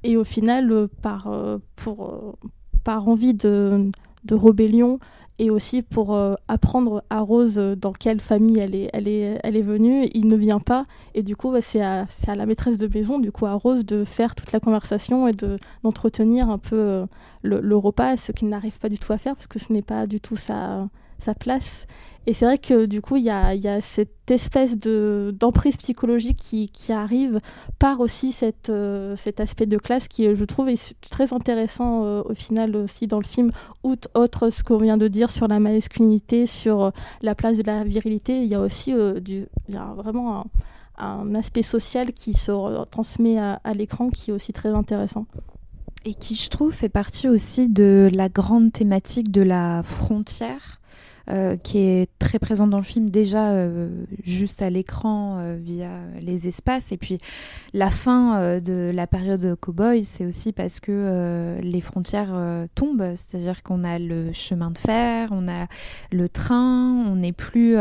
Et 0.02 0.16
au 0.16 0.24
final, 0.24 0.88
par, 1.02 1.29
pour, 1.76 2.37
par 2.85 3.09
envie 3.09 3.35
de, 3.35 3.90
de 4.24 4.35
rébellion, 4.35 4.98
et 5.38 5.51
aussi 5.51 5.83
pour 5.83 6.14
euh, 6.14 6.35
apprendre 6.49 7.05
à 7.11 7.20
Rose 7.20 7.59
euh, 7.59 7.77
dans 7.77 7.92
quelle 7.92 8.20
famille 8.20 8.59
elle 8.59 8.75
est, 8.75 8.90
elle 8.92 9.09
est, 9.09 9.38
elle 9.42 9.57
est 9.57 9.62
venue. 9.62 10.09
Il 10.14 10.29
ne 10.29 10.37
vient 10.37 10.61
pas 10.61 10.87
et 11.14 11.22
du 11.22 11.37
coup 11.37 11.55
c'est 11.61 11.83
à, 11.83 12.07
à, 12.27 12.35
la 12.35 12.46
maîtresse 12.46 12.79
de 12.79 12.88
maison, 12.88 13.18
du 13.18 13.33
coup 13.33 13.46
à 13.46 13.53
Rose, 13.53 13.85
de 13.85 14.05
faire 14.05 14.35
toute 14.35 14.53
la 14.53 14.61
conversation 14.61 15.29
et 15.29 15.33
d'entretenir 15.83 16.49
un 16.49 16.59
peu 16.59 16.77
euh, 16.77 17.07
le, 17.42 17.61
le, 17.61 17.77
repas, 17.77 18.16
ce 18.16 18.33
qu'il 18.33 18.49
n'arrive 18.49 18.79
pas 18.79 18.88
du 18.88 18.99
tout 18.99 19.12
à 19.12 19.18
faire 19.18 19.35
parce 19.35 19.46
que 19.46 19.59
ce 19.59 19.72
n'est 19.72 19.83
pas 19.83 20.07
du 20.07 20.20
tout 20.20 20.37
sa, 20.37 20.88
sa 21.18 21.35
place. 21.35 21.87
Et 22.28 22.34
c'est 22.34 22.44
vrai 22.44 22.58
que 22.58 22.86
du 22.86 23.00
coup, 23.00 23.16
il 23.16 23.22
y 23.22 23.30
a, 23.30 23.80
cette 23.80 24.30
espèce 24.30 24.76
de, 24.76 25.32
d'emprise 25.38 25.76
psychologique 25.76 26.38
qui, 26.38 26.92
arrive 26.92 27.40
par 27.78 28.00
aussi 28.00 28.32
cette, 28.32 28.68
euh, 28.68 29.14
cet 29.16 29.38
aspect 29.38 29.66
de 29.66 29.78
classe 29.78 30.08
qui, 30.08 30.34
je 30.34 30.44
trouve, 30.44 30.68
est 30.68 30.94
très 31.08 31.32
intéressant 31.32 32.04
euh, 32.04 32.22
au 32.24 32.34
final 32.34 32.74
aussi 32.74 33.06
dans 33.06 33.18
le 33.18 33.24
film, 33.24 33.50
outre 33.84 34.50
ce 34.50 34.64
qu'on 34.64 34.78
vient 34.78 34.96
de 34.96 35.06
dire 35.06 35.30
sur 35.30 35.46
la 35.46 35.60
masculinité, 35.60 36.46
sur 36.46 36.84
euh, 36.84 36.90
la 37.22 37.36
place 37.36 37.58
de 37.58 37.62
la 37.62 37.84
virilité. 37.84 38.42
Il 38.42 38.48
y 38.48 38.56
a 38.56 38.60
aussi 38.60 38.92
du, 39.20 39.46
y 39.68 39.76
a 39.76 39.94
vraiment 39.94 40.46
un, 40.98 41.34
aspect 41.36 41.62
social 41.62 42.12
qui 42.12 42.32
se 42.32 42.84
transmet 42.86 43.38
à 43.38 43.74
l'écran 43.74 44.08
qui 44.08 44.30
est 44.30 44.34
aussi 44.34 44.52
très 44.52 44.70
intéressant 44.70 45.26
et 46.06 46.14
qui, 46.14 46.36
je 46.36 46.48
trouve, 46.48 46.72
fait 46.72 46.88
partie 46.88 47.28
aussi 47.28 47.68
de 47.68 48.08
la 48.14 48.28
grande 48.28 48.72
thématique 48.72 49.30
de 49.32 49.42
la 49.42 49.82
frontière 49.82 50.80
euh, 51.28 51.56
qui 51.56 51.78
est 51.78 52.08
très 52.20 52.38
présente 52.38 52.70
dans 52.70 52.76
le 52.76 52.84
film 52.84 53.10
déjà 53.10 53.50
euh, 53.50 54.04
juste 54.22 54.62
à 54.62 54.68
l'écran 54.68 55.38
euh, 55.38 55.56
via 55.56 55.90
les 56.20 56.46
espaces. 56.46 56.92
Et 56.92 56.96
puis 56.96 57.18
la 57.72 57.90
fin 57.90 58.60
de 58.60 58.92
la 58.94 59.08
période 59.08 59.56
cowboy, 59.60 60.04
c'est 60.04 60.24
aussi 60.24 60.52
parce 60.52 60.78
que 60.78 61.58
les 61.60 61.80
frontières 61.80 62.66
tombent, 62.74 63.14
c'est-à-dire 63.16 63.62
qu'on 63.64 63.82
a 63.82 63.98
le 63.98 64.32
chemin 64.32 64.70
de 64.70 64.78
fer, 64.78 65.30
on 65.32 65.48
a 65.48 65.66
le 66.12 66.28
train, 66.28 67.04
on 67.06 67.16
n'est 67.16 67.32
plus... 67.32 67.76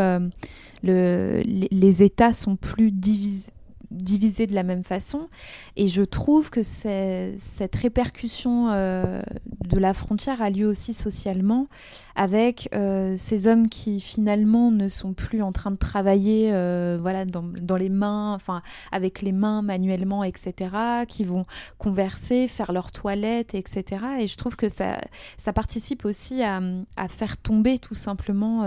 Le, 0.84 1.42
les, 1.44 2.04
États 2.04 2.34
sont 2.34 2.56
plus 2.56 2.92
divisés 2.92 3.52
divisé 3.92 4.46
de 4.46 4.54
la 4.54 4.64
même 4.64 4.84
façon. 4.84 5.30
Et 5.78 5.88
je 5.88 6.02
trouve 6.02 6.50
que 6.50 6.64
cette 6.64 7.76
répercussion 7.76 8.68
de 8.68 9.80
la 9.80 9.94
frontière 9.94 10.42
a 10.42 10.50
lieu 10.50 10.68
aussi 10.68 10.94
socialement 10.94 11.68
avec 12.16 12.70
euh, 12.74 13.16
ces 13.18 13.48
hommes 13.48 13.70
qui 13.70 14.00
finalement 14.00 14.72
ne 14.72 14.88
sont 14.88 15.14
plus 15.14 15.42
en 15.42 15.52
train 15.52 15.72
de 15.72 15.78
travailler 15.78 16.52
euh, 16.54 16.98
voilà, 17.00 17.26
dans, 17.26 17.76
les 17.76 17.90
mains, 17.90 18.34
enfin 18.34 18.62
avec 18.92 19.22
les 19.22 19.32
mains 19.32 19.62
manuellement, 19.62 20.24
etc., 20.24 20.72
qui 21.08 21.24
vont 21.24 21.46
converser, 21.78 22.48
faire 22.48 22.72
leur 22.72 22.92
toilette, 22.92 23.54
etc. 23.54 24.02
Et 24.20 24.28
je 24.28 24.38
trouve 24.38 24.56
que 24.56 24.70
ça, 24.70 25.00
participe 25.54 26.06
aussi 26.06 26.44
à, 26.44 26.62
faire 27.08 27.38
tomber 27.38 27.80
tout 27.80 27.96
simplement 27.96 28.64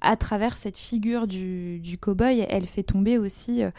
à 0.00 0.16
travers 0.16 0.56
cette 0.56 0.78
figure 0.78 1.26
du, 1.26 1.98
cow-boy, 2.00 2.46
elle 2.48 2.66
fait 2.66 2.82
tomber 2.82 3.18
aussi, 3.18 3.62
euh, 3.62 3.70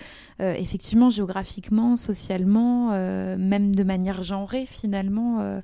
euh, 0.42 0.54
effectivement, 0.54 1.10
géographiquement, 1.10 1.96
socialement, 1.96 2.92
euh, 2.92 3.38
même 3.38 3.76
de 3.76 3.84
manière 3.84 4.22
genrée, 4.24 4.66
finalement, 4.66 5.62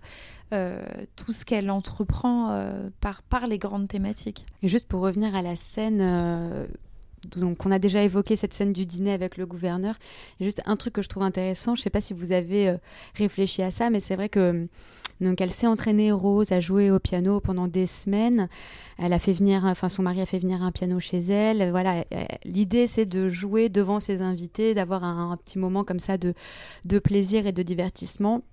tout 0.50 1.32
ce 1.32 1.46
qu'elle 1.46 1.70
entreprend 1.70 2.70
par, 3.02 3.22
par 3.22 3.48
les 3.48 3.58
grandes 3.58 3.88
thématiques. 3.88 4.46
Et 4.62 4.68
juste 4.68 4.88
pour 4.88 5.02
revenir 5.02 5.36
à 5.36 5.42
la 5.42 5.56
scène 5.56 6.68
donc 7.36 7.66
on 7.66 7.72
a 7.72 7.80
déjà 7.80 8.04
évoqué 8.04 8.36
cette 8.36 8.54
scène 8.54 8.74
du 8.74 8.86
dîner 8.86 9.12
avec 9.12 9.38
le 9.38 9.46
gouverneur. 9.46 9.96
Juste 10.40 10.62
un 10.66 10.76
truc 10.76 10.94
que 10.94 11.02
je 11.02 11.10
trouve 11.10 11.24
intéressant, 11.24 11.76
je 11.76 11.82
ne 11.82 11.84
sais 11.84 11.90
pas 11.90 12.00
si 12.00 12.14
vous 12.14 12.32
avez 12.32 12.76
réfléchi 13.16 13.62
à 13.64 13.72
ça, 13.72 13.90
mais 13.90 14.00
c'est 14.00 14.16
vrai 14.16 14.30
que 14.30 14.68
donc 15.20 15.42
elle 15.42 15.52
s'est 15.52 15.68
entraînée 15.68 16.12
Rose 16.12 16.52
à 16.52 16.60
jouer 16.60 16.92
au 16.92 17.00
piano 17.00 17.40
pendant 17.40 17.68
des 17.68 17.88
semaines. 17.88 18.50
Elle 19.00 19.14
a 19.14 19.20
fait 19.20 19.34
venir, 19.34 19.64
enfin 19.66 19.90
son 19.90 20.04
mari 20.04 20.22
a 20.22 20.26
fait 20.26 20.40
venir 20.40 20.62
un 20.62 20.72
piano 20.72 21.00
chez 21.00 21.20
elle. 21.20 21.72
Voilà, 21.72 22.06
l'idée 22.46 22.88
c'est 22.88 23.08
de 23.08 23.28
jouer 23.28 23.70
devant 23.70 24.00
ses 24.00 24.22
invités, 24.22 24.74
d'avoir 24.74 25.04
un, 25.04 25.36
petit 25.38 25.58
moment 25.58 25.84
comme 25.84 26.00
ça 26.00 26.18
de 26.18 27.00
plaisir 27.00 27.48
et 27.48 27.52
de 27.52 27.64
divertissement. 27.64 28.44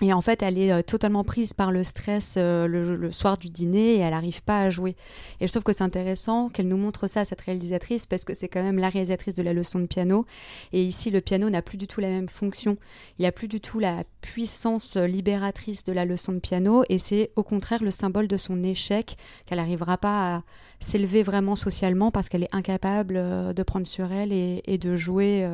Et 0.00 0.12
en 0.12 0.20
fait, 0.20 0.42
elle 0.42 0.58
est 0.58 0.72
euh, 0.72 0.82
totalement 0.82 1.22
prise 1.22 1.52
par 1.52 1.70
le 1.70 1.84
stress 1.84 2.34
euh, 2.36 2.66
le, 2.66 3.12
soir 3.12 3.38
du 3.38 3.50
dîner 3.50 3.94
et 3.94 3.98
elle 3.98 4.10
n'arrive 4.10 4.42
pas 4.42 4.60
à 4.60 4.70
jouer. 4.70 4.96
Et 5.40 5.46
je 5.46 5.52
trouve 5.52 5.62
que 5.62 5.72
c'est 5.72 5.84
intéressant 5.84 6.48
qu'elle 6.48 6.66
nous 6.66 6.76
montre 6.76 7.06
ça, 7.06 7.24
cette 7.24 7.42
réalisatrice, 7.42 8.06
parce 8.06 8.24
que 8.24 8.34
c'est 8.34 8.48
quand 8.48 8.62
même 8.62 8.78
la 8.78 8.88
réalisatrice 8.88 9.34
de 9.34 9.42
la 9.42 9.52
leçon 9.52 9.78
de 9.78 9.86
piano. 9.86 10.26
Et 10.72 10.82
ici, 10.82 11.10
le 11.10 11.20
piano 11.20 11.50
n'a 11.50 11.62
plus 11.62 11.78
du 11.78 11.86
tout 11.86 12.00
la 12.00 12.08
même 12.08 12.28
fonction. 12.28 12.76
Il 13.18 13.22
n'a 13.22 13.32
plus 13.32 13.46
du 13.48 13.60
tout 13.60 13.78
la 13.78 14.02
puissance 14.22 14.96
libératrice 14.96 15.84
de 15.84 15.92
la 15.92 16.04
leçon 16.04 16.32
de 16.32 16.40
piano. 16.40 16.84
Et 16.88 16.98
c'est 16.98 17.30
au 17.36 17.44
contraire 17.44 17.84
le 17.84 17.90
symbole 17.92 18.26
de 18.26 18.36
son 18.36 18.64
échec, 18.64 19.16
qu'elle 19.46 19.58
n'arrivera 19.58 19.98
pas 19.98 20.36
à 20.36 20.42
s'élever 20.80 21.22
vraiment 21.22 21.54
socialement 21.54 22.10
parce 22.10 22.28
qu'elle 22.28 22.42
est 22.42 22.54
incapable 22.54 23.14
de 23.54 23.62
prendre 23.62 23.86
sur 23.86 24.10
elle 24.10 24.32
et 24.32 24.78
de 24.78 24.96
jouer 24.96 25.46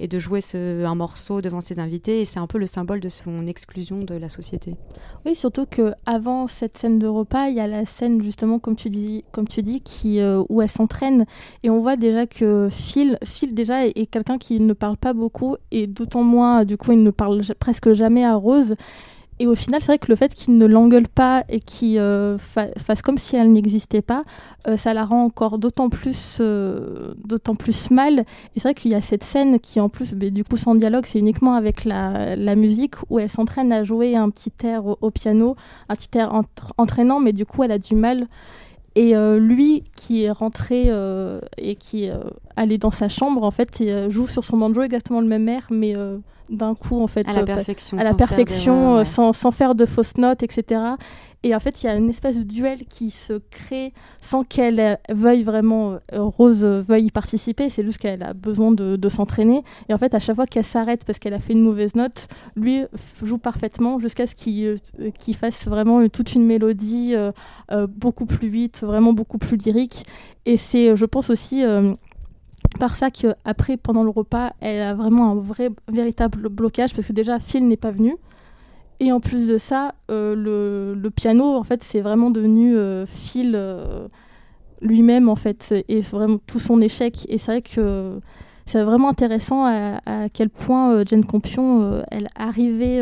et 0.00 0.08
de 0.08 0.18
jouer 0.18 0.40
ce, 0.40 0.84
un 0.84 0.94
morceau 0.94 1.40
devant 1.42 1.60
ses 1.60 1.78
invités. 1.78 2.22
Et 2.22 2.24
c'est 2.24 2.40
un 2.40 2.46
peu 2.46 2.58
le 2.58 2.66
symbole 2.66 2.98
de 3.00 3.08
son 3.08 3.46
exclusion 3.46 3.98
de 3.98 4.14
la 4.14 4.28
société. 4.28 4.74
Oui, 5.26 5.36
surtout 5.36 5.66
que 5.66 5.92
avant 6.06 6.48
cette 6.48 6.78
scène 6.78 6.98
de 6.98 7.06
repas, 7.06 7.48
il 7.48 7.56
y 7.56 7.60
a 7.60 7.66
la 7.66 7.84
scène 7.84 8.22
justement, 8.22 8.58
comme 8.58 8.76
tu 8.76 8.88
dis, 8.88 9.24
comme 9.30 9.46
tu 9.46 9.62
dis 9.62 9.82
euh, 10.06 10.42
où 10.48 10.62
elle 10.62 10.70
s'entraîne. 10.70 11.26
Et 11.62 11.70
on 11.70 11.80
voit 11.80 11.96
déjà 11.96 12.26
que 12.26 12.68
Phil, 12.70 13.18
Phil 13.24 13.54
déjà 13.54 13.86
est, 13.86 14.06
quelqu'un 14.06 14.38
qui 14.38 14.58
ne 14.58 14.72
parle 14.72 14.96
pas 14.96 15.12
beaucoup 15.12 15.56
et 15.70 15.86
d'autant 15.86 16.22
moins, 16.22 16.64
du 16.64 16.78
coup, 16.78 16.92
il 16.92 17.02
ne 17.02 17.10
parle 17.10 17.42
presque 17.58 17.92
jamais 17.92 18.24
à 18.24 18.34
Rose. 18.34 18.74
Et 19.40 19.46
au 19.46 19.54
final, 19.54 19.80
c'est 19.80 19.86
vrai 19.86 19.98
que 19.98 20.08
le 20.08 20.16
fait 20.16 20.34
qu'il 20.34 20.58
ne 20.58 20.66
l'engueule 20.66 21.08
pas 21.08 21.44
et 21.48 21.60
qu'il 21.60 21.96
euh, 21.98 22.36
fasse 22.36 23.00
comme 23.00 23.16
si 23.16 23.36
elle 23.36 23.50
n'existait 23.50 24.02
pas, 24.02 24.22
euh, 24.68 24.76
ça 24.76 24.92
la 24.92 25.06
rend 25.06 25.24
encore 25.24 25.58
d'autant 25.58 25.88
plus, 25.88 26.36
euh, 26.40 27.14
d'autant 27.24 27.54
plus 27.54 27.90
mal. 27.90 28.18
Et 28.18 28.24
c'est 28.56 28.64
vrai 28.64 28.74
qu'il 28.74 28.90
y 28.90 28.94
a 28.94 29.00
cette 29.00 29.24
scène 29.24 29.58
qui, 29.58 29.80
en 29.80 29.88
plus, 29.88 30.14
mais 30.14 30.30
du 30.30 30.44
coup, 30.44 30.58
sans 30.58 30.74
dialogue, 30.74 31.06
c'est 31.06 31.18
uniquement 31.18 31.54
avec 31.54 31.86
la, 31.86 32.36
musique 32.54 32.96
où 33.08 33.18
elle 33.18 33.30
s'entraîne 33.30 33.72
à 33.72 33.82
jouer 33.82 34.14
un 34.14 34.28
petit 34.28 34.52
air 34.62 34.82
au, 34.84 35.10
piano, 35.10 35.56
un 35.88 35.94
petit 35.94 36.18
air 36.18 36.42
entraînant, 36.76 37.18
mais 37.18 37.32
du 37.32 37.46
coup, 37.46 37.64
elle 37.64 37.72
a 37.72 37.78
du 37.78 37.94
mal. 37.94 38.26
Et 38.94 39.14
lui, 39.38 39.84
qui 39.96 40.24
est 40.24 40.30
rentré 40.30 40.90
et 41.56 41.76
qui 41.76 42.04
est 42.04 42.12
allé 42.56 42.76
dans 42.76 42.90
sa 42.90 43.08
chambre, 43.08 43.44
en 43.44 43.52
fait, 43.52 43.82
joue 44.10 44.26
sur 44.26 44.44
son 44.44 44.58
banjo 44.58 44.82
exactement 44.82 45.20
le 45.20 45.28
même 45.28 45.48
air, 45.48 45.66
mais 45.70 45.94
d'un 46.50 46.74
coup 46.74 47.00
en 47.00 47.06
fait 47.06 47.26
à 47.28 47.32
la 47.32 47.40
euh, 47.40 47.44
perfection, 47.44 47.98
à 47.98 48.04
la 48.04 48.10
sans, 48.10 48.16
perfection 48.16 48.96
faire 48.96 49.06
sans, 49.06 49.32
sans, 49.32 49.50
faire 49.50 49.74
de 49.74 49.86
fausses 49.86 50.16
notes 50.16 50.42
etc 50.42 50.80
et 51.42 51.54
en 51.54 51.60
fait 51.60 51.82
il 51.82 51.86
y 51.86 51.88
a 51.88 51.94
une 51.94 52.10
espèce 52.10 52.36
de 52.36 52.42
duel 52.42 52.84
qui 52.86 53.10
se 53.10 53.40
crée 53.50 53.94
sans 54.20 54.44
qu'elle 54.44 54.98
veuille 55.08 55.42
vraiment 55.42 55.98
euh, 56.12 56.22
Rose 56.22 56.62
veuille 56.62 57.06
y 57.06 57.10
participer. 57.10 57.70
C'est 57.70 57.82
juste 57.82 57.98
qu'elle 57.98 58.22
a 58.22 58.34
besoin 58.34 58.72
de, 58.72 58.96
de 58.96 59.08
s'entraîner. 59.08 59.62
Et 59.88 59.94
en 59.94 59.98
fait 59.98 60.12
à 60.12 60.18
chaque 60.18 60.36
fois 60.36 60.46
qu'elle 60.46 60.66
s'arrête 60.66 61.04
parce 61.04 61.18
qu'elle 61.18 61.32
a 61.32 61.38
fait 61.38 61.54
une 61.54 61.62
mauvaise 61.62 61.94
note 61.94 62.28
lui 62.56 62.84
joue 63.22 63.38
parfaitement 63.38 63.98
jusqu'à 63.98 64.26
ce 64.26 64.34
qu'il 64.34 64.66
euh, 64.66 65.10
qu 65.18 65.32
fasse 65.32 65.66
vraiment 65.66 66.06
toute 66.08 66.34
une 66.34 66.44
mélodie 66.44 67.14
beaucoup 67.88 68.26
plus 68.26 68.48
vite 68.48 68.80
vraiment 68.82 69.12
beaucoup 69.12 69.38
plus 69.38 69.56
lyrique. 69.56 70.04
Et 70.44 70.56
c'est 70.56 70.94
je 70.94 71.04
pense 71.06 71.30
aussi 71.30 71.62
par 72.78 72.96
ça 72.96 73.10
qu'après, 73.10 73.76
pendant 73.76 74.02
le 74.02 74.10
repas, 74.10 74.52
elle 74.60 74.82
a 74.82 74.94
vraiment 74.94 75.30
un 75.30 75.34
vrai, 75.34 75.70
véritable 75.88 76.48
blocage 76.48 76.94
parce 76.94 77.06
que 77.06 77.12
déjà, 77.12 77.38
Phil 77.38 77.66
n'est 77.66 77.76
pas 77.76 77.90
venu. 77.90 78.16
Et 79.00 79.12
en 79.12 79.20
plus 79.20 79.48
de 79.48 79.56
ça, 79.56 79.94
euh, 80.10 80.34
le, 80.94 81.10
piano, 81.10 81.56
en 81.56 81.62
fait, 81.62 81.82
c'est 81.82 82.00
vraiment 82.00 82.30
devenu 82.30 82.76
euh, 82.76 83.06
Phil 83.06 83.52
euh, 83.54 84.08
lui-même, 84.82 85.28
en 85.28 85.36
fait, 85.36 85.74
et 85.88 86.00
vraiment 86.02 86.38
tout 86.46 86.58
son 86.58 86.80
échec. 86.82 87.26
Et 87.28 87.38
c'est 87.38 87.52
vrai 87.52 87.62
que 87.62 88.20
c'est 88.66 88.82
vraiment 88.82 89.08
intéressant 89.08 89.64
à, 89.64 90.00
à, 90.04 90.28
quel 90.28 90.50
point 90.50 91.02
Jane 91.06 91.24
Campion, 91.24 92.02
elle 92.10 92.28
arrivait 92.34 93.00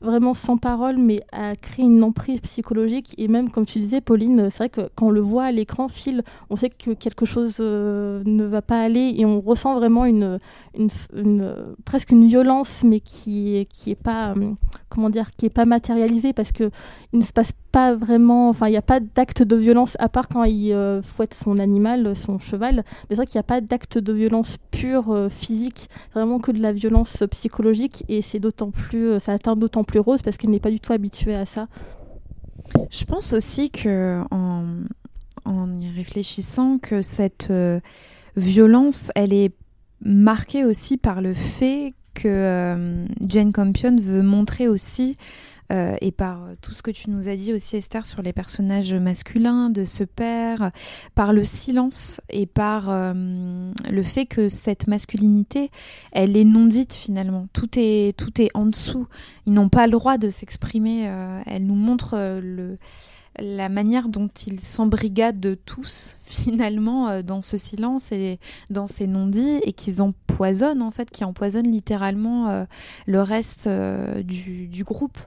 vraiment 0.00 0.34
sans 0.34 0.56
parole, 0.56 0.96
mais 0.98 1.20
à 1.32 1.54
créer 1.56 1.84
une 1.84 2.04
emprise 2.04 2.40
psychologique. 2.40 3.14
Et 3.18 3.28
même, 3.28 3.50
comme 3.50 3.66
tu 3.66 3.78
disais, 3.78 4.00
Pauline, 4.00 4.50
c'est 4.50 4.58
vrai 4.58 4.68
que 4.68 4.88
quand 4.94 5.06
on 5.06 5.10
le 5.10 5.20
voit 5.20 5.44
à 5.44 5.52
l'écran, 5.52 5.88
Phil, 5.88 6.22
on 6.50 6.56
sait 6.56 6.70
que 6.70 6.92
quelque 6.92 7.26
chose 7.26 7.56
euh, 7.60 8.22
ne 8.24 8.44
va 8.44 8.62
pas 8.62 8.80
aller 8.80 9.14
et 9.16 9.24
on 9.24 9.40
ressent 9.40 9.74
vraiment 9.74 10.04
une, 10.04 10.38
une, 10.74 11.54
presque 11.84 12.10
une 12.10 12.26
violence, 12.26 12.82
mais 12.84 13.00
qui 13.00 13.56
est, 13.56 13.64
qui 13.64 13.90
est 13.90 14.02
pas, 14.02 14.30
euh, 14.30 14.52
comment 14.98 15.10
dire, 15.10 15.30
qui 15.36 15.46
est 15.46 15.50
pas 15.50 15.64
matérialisée 15.64 16.32
parce 16.32 16.50
que 16.50 16.70
il 17.12 17.20
ne 17.20 17.24
se 17.24 17.32
passe 17.32 17.52
pas 17.70 17.94
vraiment, 17.94 18.48
enfin, 18.48 18.66
il 18.66 18.72
n'y 18.72 18.76
a 18.76 18.82
pas 18.82 18.98
d'acte 18.98 19.44
de 19.44 19.54
violence 19.54 19.96
à 20.00 20.08
part 20.08 20.26
quand 20.26 20.42
il 20.42 20.72
euh, 20.72 21.02
fouette 21.02 21.34
son 21.34 21.58
animal, 21.58 22.16
son 22.16 22.40
cheval. 22.40 22.76
Mais 22.76 22.82
c'est 23.10 23.14
vrai 23.14 23.26
qu'il 23.26 23.38
n'y 23.38 23.40
a 23.40 23.44
pas 23.44 23.60
d'acte 23.60 23.98
de 23.98 24.12
violence 24.12 24.56
pure 24.72 25.28
physique, 25.30 25.88
vraiment 26.14 26.40
que 26.40 26.50
de 26.50 26.60
la 26.60 26.72
violence 26.72 27.22
psychologique 27.30 28.04
et 28.08 28.22
c'est 28.22 28.40
d'autant 28.40 28.70
plus, 28.70 29.20
ça 29.20 29.34
atteint 29.34 29.54
d'autant 29.54 29.84
plus 29.84 30.00
Rose 30.00 30.22
parce 30.22 30.36
qu'elle 30.36 30.50
n'est 30.50 30.58
pas 30.58 30.70
du 30.70 30.80
tout 30.80 30.92
habituée 30.92 31.34
à 31.34 31.46
ça. 31.46 31.68
Je 32.90 33.04
pense 33.04 33.32
aussi 33.32 33.70
que 33.70 34.22
en, 34.30 35.80
y 35.80 35.88
réfléchissant 35.88 36.78
que 36.78 37.02
cette 37.02 37.48
euh, 37.50 37.78
violence, 38.36 39.10
elle 39.14 39.32
est 39.32 39.52
marquée 40.00 40.64
aussi 40.64 40.96
par 40.96 41.22
le 41.22 41.34
fait 41.34 41.94
que 42.18 42.28
euh, 42.28 43.06
Jane 43.26 43.52
Campion 43.52 43.96
veut 43.96 44.22
montrer 44.22 44.66
aussi 44.66 45.14
euh, 45.70 45.96
et 46.00 46.12
par 46.12 46.40
tout 46.62 46.72
ce 46.72 46.82
que 46.82 46.90
tu 46.90 47.10
nous 47.10 47.28
as 47.28 47.36
dit 47.36 47.52
aussi 47.52 47.76
Esther 47.76 48.06
sur 48.06 48.22
les 48.22 48.32
personnages 48.32 48.94
masculins 48.94 49.68
de 49.68 49.84
ce 49.84 50.02
père, 50.02 50.70
par 51.14 51.32
le 51.34 51.44
silence 51.44 52.22
et 52.30 52.46
par 52.46 52.88
euh, 52.88 53.12
le 53.90 54.02
fait 54.02 54.24
que 54.24 54.48
cette 54.48 54.86
masculinité, 54.86 55.70
elle 56.12 56.36
est 56.36 56.44
non 56.44 56.64
dite 56.66 56.94
finalement. 56.94 57.48
Tout 57.52 57.68
est 57.76 58.16
tout 58.16 58.40
est 58.40 58.50
en 58.54 58.66
dessous. 58.66 59.06
Ils 59.46 59.52
n'ont 59.52 59.68
pas 59.68 59.86
le 59.86 59.92
droit 59.92 60.16
de 60.16 60.30
s'exprimer. 60.30 61.06
Euh, 61.08 61.40
elle 61.46 61.66
nous 61.66 61.74
montre 61.74 62.16
le 62.42 62.78
la 63.40 63.68
manière 63.68 64.08
dont 64.08 64.28
ils 64.46 64.60
s'embrigadent 64.60 65.40
de 65.40 65.54
tous 65.54 66.18
finalement 66.26 67.22
dans 67.22 67.40
ce 67.40 67.56
silence 67.56 68.12
et 68.12 68.38
dans 68.70 68.86
ces 68.86 69.06
non-dits 69.06 69.60
et 69.62 69.72
qu'ils 69.72 70.02
empoisonnent 70.02 70.82
en 70.82 70.90
fait, 70.90 71.10
qui 71.10 71.24
empoisonnent 71.24 71.70
littéralement 71.70 72.66
le 73.06 73.22
reste 73.22 73.68
du, 73.68 74.68
du, 74.68 74.84
groupe. 74.84 75.18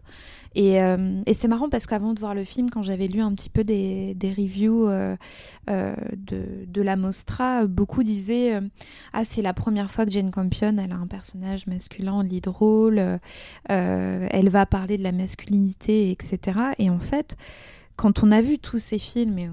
Et, 0.54 0.82
euh, 0.82 1.22
et 1.26 1.34
c'est 1.34 1.48
marrant 1.48 1.70
parce 1.70 1.88
qu'avant 1.88 2.14
de 2.14 2.20
voir 2.20 2.36
le 2.36 2.44
film, 2.44 2.70
quand 2.70 2.82
j'avais 2.82 3.08
lu 3.08 3.22
un 3.22 3.34
petit 3.34 3.50
peu 3.50 3.64
des, 3.64 4.14
des 4.16 4.32
reviews 4.32 4.88
euh, 4.88 5.16
euh, 5.70 5.96
de, 6.18 6.44
de, 6.68 6.82
la 6.82 6.98
Mostra, 6.98 7.68
beaucoup 7.68 8.04
disaient 8.04 8.60
Ah, 9.14 9.24
c'est 9.24 9.42
la 9.42 9.54
première 9.54 9.90
fois 9.90 10.06
que 10.06 10.12
Jane 10.12 10.32
Campion, 10.32 10.76
elle 10.78 10.92
a 10.92 10.96
un 10.96 11.08
personnage 11.08 11.68
masculin 11.68 12.14
en 12.14 12.22
lead 12.22 12.48
role, 12.48 13.20
elle 13.70 14.50
va 14.50 14.66
parler 14.66 14.98
de 14.98 15.04
la 15.04 15.14
masculinité, 15.14 16.12
etc. 16.12 16.60
Et 16.80 16.90
en 16.90 17.00
fait, 17.00 17.38
quand 18.02 18.24
on 18.24 18.32
a 18.32 18.42
vu 18.42 18.58
tous 18.58 18.80
ces 18.80 18.98
films, 18.98 19.38
et 19.38 19.50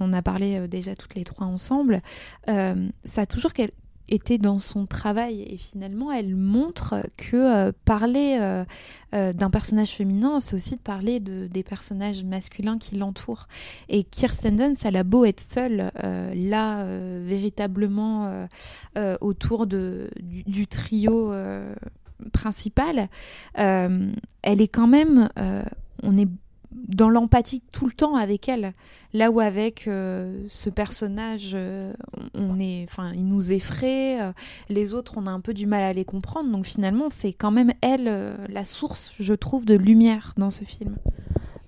on, 0.00 0.12
a 0.12 0.22
parlé 0.22 0.66
déjà 0.66 0.96
toutes 0.96 1.14
les 1.14 1.24
trois 1.24 1.46
ensemble, 1.46 2.00
ça 2.46 3.22
a 3.22 3.26
toujours 3.26 3.52
était 4.08 4.38
dans 4.38 4.58
son 4.58 4.86
travail. 4.86 5.42
Et 5.42 5.56
finalement 5.56 6.12
elle 6.12 6.36
montre 6.36 7.06
que 7.16 7.36
euh, 7.36 7.72
parler 7.84 8.38
euh, 8.40 8.64
euh, 9.14 9.32
d'un 9.32 9.50
personnage 9.50 9.90
féminin 9.90 10.40
c'est 10.40 10.54
aussi 10.54 10.76
de 10.76 10.80
parler 10.80 11.20
de, 11.20 11.46
des 11.46 11.62
personnages 11.62 12.22
masculins 12.24 12.78
qui 12.78 12.96
l'entourent. 12.96 13.48
Et 13.88 14.04
Kirsten 14.04 14.56
Dunst 14.56 14.84
elle 14.84 14.96
a 14.96 15.04
beau 15.04 15.24
être 15.24 15.40
seule 15.40 15.90
là 16.34 16.86
véritablement 17.20 18.46
autour 19.20 19.66
de, 19.66 20.10
du, 20.20 20.42
du 20.44 20.66
trio 20.66 21.32
principal 22.32 23.08
elle 23.54 24.60
est 24.60 24.68
quand 24.68 24.86
même 24.86 25.28
on 26.02 26.18
est 26.18 26.28
dans 26.94 27.08
l'empathie 27.08 27.62
tout 27.72 27.86
le 27.86 27.92
temps 27.92 28.16
avec 28.16 28.48
elle. 28.48 28.72
Là 29.12 29.30
où 29.30 29.40
avec 29.40 29.86
euh, 29.86 30.44
ce 30.48 30.70
personnage, 30.70 31.50
euh, 31.54 31.92
on 32.34 32.58
est, 32.58 32.86
enfin, 32.88 33.12
il 33.14 33.26
nous 33.26 33.52
effraie. 33.52 34.20
Euh, 34.20 34.32
les 34.68 34.94
autres, 34.94 35.14
on 35.16 35.26
a 35.26 35.30
un 35.30 35.40
peu 35.40 35.54
du 35.54 35.66
mal 35.66 35.82
à 35.82 35.92
les 35.92 36.04
comprendre. 36.04 36.50
Donc 36.50 36.66
finalement, 36.66 37.10
c'est 37.10 37.32
quand 37.32 37.50
même 37.50 37.72
elle 37.80 38.36
la 38.48 38.64
source, 38.64 39.12
je 39.18 39.34
trouve, 39.34 39.64
de 39.64 39.74
lumière 39.74 40.34
dans 40.36 40.50
ce 40.50 40.64
film. 40.64 40.96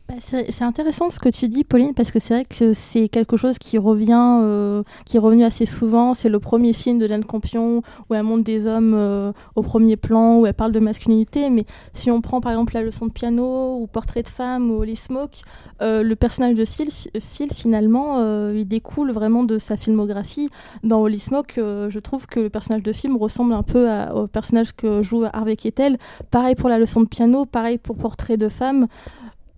Bah, 0.06 0.16
c'est 0.18 0.62
intéressant 0.62 1.10
ce 1.10 1.18
que 1.18 1.30
tu 1.30 1.48
dis, 1.48 1.64
Pauline, 1.64 1.94
parce 1.94 2.10
que 2.10 2.18
c'est 2.18 2.34
vrai 2.34 2.44
que 2.44 2.74
c'est 2.74 3.08
quelque 3.08 3.38
chose 3.38 3.56
qui 3.56 3.78
revient, 3.78 4.40
euh, 4.42 4.82
qui 5.06 5.16
est 5.16 5.18
revenu 5.18 5.44
assez 5.44 5.64
souvent. 5.64 6.12
C'est 6.12 6.28
le 6.28 6.38
premier 6.40 6.74
film 6.74 6.98
de 6.98 7.08
Jane 7.08 7.24
Campion 7.24 7.80
où 8.10 8.14
elle 8.14 8.22
montre 8.22 8.44
des 8.44 8.66
hommes 8.66 8.92
euh, 8.94 9.32
au 9.56 9.62
premier 9.62 9.96
plan, 9.96 10.36
où 10.36 10.44
elle 10.46 10.52
parle 10.52 10.72
de 10.72 10.78
masculinité. 10.78 11.48
Mais 11.48 11.64
si 11.94 12.10
on 12.10 12.20
prend 12.20 12.42
par 12.42 12.52
exemple 12.52 12.74
la 12.74 12.82
leçon 12.82 13.06
de 13.06 13.12
piano 13.12 13.78
ou 13.78 13.86
Portrait 13.86 14.22
de 14.22 14.28
femme 14.28 14.70
ou 14.70 14.74
Holy 14.74 14.94
Smoke, 14.94 15.40
euh, 15.80 16.02
le 16.02 16.16
personnage 16.16 16.54
de 16.54 16.66
Phil, 16.66 16.90
Phil 17.18 17.50
finalement, 17.54 18.20
il 18.52 18.68
découle 18.68 19.10
vraiment 19.10 19.42
de 19.42 19.58
sa 19.58 19.78
filmographie. 19.78 20.50
Dans 20.82 21.00
Holy 21.00 21.18
Smoke, 21.18 21.54
je 21.56 21.98
trouve 21.98 22.26
que 22.26 22.40
le 22.40 22.50
personnage 22.50 22.82
de 22.82 22.92
film 22.92 23.16
ressemble 23.16 23.54
un 23.54 23.62
peu 23.62 23.88
au 24.14 24.26
personnage 24.26 24.72
que 24.76 25.02
joue 25.02 25.24
Harvey 25.32 25.56
Keitel. 25.56 25.96
Pareil 26.30 26.56
pour 26.56 26.68
la 26.68 26.78
leçon 26.78 27.00
de 27.00 27.08
piano, 27.08 27.46
pareil 27.46 27.78
pour 27.78 27.96
Portrait 27.96 28.36
de 28.36 28.50
femme. 28.50 28.86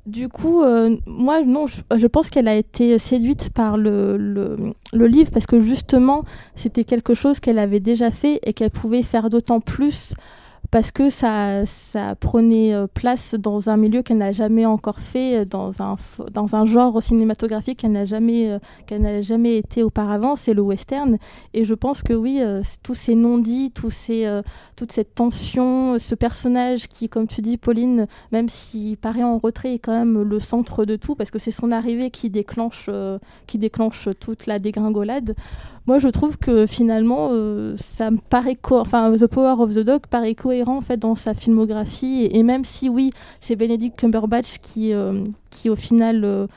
Du 0.07 0.29
coup, 0.29 0.63
euh, 0.63 0.97
moi, 1.07 1.43
non, 1.43 1.67
je, 1.67 2.07
pense 2.07 2.31
qu'elle 2.31 2.47
a 2.47 2.55
été 2.55 2.97
séduite 2.97 3.51
par 3.51 3.77
le, 3.77 4.17
le, 4.17 5.07
livre 5.09 5.33
parce 5.33 5.47
que 5.47 5.61
justement, 5.61 6.23
c'était 6.55 6.85
quelque 6.85 7.13
chose 7.13 7.41
qu'elle 7.41 7.59
avait 7.59 7.81
déjà 7.81 8.13
fait 8.13 8.39
et 8.45 8.53
qu'elle 8.53 8.71
pouvait 8.71 9.03
faire 9.03 9.31
d'autant 9.31 9.59
plus 9.59 10.15
parce 10.77 10.91
que 10.91 11.09
ça, 11.09 11.65
prenait 12.21 12.75
euh, 12.75 12.87
place 12.87 13.35
dans 13.35 13.71
un 13.71 13.79
milieu 13.79 14.03
qu'elle 14.03 14.19
n'a 14.19 14.33
jamais 14.33 14.67
encore 14.67 15.01
fait, 15.01 15.39
euh, 15.39 15.45
dans 15.47 15.81
un, 15.81 16.65
genre 16.67 17.03
cinématographique 17.03 17.79
qu'elle 17.79 17.93
n'a 17.93 18.05
jamais, 18.05 18.51
euh, 18.91 19.23
jamais 19.23 19.57
été 19.57 19.83
auparavant, 19.83 20.37
c'est 20.37 20.53
le 20.53 20.61
western. 20.61 21.17
Et 21.55 21.65
je 21.65 21.73
pense 21.73 22.03
que 22.03 22.13
oui, 22.13 22.43
tous 22.83 22.95
ces 22.95 23.15
non-dits, 23.15 23.73
ces, 23.89 24.31
toute 24.77 24.93
cette 24.93 25.15
tension, 25.15 25.99
ce 25.99 26.15
personnage 26.15 26.89
qui, 26.89 27.09
comme 27.09 27.27
tu 27.27 27.41
dis, 27.41 27.57
Pauline, 27.57 28.07
même 28.31 28.51
s'il 28.51 28.99
paraît 28.99 29.23
en 29.23 29.39
retrait, 29.39 29.77
est 29.77 29.79
quand 29.79 29.99
même 29.99 30.21
le 30.21 30.41
centre 30.41 30.85
de 30.85 30.97
tout, 30.97 31.15
parce 31.15 31.31
que 31.31 31.39
c'est 31.39 31.53
son 31.53 31.73
arrivée 31.73 32.11
qui 32.11 32.29
déclenche, 32.29 32.91
qui 33.47 33.57
déclenche 33.57 34.11
toute 34.21 34.45
la 34.45 34.59
dégringolade. 34.59 35.35
Moi, 35.87 36.01
je 36.01 36.09
trouve 36.09 36.37
que 36.37 36.67
finalement, 36.67 37.29
euh, 37.31 37.75
ça 37.77 38.11
me 38.11 38.19
paraît 38.19 38.59
enfin, 38.71 39.13
The 39.13 39.29
Power 39.29 39.63
of 39.63 39.73
the 39.73 39.85
Dog 39.85 40.03
paraît 40.11 40.35
cohérent 40.35 40.79
en 40.79 40.81
fait 40.81 40.97
dans 40.97 41.15
sa 41.15 41.33
filmographie 41.33 42.29
et, 42.33 42.43
même 42.43 42.65
si 42.65 42.89
oui, 42.89 43.13
c'est 43.41 43.55
Benedict 43.55 43.97
Cumberbatch 43.97 44.59
qui, 44.59 44.93
euh, 44.93 45.25
qui 45.51 45.71
au 45.71 45.77
final, 45.77 46.25
euh, 46.25 46.49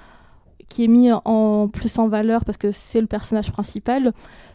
qui 0.68 0.86
est 0.86 0.88
mis 0.88 1.12
en 1.12 1.68
plus 1.68 2.00
en 2.00 2.08
valeur 2.08 2.44
parce 2.44 2.58
que 2.58 2.72
c'est 2.72 3.02
le 3.02 3.08
personnage 3.08 3.52
principal. 3.52 4.14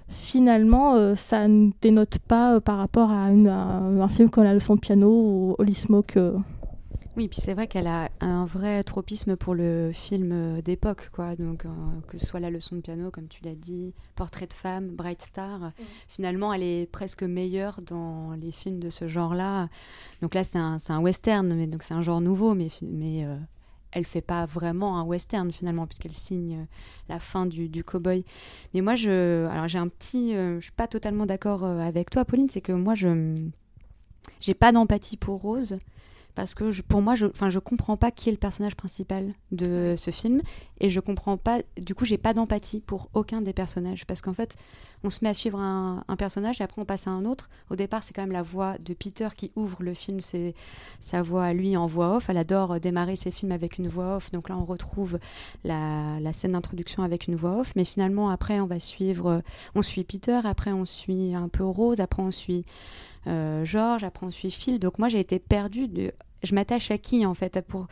Finalement, 0.08 1.16
ça 1.16 1.48
ne 1.48 1.70
dénote 1.80 2.18
pas 2.18 2.60
par 2.60 2.76
rapport 2.76 3.10
à, 3.10 3.28
un 3.28 4.08
film 4.08 4.28
comme 4.28 4.44
La 4.44 4.54
leçon 4.54 4.74
de 4.74 4.80
piano 4.80 5.08
ou 5.08 5.54
Holy 5.58 5.72
Smoke. 5.72 6.18
Oui, 7.16 7.28
puis 7.28 7.40
c'est 7.40 7.54
vrai 7.54 7.68
qu'elle 7.68 7.86
a 7.86 8.10
un 8.18 8.44
vrai 8.44 8.82
tropisme 8.82 9.36
pour 9.36 9.54
le 9.54 9.92
film 9.92 10.32
euh, 10.32 10.60
d'époque, 10.60 11.10
quoi. 11.12 11.36
Donc, 11.36 11.64
euh, 11.64 11.68
que 12.08 12.18
ce 12.18 12.26
soit 12.26 12.40
la 12.40 12.50
leçon 12.50 12.74
de 12.74 12.80
piano, 12.80 13.12
comme 13.12 13.28
tu 13.28 13.44
l'as 13.44 13.54
dit, 13.54 13.94
Portrait 14.16 14.48
de 14.48 14.52
femme, 14.52 14.88
Bright 14.88 15.22
Star, 15.22 15.70
finalement, 16.08 16.52
elle 16.52 16.64
est 16.64 16.90
presque 16.90 17.22
meilleure 17.22 17.82
dans 17.82 18.32
les 18.32 18.50
films 18.50 18.80
de 18.80 18.90
ce 18.90 19.06
genre-là. 19.06 19.68
Donc 20.22 20.34
là, 20.34 20.42
c'est 20.42 20.58
un, 20.58 20.78
un, 20.88 20.98
western, 21.00 21.54
mais 21.54 21.68
donc 21.68 21.84
c'est 21.84 21.94
un 21.94 22.02
genre 22.02 22.20
nouveau, 22.20 22.54
mais, 22.54 22.66
mais 22.82 23.24
euh, 23.24 23.36
elle 23.92 24.06
fait 24.06 24.20
pas 24.20 24.44
vraiment 24.46 24.98
un 24.98 25.04
western 25.04 25.52
finalement, 25.52 25.86
puisqu'elle 25.86 26.14
signe 26.14 26.66
la 27.08 27.20
fin 27.20 27.46
du, 27.46 27.68
du 27.68 27.84
cowboy. 27.84 28.24
Mais 28.72 28.80
moi, 28.80 28.96
je, 28.96 29.46
alors 29.46 29.68
j'ai 29.68 29.78
un 29.78 29.88
petit, 29.88 30.32
je 30.32 30.58
suis 30.60 30.72
pas 30.72 30.88
totalement 30.88 31.26
d'accord 31.26 31.62
avec 31.62 32.10
toi, 32.10 32.24
Pauline, 32.24 32.50
c'est 32.50 32.60
que 32.60 32.72
moi, 32.72 32.96
je, 32.96 33.48
j'ai 34.40 34.54
pas 34.54 34.72
d'empathie 34.72 35.16
pour 35.16 35.40
Rose 35.40 35.76
parce 36.34 36.54
que 36.54 36.82
pour 36.82 37.00
moi, 37.00 37.14
je, 37.14 37.26
enfin, 37.26 37.50
je 37.50 37.58
comprends 37.58 37.96
pas 37.96 38.10
qui 38.10 38.28
est 38.28 38.32
le 38.32 38.38
personnage 38.38 38.74
principal 38.74 39.34
de 39.52 39.94
ce 39.96 40.10
film 40.10 40.42
et 40.80 40.90
je 40.90 41.00
comprends 41.00 41.36
pas. 41.36 41.60
Du 41.80 41.94
coup, 41.94 42.04
j'ai 42.04 42.18
pas 42.18 42.34
d'empathie 42.34 42.80
pour 42.80 43.08
aucun 43.14 43.40
des 43.40 43.52
personnages 43.52 44.04
parce 44.04 44.20
qu'en 44.20 44.34
fait, 44.34 44.56
on 45.04 45.10
se 45.10 45.22
met 45.22 45.28
à 45.28 45.34
suivre 45.34 45.58
un, 45.58 46.02
personnage 46.18 46.60
et 46.60 46.64
après 46.64 46.80
on 46.80 46.84
passe 46.84 47.06
à 47.06 47.10
un 47.10 47.24
autre. 47.24 47.50
Au 47.70 47.76
départ, 47.76 48.02
c'est 48.02 48.14
quand 48.14 48.22
même 48.22 48.32
la 48.32 48.42
voix 48.42 48.76
de 48.78 48.94
Peter 48.94 49.28
qui 49.36 49.52
ouvre 49.54 49.82
le 49.82 49.94
film, 49.94 50.20
c'est 50.20 50.54
sa 50.98 51.22
voix 51.22 51.44
à 51.44 51.52
lui 51.52 51.76
en 51.76 51.86
voix 51.86 52.16
off. 52.16 52.30
Elle 52.30 52.38
adore 52.38 52.80
démarrer 52.80 53.14
ses 53.14 53.30
films 53.30 53.52
avec 53.52 53.78
une 53.78 53.86
voix 53.86 54.16
off, 54.16 54.30
donc 54.30 54.48
là 54.48 54.56
on 54.56 54.64
retrouve 54.64 55.18
la, 55.62 56.18
la 56.20 56.32
scène 56.32 56.52
d'introduction 56.52 57.02
avec 57.02 57.26
une 57.26 57.36
voix 57.36 57.60
off. 57.60 57.72
Mais 57.76 57.84
finalement, 57.84 58.30
après, 58.30 58.60
on 58.60 58.66
va 58.66 58.78
suivre, 58.78 59.42
on 59.74 59.82
suit 59.82 60.04
Peter, 60.04 60.40
après 60.44 60.72
on 60.72 60.86
suit 60.86 61.34
un 61.34 61.48
peu 61.48 61.64
Rose, 61.64 62.00
après 62.00 62.22
on 62.22 62.30
suit 62.30 62.64
euh, 63.26 63.64
Georges, 63.64 64.04
après 64.04 64.26
on 64.26 64.30
suit 64.30 64.50
Phil. 64.50 64.78
Donc 64.78 64.98
moi 64.98 65.08
j'ai 65.08 65.20
été 65.20 65.38
perdue 65.38 65.88
de 65.88 66.12
je 66.44 66.54
m'attache 66.54 66.90
à 66.90 66.98
qui 66.98 67.26
en 67.26 67.34
fait 67.34 67.60
pour 67.60 67.86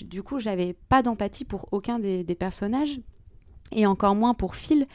du 0.00 0.22
coup 0.22 0.38
j'avais 0.38 0.74
pas 0.88 1.02
d'empathie 1.02 1.44
pour 1.44 1.68
aucun 1.72 1.98
des, 1.98 2.24
des, 2.24 2.34
personnages 2.34 3.00
et 3.72 3.86
encore 3.86 4.14
moins 4.14 4.34
pour 4.34 4.56
Phil 4.56 4.86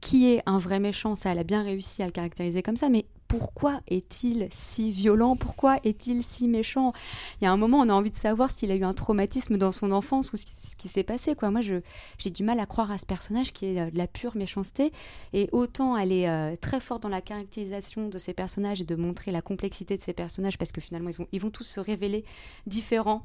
qui 0.00 0.30
est 0.32 0.42
un 0.46 0.58
vrai 0.58 0.80
méchant 0.80 1.14
ça 1.14 1.30
elle 1.30 1.38
a 1.38 1.44
bien 1.44 1.62
réussi 1.62 2.02
à 2.02 2.06
le 2.06 2.12
caractériser 2.12 2.62
comme 2.62 2.76
ça 2.76 2.88
mais 2.88 3.06
pourquoi 3.28 3.80
est-il 3.88 4.48
si 4.50 4.90
violent? 4.90 5.36
Pourquoi 5.36 5.78
est-il 5.84 6.22
si 6.22 6.48
méchant? 6.48 6.92
Il 7.40 7.44
y 7.44 7.46
a 7.46 7.52
un 7.52 7.56
moment, 7.56 7.78
on 7.78 7.88
a 7.88 7.92
envie 7.92 8.10
de 8.10 8.16
savoir 8.16 8.50
s'il 8.50 8.70
a 8.70 8.76
eu 8.76 8.84
un 8.84 8.94
traumatisme 8.94 9.56
dans 9.56 9.72
son 9.72 9.90
enfance 9.92 10.32
ou 10.32 10.36
ce 10.36 10.44
qui 10.76 10.88
s'est 10.88 11.02
passé. 11.02 11.34
Moi, 11.42 11.60
j'ai 11.60 12.30
du 12.30 12.42
mal 12.42 12.60
à 12.60 12.66
croire 12.66 12.90
à 12.90 12.98
ce 12.98 13.06
personnage 13.06 13.52
qui 13.52 13.66
est 13.66 13.80
euh, 13.80 13.90
de 13.90 13.98
la 13.98 14.06
pure 14.06 14.36
méchanceté. 14.36 14.92
Et 15.32 15.48
autant 15.52 15.96
est 15.96 16.28
euh, 16.28 16.56
très 16.56 16.80
forte 16.80 17.02
dans 17.02 17.08
la 17.08 17.20
caractérisation 17.20 18.08
de 18.08 18.18
ses 18.18 18.32
personnages 18.32 18.80
et 18.80 18.84
de 18.84 18.94
montrer 18.94 19.30
la 19.30 19.42
complexité 19.42 19.96
de 19.96 20.02
ces 20.02 20.12
personnages, 20.12 20.58
parce 20.58 20.72
que 20.72 20.80
finalement, 20.80 21.10
ils, 21.10 21.22
ont, 21.22 21.28
ils 21.32 21.40
vont 21.40 21.50
tous 21.50 21.64
se 21.64 21.80
révéler 21.80 22.24
différents 22.66 23.24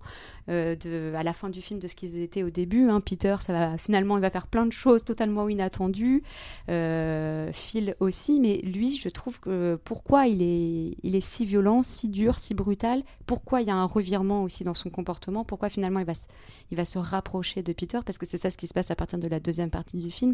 euh, 0.50 1.16
à 1.16 1.24
la 1.24 1.34
fin 1.34 1.50
du 1.50 1.62
film 1.62 1.80
de 1.80 1.88
ce 1.88 1.96
qu'ils 1.96 2.20
étaient 2.20 2.44
au 2.44 2.50
début. 2.50 2.90
Hein. 2.90 3.02
Peter, 3.02 3.36
finalement, 3.78 4.18
il 4.18 4.22
va 4.22 4.30
faire 4.30 4.48
plein 4.48 4.66
de 4.66 4.72
choses 4.72 5.04
totalement 5.04 5.48
inattendues. 5.48 6.24
Phil 6.68 7.96
aussi, 8.00 8.40
mais 8.40 8.58
lui, 8.58 8.98
je 8.98 9.10
trouve 9.10 9.40
que 9.40 9.76
pourquoi 9.92 10.26
il 10.26 10.42
est, 10.42 10.96
il 11.04 11.18
est 11.18 11.20
si 11.20 11.44
violent, 11.44 11.84
si 11.84 12.08
dur, 12.08 12.40
si 12.40 12.54
brutal, 12.54 13.04
pourquoi 13.26 13.60
il 13.60 13.68
y 13.68 13.72
a 13.72 13.76
un 13.76 13.84
revirement 13.84 14.44
aussi 14.44 14.64
dans 14.64 14.74
son 14.74 14.90
comportement, 14.90 15.44
pourquoi 15.44 15.68
finalement 15.68 16.00
il 16.00 16.06
va, 16.06 16.14
il 16.72 16.78
va 16.78 16.86
se 16.86 16.98
rapprocher 16.98 17.62
de 17.62 17.74
Peter, 17.74 18.00
parce 18.06 18.18
que 18.18 18.26
c'est 18.26 18.38
ça 18.38 18.50
ce 18.50 18.56
qui 18.56 18.68
se 18.68 18.74
passe 18.74 18.90
à 18.90 18.96
partir 18.96 19.20
de 19.20 19.28
la 19.28 19.42
deuxième 19.42 19.70
partie 19.70 19.98
du 19.98 20.10
film. 20.10 20.34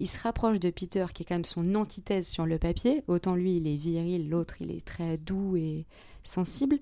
Il 0.00 0.06
se 0.06 0.18
rapproche 0.18 0.60
de 0.60 0.68
Peter, 0.68 1.06
qui 1.14 1.22
est 1.22 1.24
quand 1.24 1.34
même 1.34 1.46
son 1.46 1.76
antithèse 1.76 2.28
sur 2.28 2.44
le 2.44 2.58
papier. 2.58 3.02
Autant 3.08 3.36
lui, 3.36 3.56
il 3.56 3.66
est 3.68 3.76
viril, 3.76 4.28
l'autre, 4.28 4.56
il 4.60 4.70
est 4.70 4.84
très 4.84 5.16
doux 5.16 5.56
et 5.56 5.86
sensible. 6.22 6.78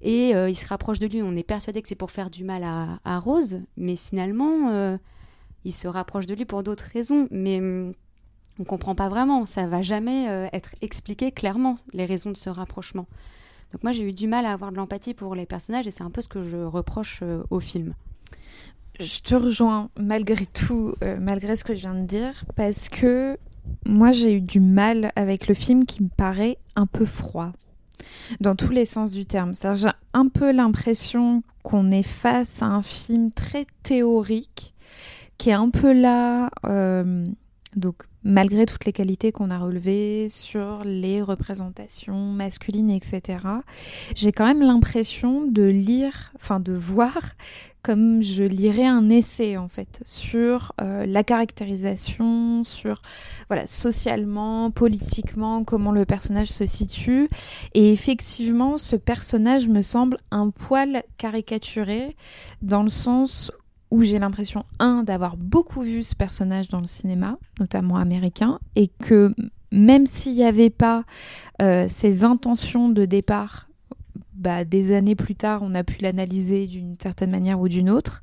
Et 0.00 0.34
euh, 0.34 0.48
il 0.48 0.54
se 0.54 0.66
rapproche 0.66 1.00
de 1.00 1.06
lui, 1.06 1.20
on 1.22 1.36
est 1.36 1.42
persuadé 1.42 1.82
que 1.82 1.88
c'est 1.88 1.96
pour 1.96 2.12
faire 2.12 2.30
du 2.30 2.44
mal 2.44 2.62
à, 2.64 3.18
Rose, 3.18 3.60
mais 3.76 3.96
finalement, 3.96 4.70
euh, 4.70 4.96
il 5.66 5.74
se 5.74 5.86
rapproche 5.86 6.26
de 6.26 6.34
lui 6.34 6.46
pour 6.46 6.62
d'autres 6.62 6.88
raisons. 6.94 7.28
Mais 7.30 7.58
hum, 7.58 7.92
on 8.58 8.64
comprend 8.64 8.94
pas 8.94 9.08
vraiment. 9.08 9.46
Ça 9.46 9.66
va 9.66 9.82
jamais 9.82 10.28
euh, 10.28 10.48
être 10.52 10.74
expliqué 10.80 11.32
clairement 11.32 11.76
les 11.92 12.04
raisons 12.04 12.30
de 12.30 12.36
ce 12.36 12.50
rapprochement. 12.50 13.06
Donc 13.72 13.82
moi 13.82 13.92
j'ai 13.92 14.06
eu 14.06 14.12
du 14.12 14.26
mal 14.26 14.44
à 14.44 14.52
avoir 14.52 14.70
de 14.70 14.76
l'empathie 14.76 15.14
pour 15.14 15.34
les 15.34 15.46
personnages 15.46 15.86
et 15.86 15.90
c'est 15.90 16.02
un 16.02 16.10
peu 16.10 16.20
ce 16.20 16.28
que 16.28 16.42
je 16.42 16.58
reproche 16.58 17.20
euh, 17.22 17.42
au 17.50 17.60
film. 17.60 17.94
Je 19.00 19.20
te 19.20 19.34
rejoins 19.34 19.88
malgré 19.98 20.44
tout, 20.44 20.94
euh, 21.02 21.16
malgré 21.18 21.56
ce 21.56 21.64
que 21.64 21.74
je 21.74 21.80
viens 21.80 21.94
de 21.94 22.04
dire, 22.04 22.44
parce 22.54 22.90
que 22.90 23.38
moi 23.86 24.12
j'ai 24.12 24.34
eu 24.34 24.40
du 24.42 24.60
mal 24.60 25.12
avec 25.16 25.48
le 25.48 25.54
film 25.54 25.86
qui 25.86 26.02
me 26.02 26.10
paraît 26.10 26.58
un 26.76 26.84
peu 26.84 27.06
froid 27.06 27.52
dans 28.40 28.54
tous 28.54 28.72
les 28.72 28.84
sens 28.84 29.12
du 29.12 29.24
terme. 29.24 29.52
J'ai 29.54 29.88
un 30.12 30.28
peu 30.28 30.52
l'impression 30.52 31.42
qu'on 31.62 31.90
est 31.90 32.02
face 32.02 32.62
à 32.62 32.66
un 32.66 32.82
film 32.82 33.30
très 33.30 33.66
théorique 33.82 34.74
qui 35.38 35.50
est 35.50 35.54
un 35.54 35.70
peu 35.70 35.92
là, 35.92 36.50
donc 37.74 38.04
malgré 38.24 38.66
toutes 38.66 38.84
les 38.84 38.92
qualités 38.92 39.32
qu'on 39.32 39.50
a 39.50 39.58
relevées 39.58 40.28
sur 40.28 40.80
les 40.84 41.22
représentations 41.22 42.32
masculines, 42.32 42.90
etc., 42.90 43.38
j'ai 44.14 44.32
quand 44.32 44.46
même 44.46 44.62
l'impression 44.62 45.46
de 45.46 45.64
lire, 45.64 46.32
enfin 46.36 46.60
de 46.60 46.72
voir 46.72 47.34
comme 47.82 48.22
je 48.22 48.44
lirais 48.44 48.86
un 48.86 49.10
essai 49.10 49.56
en 49.56 49.66
fait 49.66 50.00
sur 50.04 50.72
euh, 50.80 51.04
la 51.04 51.24
caractérisation, 51.24 52.62
sur 52.62 53.02
voilà 53.48 53.66
socialement, 53.66 54.70
politiquement 54.70 55.64
comment 55.64 55.90
le 55.90 56.04
personnage 56.04 56.48
se 56.48 56.64
situe 56.64 57.28
et 57.74 57.92
effectivement 57.92 58.78
ce 58.78 58.94
personnage 58.94 59.66
me 59.66 59.82
semble 59.82 60.16
un 60.30 60.50
poil 60.50 61.02
caricaturé 61.18 62.16
dans 62.62 62.84
le 62.84 62.90
sens 62.90 63.50
où 63.92 64.02
j'ai 64.02 64.18
l'impression, 64.18 64.64
un, 64.78 65.02
d'avoir 65.02 65.36
beaucoup 65.36 65.82
vu 65.82 66.02
ce 66.02 66.14
personnage 66.14 66.68
dans 66.68 66.80
le 66.80 66.86
cinéma, 66.86 67.38
notamment 67.60 67.98
américain, 67.98 68.58
et 68.74 68.88
que 68.88 69.34
même 69.70 70.06
s'il 70.06 70.32
n'y 70.32 70.44
avait 70.44 70.70
pas 70.70 71.04
euh, 71.60 71.86
ces 71.90 72.24
intentions 72.24 72.88
de 72.88 73.04
départ, 73.04 73.68
bah, 74.34 74.64
des 74.64 74.92
années 74.92 75.14
plus 75.14 75.34
tard, 75.34 75.60
on 75.62 75.74
a 75.74 75.84
pu 75.84 76.00
l'analyser 76.00 76.66
d'une 76.66 76.96
certaine 77.00 77.30
manière 77.30 77.60
ou 77.60 77.68
d'une 77.68 77.90
autre. 77.90 78.22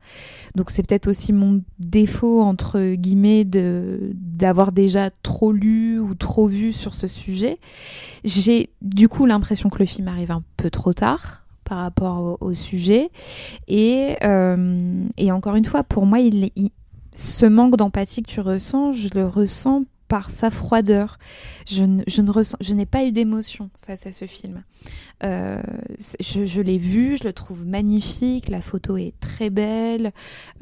Donc 0.55 0.71
c'est 0.71 0.86
peut-être 0.86 1.08
aussi 1.08 1.34
mon 1.34 1.62
défaut, 1.77 2.41
entre 2.41 2.95
guillemets, 2.95 3.45
d'avoir 3.45 4.71
déjà 4.71 5.12
trop 5.21 5.51
lu 5.51 5.99
ou 5.99 6.15
trop 6.15 6.47
vu 6.47 6.73
sur 6.73 6.95
ce 6.95 7.08
sujet. 7.08 7.60
J'ai 8.23 8.71
du 8.82 9.08
coup 9.08 9.27
l'impression 9.27 9.69
que 9.69 9.77
le 9.77 9.86
film 9.86 10.08
arrive 10.08 10.32
un 10.32 10.41
peu 10.58 10.71
trop 10.71 10.93
tard 10.93 11.38
par 11.69 11.77
rapport 11.77 12.38
au, 12.41 12.53
sujet. 12.55 13.12
Et, 13.67 14.15
euh, 14.23 15.05
et, 15.17 15.32
encore 15.32 15.55
une 15.55 15.65
fois, 15.65 15.84
pour 15.84 16.08
moi, 16.08 16.19
il, 16.19 16.49
ce 17.13 17.45
manque 17.45 17.77
d'empathie 17.77 18.23
que 18.23 18.29
tu 18.32 18.41
ressens, 18.41 18.91
je 18.93 19.10
le 19.13 19.27
ressens 19.27 19.84
par 20.08 20.32
sa 20.32 20.49
froideur. 20.49 21.19
Je, 21.67 21.84
ne 21.84 22.32
ressens, 22.32 22.58
je 22.60 22.73
n'ai 22.73 22.88
pas 22.88 23.05
eu 23.05 23.12
d'émotion 23.12 23.69
face 23.86 24.08
à 24.08 24.12
ce 24.12 24.25
film. 24.25 24.63
Euh, 25.23 25.62
je, 26.19 26.62
l'ai 26.62 26.79
vu, 26.79 27.17
je 27.17 27.25
le 27.25 27.34
trouve 27.34 27.67
magnifique, 27.67 28.49
la 28.49 28.62
photo 28.62 28.97
est 28.97 29.13
très 29.19 29.51
belle. 29.51 30.12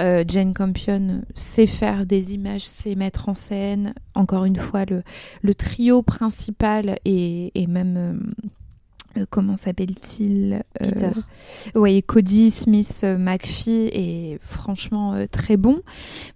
Euh, 0.01 0.25
Jane 0.27 0.53
Campion 0.53 1.21
sait 1.35 1.67
faire 1.67 2.05
des 2.05 2.33
images, 2.33 2.67
sait 2.67 2.95
mettre 2.95 3.29
en 3.29 3.33
scène. 3.33 3.93
Encore 4.13 4.43
une 4.43 4.57
fois, 4.57 4.83
le, 4.83 5.55
trio 5.55 6.01
principal 6.01 6.99
et, 7.05 7.53
et 7.55 7.67
même 7.67 8.33
comment 9.29 9.55
s'appelle-t-il 9.55 10.63
euh, 10.81 11.11
Oui, 11.75 12.03
Cody 12.03 12.51
Smith 12.51 13.01
euh, 13.03 13.17
McPhee 13.17 13.89
est 13.93 14.37
franchement 14.41 15.25
très 15.31 15.57
bon, 15.57 15.81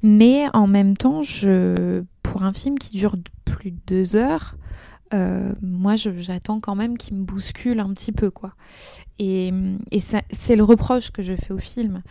mais 0.02 0.46
en 0.54 0.68
même 0.68 0.98
temps, 0.98 1.22
je, 1.22 2.04
pour 2.24 2.44
un 2.44 2.54
film 2.54 2.80
qui 2.80 2.98
dure 2.98 3.16
plus 3.46 3.72
de 3.72 3.80
deux 3.88 4.16
heures, 4.16 4.56
moi 5.62 5.96
j'attends 5.98 6.62
quand 6.62 6.76
même 6.76 6.98
qu'il 6.98 7.18
me 7.18 7.24
bouscule 7.24 7.82
un 7.82 7.94
petit 7.94 8.14
peu 8.14 8.32
quoi. 8.32 8.54
Et, 9.20 9.52
et 9.92 10.00
c'est 10.00 10.56
le 10.56 10.64
reproche 10.64 11.12
que 11.12 11.22
je 11.22 11.36
fais 11.36 11.52
au 11.52 11.60
film 11.60 12.02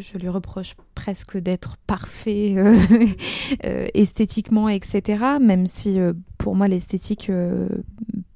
je 0.00 0.18
lui 0.18 0.28
reproche 0.28 0.74
presque 0.94 1.36
d'être 1.38 1.76
parfait 1.86 2.54
euh, 2.56 2.76
euh, 3.64 3.86
esthétiquement, 3.94 4.68
etc. 4.68 5.22
Même 5.40 5.66
si 5.66 5.98
euh, 5.98 6.12
pour 6.38 6.56
moi 6.56 6.68
l'esthétique 6.68 7.30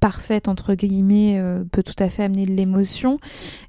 parfaite 0.00 0.48
entre 0.48 0.74
guillemets 0.74 1.42
peut 1.70 1.82
tout 1.82 2.02
à 2.02 2.08
fait 2.08 2.24
amener 2.24 2.46
de 2.46 2.52
l'émotion. 2.52 3.18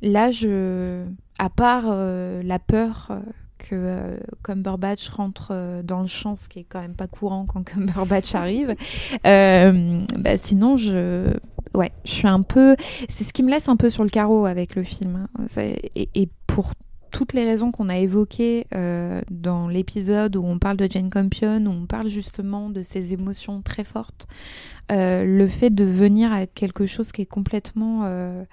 Là, 0.01 0.31
je, 0.31 1.03
à 1.37 1.49
part 1.49 1.93
la 1.93 2.59
peur 2.59 3.11
que 3.57 4.17
Cumberbatch 4.43 5.09
rentre 5.09 5.81
dans 5.83 6.01
le 6.01 6.07
champ, 6.07 6.35
ce 6.35 6.47
qui 6.47 6.59
est 6.59 6.63
quand 6.63 6.79
même 6.79 6.95
pas 6.95 7.07
courant 7.07 7.45
quand 7.45 7.63
Cumberbatch 7.65 8.33
arrive. 8.33 8.75
bah 9.23 10.37
sinon, 10.37 10.77
je, 10.77 11.33
ouais, 11.75 11.91
je 12.05 12.11
suis 12.11 12.27
un 12.27 12.41
peu, 12.41 12.75
c'est 13.09 13.25
ce 13.25 13.33
qui 13.33 13.43
me 13.43 13.51
laisse 13.51 13.67
un 13.67 13.75
peu 13.75 13.89
sur 13.89 14.03
le 14.03 14.09
carreau 14.09 14.45
avec 14.45 14.75
le 14.75 14.83
film. 14.83 15.27
Et, 15.57 16.09
et 16.15 16.29
pour 16.47 16.71
toutes 17.11 17.33
les 17.33 17.45
raisons 17.45 17.71
qu'on 17.71 17.89
a 17.89 17.97
évoquées 17.97 18.65
euh, 18.73 19.21
dans 19.29 19.67
l'épisode 19.67 20.35
où 20.35 20.43
on 20.45 20.57
parle 20.57 20.77
de 20.77 20.87
Jane 20.89 21.09
Campion, 21.09 21.65
où 21.65 21.69
on 21.69 21.85
parle 21.85 22.07
justement 22.07 22.69
de 22.69 22.81
ces 22.81 23.13
émotions 23.13 23.61
très 23.61 23.83
fortes, 23.83 24.27
euh, 24.91 25.23
le 25.23 25.47
fait 25.47 25.69
de 25.69 25.83
venir 25.83 26.31
à 26.31 26.47
quelque 26.47 26.87
chose 26.87 27.11
qui 27.11 27.21
est 27.21 27.27
complètement 27.27 28.01
euh, 28.05 28.43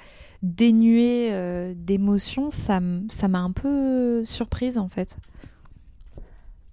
dénué 0.42 1.32
d'émotions, 1.74 2.50
ça 2.50 2.80
m'a 2.80 3.38
un 3.38 3.52
peu 3.52 4.24
surprise 4.24 4.76
en 4.76 4.88
fait. 4.88 5.16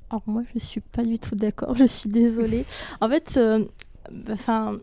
Alors 0.09 0.23
moi, 0.27 0.43
je 0.53 0.59
suis 0.59 0.81
pas 0.81 1.03
du 1.03 1.17
tout 1.17 1.36
d'accord. 1.36 1.75
Je 1.75 1.86
suis 1.86 2.09
désolée. 2.09 2.65
En 3.01 3.09
fait, 3.09 3.39
enfin, 4.31 4.77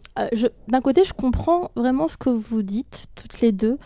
d'un 0.68 0.80
côté, 0.80 1.04
je 1.04 1.12
comprends 1.12 1.70
vraiment 1.76 2.08
ce 2.08 2.16
que 2.16 2.30
vous 2.30 2.62
dites 2.62 3.06
toutes 3.14 3.40
les 3.40 3.52
deux. 3.52 3.78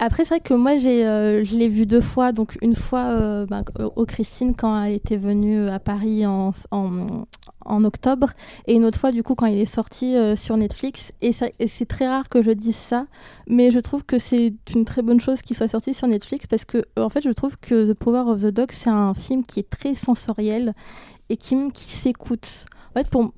Après, 0.00 0.24
c'est 0.24 0.34
vrai 0.34 0.40
que 0.40 0.54
moi, 0.54 0.76
j'ai, 0.76 1.06
euh, 1.06 1.44
je 1.44 1.56
l'ai 1.56 1.68
vu 1.68 1.86
deux 1.86 2.00
fois. 2.00 2.32
Donc, 2.32 2.58
une 2.62 2.74
fois 2.74 3.04
euh, 3.04 3.46
ben, 3.46 3.64
au 3.94 4.04
Christine 4.04 4.54
quand 4.54 4.82
elle 4.82 4.94
était 4.94 5.16
venue 5.16 5.68
à 5.68 5.78
Paris 5.78 6.26
en, 6.26 6.52
en, 6.72 7.84
octobre, 7.84 8.30
et 8.66 8.74
une 8.74 8.84
autre 8.84 8.98
fois, 8.98 9.12
du 9.12 9.22
coup, 9.22 9.36
quand 9.36 9.46
il 9.46 9.58
est 9.58 9.66
sorti 9.66 10.16
euh, 10.16 10.34
sur 10.34 10.56
Netflix. 10.56 11.12
Et, 11.22 11.30
c'est 11.32 11.86
très 11.86 12.08
rare 12.08 12.28
que 12.28 12.42
je 12.42 12.50
dise 12.50 12.76
ça, 12.76 13.06
mais 13.46 13.70
je 13.70 13.78
trouve 13.78 14.04
que 14.04 14.18
c'est 14.18 14.54
une 14.74 14.84
très 14.84 15.02
bonne 15.02 15.20
chose 15.20 15.42
qu'il 15.42 15.56
soit 15.56 15.68
sorti 15.68 15.94
sur 15.94 16.08
Netflix 16.08 16.48
parce 16.48 16.64
que, 16.64 16.84
en 16.98 17.08
fait, 17.08 17.22
je 17.22 17.30
trouve 17.30 17.56
que 17.58 17.92
The 17.92 17.94
Power 17.94 18.30
of 18.30 18.42
the 18.42 18.46
Dog, 18.46 18.72
c'est 18.72 18.90
un 18.90 19.14
film 19.14 19.44
qui 19.44 19.60
est 19.60 19.70
très 19.70 19.94
sensoriel 19.94 20.74
et 21.28 21.36
qui, 21.36 21.56
qui 21.72 21.84
s'écoute. 21.84 22.66
En 22.90 23.00
fait, 23.00 23.08
pour, 23.08 23.32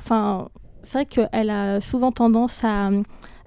c'est 0.82 0.92
vrai 0.92 1.06
qu'elle 1.06 1.50
a 1.50 1.82
souvent 1.82 2.12
tendance 2.12 2.64
à 2.64 2.90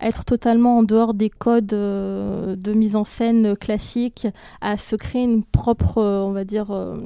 être 0.02 0.26
totalement 0.26 0.78
en 0.78 0.84
dehors 0.84 1.14
des 1.14 1.30
codes 1.30 1.74
euh, 1.74 2.56
de 2.56 2.74
mise 2.74 2.96
en 2.96 3.06
scène 3.06 3.56
classiques, 3.56 4.28
à 4.62 4.78
se 4.78 4.96
créer 4.96 5.24
une 5.24 5.44
propre, 5.44 5.98
euh, 5.98 6.22
on 6.22 6.32
va 6.32 6.44
dire, 6.44 6.72
euh, 6.72 6.98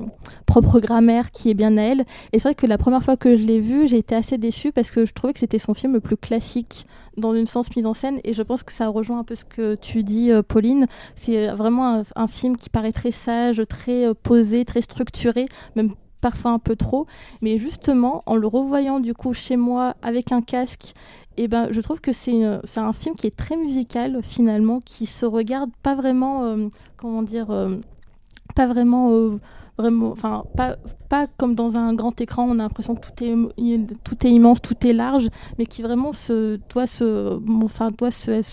propre 0.45 0.79
grammaire 0.79 1.31
qui 1.31 1.49
est 1.49 1.53
bien 1.53 1.77
à 1.77 1.81
elle. 1.81 2.05
Et 2.31 2.39
c'est 2.39 2.43
vrai 2.49 2.55
que 2.55 2.67
la 2.67 2.77
première 2.77 3.03
fois 3.03 3.17
que 3.17 3.35
je 3.35 3.43
l'ai 3.43 3.59
vu, 3.59 3.87
j'ai 3.87 3.97
été 3.97 4.15
assez 4.15 4.37
déçue 4.37 4.71
parce 4.71 4.91
que 4.91 5.05
je 5.05 5.13
trouvais 5.13 5.33
que 5.33 5.39
c'était 5.39 5.57
son 5.57 5.73
film 5.73 5.93
le 5.93 5.99
plus 5.99 6.17
classique 6.17 6.85
dans 7.17 7.35
une 7.35 7.45
sens 7.45 7.75
mise 7.75 7.85
en 7.85 7.93
scène 7.93 8.19
et 8.23 8.33
je 8.33 8.41
pense 8.41 8.63
que 8.63 8.71
ça 8.73 8.87
rejoint 8.87 9.19
un 9.19 9.23
peu 9.23 9.35
ce 9.35 9.45
que 9.45 9.75
tu 9.75 10.01
dis 10.01 10.31
Pauline 10.47 10.87
c'est 11.13 11.45
vraiment 11.49 11.99
un, 11.99 12.01
un, 12.15 12.27
film 12.27 12.57
qui 12.57 12.71
paraît 12.71 12.91
très 12.91 13.11
sage 13.11 13.61
très 13.69 14.11
posé 14.15 14.65
très 14.65 14.81
structuré 14.81 15.45
même 15.75 15.93
parfois 16.23 16.51
un 16.51 16.59
peu 16.59 16.75
trop 16.75 17.05
mais 17.41 17.57
justement 17.57 18.23
en 18.25 18.35
le 18.35 18.47
revoyant 18.47 18.99
du 18.99 19.13
coup 19.13 19.33
chez 19.33 19.57
moi 19.57 19.95
avec 20.01 20.31
un 20.31 20.41
casque 20.41 20.93
et 21.37 21.47
ben, 21.47 21.67
je 21.71 21.81
trouve 21.81 21.99
que 21.99 22.13
c'est 22.13 22.43
un 22.43 22.93
film 22.93 23.15
qui 23.15 23.27
est 23.27 23.35
très 23.35 23.57
musical 23.57 24.19
finalement, 24.21 24.79
qui 24.79 25.05
se 25.05 25.25
regarde 25.25 25.71
pas 25.81 25.95
vraiment, 25.95 26.43
euh, 26.43 26.67
comment 26.97 27.23
dire, 27.23 27.49
euh, 27.49 27.77
pas 28.55 28.67
vraiment, 28.67 29.11
euh, 29.11 29.39
vraiment, 29.77 30.11
enfin 30.11 30.43
pas, 30.55 30.75
pas 31.09 31.25
comme 31.25 31.55
dans 31.55 31.75
un 31.75 31.93
grand 31.95 32.19
écran, 32.21 32.45
on 32.47 32.59
a 32.59 32.63
l'impression 32.63 32.93
que 32.95 33.07
tout 33.07 33.23
est, 33.23 33.79
tout 34.03 34.27
est 34.27 34.29
immense, 34.29 34.61
tout 34.61 34.75
est 34.85 34.93
large, 34.93 35.29
mais 35.57 35.65
qui 35.65 35.81
vraiment 35.81 36.11
doit 36.69 36.87
se, 36.87 37.39
enfin 37.63 37.89
doit 37.97 38.11
se, 38.11 38.43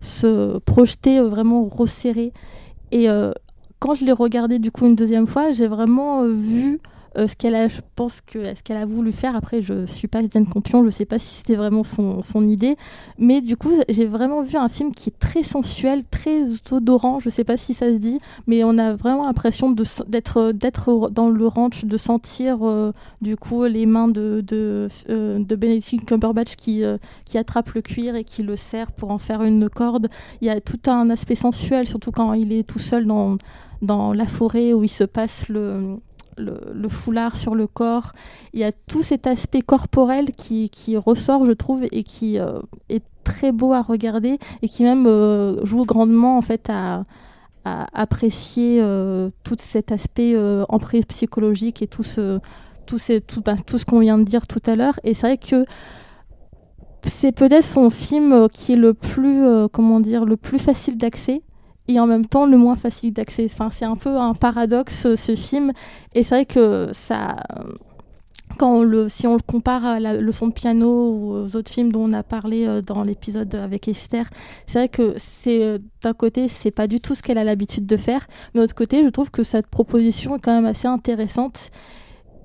se 0.00 0.58
projeter 0.58 1.20
vraiment 1.20 1.64
resserré. 1.64 2.32
Et 2.92 3.08
quand 3.84 3.94
je 3.94 4.06
l'ai 4.06 4.12
regardé 4.12 4.58
du 4.58 4.70
coup 4.70 4.86
une 4.86 4.96
deuxième 4.96 5.26
fois, 5.26 5.52
j'ai 5.52 5.66
vraiment 5.66 6.24
vu 6.24 6.80
euh, 7.16 7.28
ce 7.28 7.36
qu'elle 7.36 7.54
a, 7.54 7.68
je 7.68 7.80
pense 7.94 8.20
que 8.20 8.54
ce 8.54 8.62
qu'elle 8.62 8.76
a 8.76 8.86
voulu 8.86 9.12
faire. 9.12 9.36
Après, 9.36 9.62
je 9.62 9.86
suis 9.86 10.08
pas 10.08 10.22
Diane 10.22 10.46
Campion, 10.46 10.84
je 10.84 10.90
sais 10.90 11.04
pas 11.04 11.18
si 11.18 11.36
c'était 11.36 11.54
vraiment 11.54 11.84
son, 11.84 12.22
son, 12.22 12.46
idée, 12.46 12.76
mais 13.18 13.40
du 13.40 13.56
coup, 13.56 13.70
j'ai 13.88 14.06
vraiment 14.06 14.42
vu 14.42 14.56
un 14.56 14.68
film 14.68 14.92
qui 14.92 15.10
est 15.10 15.18
très 15.18 15.42
sensuel, 15.42 16.04
très 16.04 16.44
odorant. 16.72 17.20
Je 17.20 17.30
sais 17.30 17.44
pas 17.44 17.56
si 17.56 17.72
ça 17.72 17.90
se 17.90 17.96
dit, 17.96 18.20
mais 18.46 18.64
on 18.64 18.78
a 18.78 18.94
vraiment 18.94 19.24
l'impression 19.26 19.70
d'être 19.70 20.52
d'être 20.52 21.10
dans 21.10 21.30
le 21.30 21.46
ranch, 21.46 21.84
de 21.84 21.96
sentir 21.96 22.58
euh, 22.62 22.92
du 23.22 23.36
coup 23.36 23.64
les 23.64 23.86
mains 23.86 24.08
de 24.08 24.42
de, 24.46 24.88
euh, 25.08 25.38
de 25.38 25.56
Benedict 25.56 26.04
Cumberbatch 26.04 26.56
qui 26.56 26.82
qui 27.24 27.38
attrape 27.38 27.70
le 27.70 27.82
cuir 27.82 28.16
et 28.16 28.24
qui 28.24 28.42
le 28.42 28.56
serre 28.56 28.92
pour 28.92 29.10
en 29.10 29.18
faire 29.18 29.42
une 29.42 29.68
corde. 29.68 30.08
Il 30.40 30.46
y 30.46 30.50
a 30.50 30.60
tout 30.60 30.90
un 30.90 31.10
aspect 31.10 31.36
sensuel, 31.36 31.86
surtout 31.86 32.10
quand 32.10 32.32
il 32.34 32.52
est 32.52 32.64
tout 32.64 32.78
seul 32.78 33.06
dans 33.06 33.38
dans 33.82 34.12
la 34.12 34.26
forêt 34.26 34.72
où 34.72 34.82
il 34.82 34.88
se 34.88 35.04
passe 35.04 35.48
le, 35.48 35.98
le, 36.36 36.88
foulard 36.88 37.36
sur 37.36 37.54
le 37.54 37.66
corps. 37.66 38.12
Il 38.52 38.60
y 38.60 38.64
a 38.64 38.72
tout 38.72 39.02
cet 39.02 39.26
aspect 39.26 39.62
corporel 39.62 40.32
qui, 40.32 40.70
ressort, 40.96 41.46
je 41.46 41.52
trouve, 41.52 41.84
et 41.90 42.02
qui 42.02 42.38
euh, 42.38 42.60
est 42.88 43.04
très 43.24 43.52
beau 43.52 43.72
à 43.72 43.82
regarder 43.82 44.38
et 44.62 44.68
qui 44.68 44.82
même 44.82 45.06
euh, 45.06 45.64
joue 45.64 45.84
grandement 45.84 46.36
en 46.36 46.42
fait 46.42 46.68
à, 46.70 47.04
apprécier 47.66 48.78
euh, 48.82 49.30
tout 49.42 49.56
cet 49.58 49.90
aspect 49.90 50.36
emprise 50.68 51.06
psychologique 51.06 51.80
et 51.80 51.86
tout 51.86 52.02
ce, 52.02 52.38
tout, 52.84 52.98
tout, 53.26 53.40
bah, 53.40 53.54
tout 53.66 53.78
ce 53.78 53.86
qu'on 53.86 54.00
vient 54.00 54.18
de 54.18 54.24
dire 54.24 54.46
tout 54.46 54.60
à 54.66 54.76
l'heure. 54.76 55.00
Et 55.02 55.14
c'est 55.14 55.26
vrai 55.26 55.38
que 55.38 55.64
c'est 57.06 57.32
peut-être 57.32 57.64
son 57.64 57.88
film 57.88 58.48
qui 58.52 58.74
est 58.74 58.76
le 58.76 58.92
plus, 58.92 59.46
comment 59.72 60.00
dire, 60.00 60.26
le 60.26 60.36
plus 60.36 60.58
facile 60.58 60.98
d'accès 60.98 61.40
et 61.88 62.00
en 62.00 62.06
même 62.06 62.26
temps 62.26 62.46
le 62.46 62.56
moins 62.56 62.76
facile 62.76 63.12
d'accès. 63.12 63.44
Enfin, 63.44 63.70
c'est 63.70 63.84
un 63.84 63.96
peu 63.96 64.16
un 64.16 64.34
paradoxe 64.34 65.14
ce 65.14 65.36
film. 65.36 65.72
Et 66.14 66.24
c'est 66.24 66.34
vrai 66.34 66.46
que 66.46 66.88
ça, 66.92 67.36
quand 68.58 68.78
on 68.78 68.82
le, 68.82 69.08
si 69.08 69.26
on 69.26 69.34
le 69.34 69.42
compare 69.42 69.84
à 69.84 70.00
la 70.00 70.14
leçon 70.14 70.48
de 70.48 70.52
piano 70.52 71.10
ou 71.10 71.32
aux 71.32 71.56
autres 71.56 71.70
films 71.70 71.92
dont 71.92 72.08
on 72.08 72.12
a 72.12 72.22
parlé 72.22 72.66
euh, 72.66 72.82
dans 72.82 73.02
l'épisode 73.02 73.54
avec 73.54 73.88
Esther, 73.88 74.28
c'est 74.66 74.78
vrai 74.78 74.88
que 74.88 75.14
c'est 75.16 75.62
euh, 75.62 75.78
d'un 76.02 76.12
côté 76.12 76.48
c'est 76.48 76.70
pas 76.70 76.86
du 76.86 77.00
tout 77.00 77.14
ce 77.14 77.22
qu'elle 77.22 77.38
a 77.38 77.44
l'habitude 77.44 77.86
de 77.86 77.96
faire, 77.96 78.26
mais 78.54 78.60
d'autre 78.60 78.74
côté 78.74 79.04
je 79.04 79.08
trouve 79.08 79.30
que 79.30 79.42
cette 79.42 79.66
proposition 79.66 80.36
est 80.36 80.40
quand 80.40 80.54
même 80.54 80.66
assez 80.66 80.88
intéressante 80.88 81.70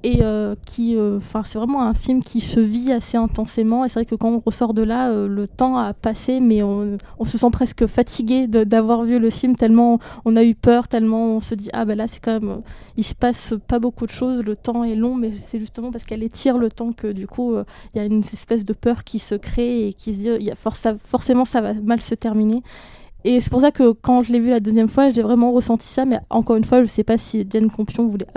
et 0.04 0.20
euh, 0.22 0.56
qui 0.66 0.96
euh, 0.96 1.18
enfin 1.18 1.44
c'est 1.46 1.60
vraiment 1.60 1.82
un 1.82 1.94
film 1.94 2.24
qui 2.24 2.40
se 2.40 2.60
vit 2.60 2.92
assez 2.92 3.18
intensément. 3.18 3.84
Et 3.84 3.90
c'est 3.90 3.96
vrai 3.96 4.06
que 4.06 4.16
quand 4.16 4.30
on 4.30 4.40
ressort 4.40 4.74
de 4.74 4.82
là 4.82 5.10
euh, 5.10 5.28
le 5.28 5.48
temps 5.48 5.78
a 5.78 5.94
passé 5.94 6.40
mais 6.40 6.64
on, 6.64 6.98
se 7.26 7.38
sent 7.38 7.50
presque 7.52 7.86
fatigué 7.86 8.48
d'avoir 8.48 9.04
vu 9.04 9.20
le 9.20 9.30
film 9.30 9.56
tellement 9.56 10.00
on 10.26 10.36
a 10.36 10.44
eu 10.44 10.56
peur 10.56 10.88
tellement 10.88 11.36
on 11.36 11.42
se 11.42 11.54
dit 11.54 11.70
ah 11.74 11.86
ben 11.86 11.96
là 11.96 12.08
c'est 12.08 12.20
quand 12.20 12.40
même 12.40 12.62
il 12.98 13.04
se 13.04 13.14
passe 13.14 13.54
pas 13.68 13.78
beaucoup 13.78 14.06
de 14.08 14.12
choses 14.12 14.44
le 14.44 14.56
temps 14.56 14.84
est 14.84 14.96
long 14.96 15.14
mais 15.14 15.32
c'est 15.48 15.60
justement 15.60 15.92
parce 15.92 16.06
qu'elle 16.06 16.24
étire 16.24 16.58
le 16.58 16.70
temps 16.70 16.92
que 16.92 17.12
du 17.12 17.28
coup 17.28 17.54
il 17.94 17.98
y 17.98 18.02
a 18.02 18.06
une 18.06 18.22
espèce 18.22 18.66
de 18.66 18.74
peur 18.74 19.04
qui 19.04 19.20
se 19.20 19.36
crée 19.36 19.90
et 19.90 19.94
qui 19.94 20.16
se 20.16 20.20
dit 20.20 20.46
y 20.46 20.52
a 20.52 20.56
forcément 20.56 21.46
ça 21.46 21.62
va 21.62 21.74
mal 21.74 22.02
se 22.02 22.16
terminer 22.16 22.64
et 23.26 23.42
c'est 23.42 23.50
pour 23.50 23.62
ça 23.62 23.72
que 23.72 23.92
quand 23.92 24.24
je 24.24 24.32
l'ai 24.32 24.40
vu 24.40 24.50
la 24.50 24.60
deuxième 24.60 24.88
fois, 24.88 25.10
j'ai 25.10 25.22
vraiment 25.22 25.52
ressenti 25.52 25.88
ça. 25.88 26.06
Mais 26.06 26.20
encore 26.30 26.56
une 26.56 26.64
fois, 26.64 26.82
je 26.82 26.88
sais 26.88 27.04
pas 27.04 27.18
si 27.18 27.46
Jane 27.50 27.70
Campion 27.70 28.08
voulait 28.08 28.28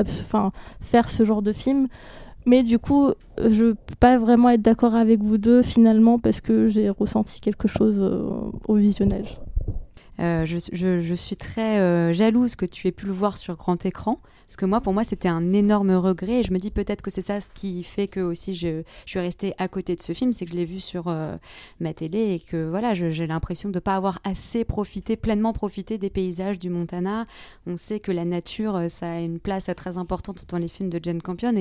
faire 0.81 1.09
ce 1.09 1.25
genre 1.25 1.43
de 1.43 1.53
film. 1.53 1.89
Mais 2.45 2.65
du 2.65 2.79
coup, 2.79 3.13
je 3.39 3.73
peux 3.73 3.95
pas 4.01 4.19
vraiment 4.19 4.49
être 4.51 4.63
d'accord 4.63 4.97
avec 4.97 5.23
vous 5.23 5.39
deux 5.39 5.63
finalement 5.63 6.19
parce 6.19 6.41
que 6.41 6.67
j'ai 6.67 6.91
ressenti 6.91 7.41
quelque 7.41 7.69
chose 7.69 8.01
euh, 8.03 8.51
au 8.67 8.75
visionnage. 8.75 9.41
Euh, 10.21 10.45
je, 10.45 11.15
suis 11.15 11.37
très 11.37 11.79
euh, 11.79 12.13
jalouse 12.13 12.57
que 12.57 12.67
tu 12.67 12.87
aies 12.89 12.93
pu 12.93 13.07
le 13.07 13.13
voir 13.13 13.37
sur 13.37 13.57
grand 13.57 13.85
écran. 13.87 14.19
Parce 14.53 14.59
que 14.59 14.67
moi, 14.67 14.83
pour 14.83 14.93
moi, 14.93 15.03
c'était 15.03 15.31
un 15.31 15.55
énorme 15.55 15.93
regret. 15.93 16.41
Et 16.41 16.43
je 16.43 16.53
me 16.53 16.59
dis 16.59 16.71
peut-être 16.71 17.01
que 17.01 17.11
c'est 17.11 17.23
ça 17.23 17.41
ce 17.41 17.49
qui 17.55 17.83
fait 17.83 18.07
que 18.07 18.21
aussi 18.21 18.55
je, 18.55 18.83
suis 19.07 19.19
restée 19.19 19.55
à 19.57 19.67
côté 19.67 19.97
de 19.97 20.03
ce 20.03 20.13
film, 20.13 20.35
c'est 20.35 20.45
que 20.45 20.51
je 20.51 20.57
l'ai 20.57 20.67
vu 20.67 20.79
sur 20.79 21.09
euh, 21.09 21.39
ma 21.81 21.95
télé 21.95 22.35
et 22.35 22.39
que 22.39 22.69
voilà, 22.69 22.93
j'ai 22.93 23.27
l'impression 23.27 23.71
de 23.71 23.77
ne 23.77 23.81
pas 23.81 23.95
avoir 23.95 24.19
assez 24.25 24.67
profité, 24.67 25.17
pleinement 25.17 25.55
profité 25.55 25.97
des 25.97 26.11
paysages 26.11 26.59
du 26.59 26.69
Montana. 26.69 27.25
On 27.67 27.79
sait 27.79 27.99
que 27.99 28.13
la 28.13 28.27
nature, 28.27 28.79
ça 28.91 29.13
a 29.13 29.21
une 29.21 29.41
place 29.41 29.71
très 29.75 29.97
importante 29.97 30.45
dans 30.47 30.59
les 30.59 30.69
films 30.69 30.91
de 30.91 31.01
Jane 31.03 31.23
Campion 31.23 31.55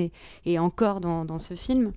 et, 0.46 0.60
encore 0.60 1.00
dans 1.00 1.40
ce 1.40 1.54
film 1.54 1.94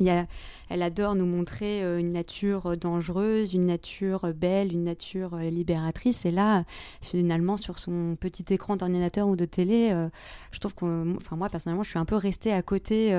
elle 0.00 0.82
adore 0.82 1.14
nous 1.14 1.26
montrer 1.26 1.82
euh, 1.82 1.98
une 1.98 2.12
nature 2.12 2.76
dangereuse, 2.76 3.54
une 3.54 3.66
nature 3.66 4.32
belle, 4.34 4.72
une 4.72 4.84
nature 4.84 5.34
euh, 5.34 5.50
libératrice. 5.50 6.24
Et 6.24 6.30
là, 6.30 6.64
finalement, 7.00 7.56
sur 7.56 7.78
son 7.78 8.16
petit 8.18 8.44
écran 8.52 8.76
d'ordinateur 8.76 9.28
ou 9.28 9.36
de 9.36 9.44
télé, 9.44 9.90
euh, 9.92 10.08
je 10.50 10.58
trouve 10.58 10.74
que, 10.74 11.16
enfin 11.16 11.36
moi 11.36 11.48
personnellement, 11.48 11.82
je 11.84 11.90
suis 11.90 11.98
un 11.98 12.04
peu 12.04 12.16
restée 12.16 12.52
à 12.52 12.62
côté 12.62 13.12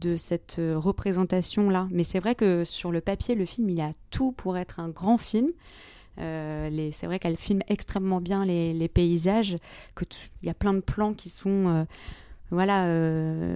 de 0.00 0.16
cette 0.16 0.58
euh, 0.58 0.78
représentation-là. 0.78 1.88
Mais 1.90 2.04
c'est 2.04 2.20
vrai 2.20 2.34
que 2.34 2.64
sur 2.64 2.90
le 2.90 3.00
papier, 3.00 3.34
le 3.34 3.44
film, 3.44 3.68
il 3.70 3.80
a 3.80 3.92
tout 4.10 4.32
pour 4.32 4.56
être 4.56 4.80
un 4.80 4.88
grand 4.88 5.18
film. 5.18 5.50
Euh, 6.18 6.90
c'est 6.92 7.06
vrai 7.06 7.18
qu'elle 7.18 7.36
filme 7.36 7.60
extrêmement 7.68 8.20
bien 8.20 8.44
les, 8.44 8.88
paysages, 8.88 9.56
que 9.94 10.04
il 10.42 10.46
y 10.46 10.50
a 10.50 10.54
plein 10.54 10.74
de 10.74 10.80
plans 10.80 11.14
qui 11.14 11.28
sont 11.28 11.68
euh, 11.68 11.84
voilà 12.50 12.86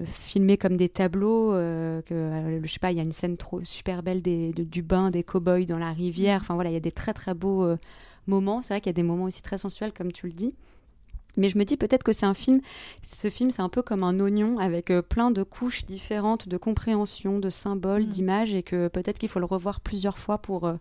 filmés 0.05 0.57
comme 0.57 0.76
des 0.76 0.88
tableaux. 0.88 1.51
que 1.51 2.61
je 2.62 2.72
sais 2.72 2.78
pas, 2.78 2.92
il 2.92 2.97
y 2.97 3.01
a 3.01 3.05
une 3.05 3.12
scène 3.12 3.36
trop 3.36 3.62
super 3.64 4.03
belle 4.03 4.22
des, 4.22 4.53
du 4.53 4.82
bain 4.82 5.11
des 5.11 5.22
cow-boys 5.22 5.66
dans 5.66 5.78
la 5.78 5.92
rivière. 5.92 6.40
Enfin 6.42 6.55
voilà, 6.55 6.70
il 6.70 6.74
y 6.74 6.76
a 6.76 6.80
des 6.80 6.92
très 6.92 7.12
très 7.12 7.34
beaux 7.34 7.66
moments. 8.26 8.62
C'est 8.62 8.74
vrai 8.74 8.80
qu'il 8.80 8.90
y 8.90 8.95
a 8.95 8.95
des 8.95 9.03
moments 9.03 9.24
aussi 9.24 9.42
très 9.42 9.59
sensuels, 9.59 9.92
comme 9.92 10.12
tu 10.12 10.26
le 10.26 10.32
dis. 10.32 10.55
Mais 11.36 11.49
je 11.49 11.59
me 11.59 11.64
dis 11.64 11.76
peut-être 11.76 12.05
que 12.05 12.12
c'est 12.12 12.26
un 12.26 12.34
film, 12.34 12.61
ce 13.03 13.28
film 13.28 13.51
c'est 13.51 13.62
un 13.62 13.68
peu 13.68 13.82
comme 13.82 14.05
un 14.05 14.20
oignon 14.20 14.59
avec 14.59 14.90
euh, 14.90 15.03
plein 15.03 15.30
de 15.30 15.42
couches 15.42 15.84
différentes 15.84 16.49
de 16.49 16.57
compréhension, 16.57 17.38
de 17.38 17.51
symboles, 17.51 18.05
mm. 18.05 18.09
d'images 18.09 18.55
et 18.55 18.62
que 18.62 18.88
peut-être 18.88 19.18
qu'il 19.18 19.28
faut 19.28 19.40
le 19.40 19.47
revoir 19.47 19.80
plusieurs 19.80 20.18
fois 20.18 20.38
pour, 20.38 20.64
euh, 20.64 20.74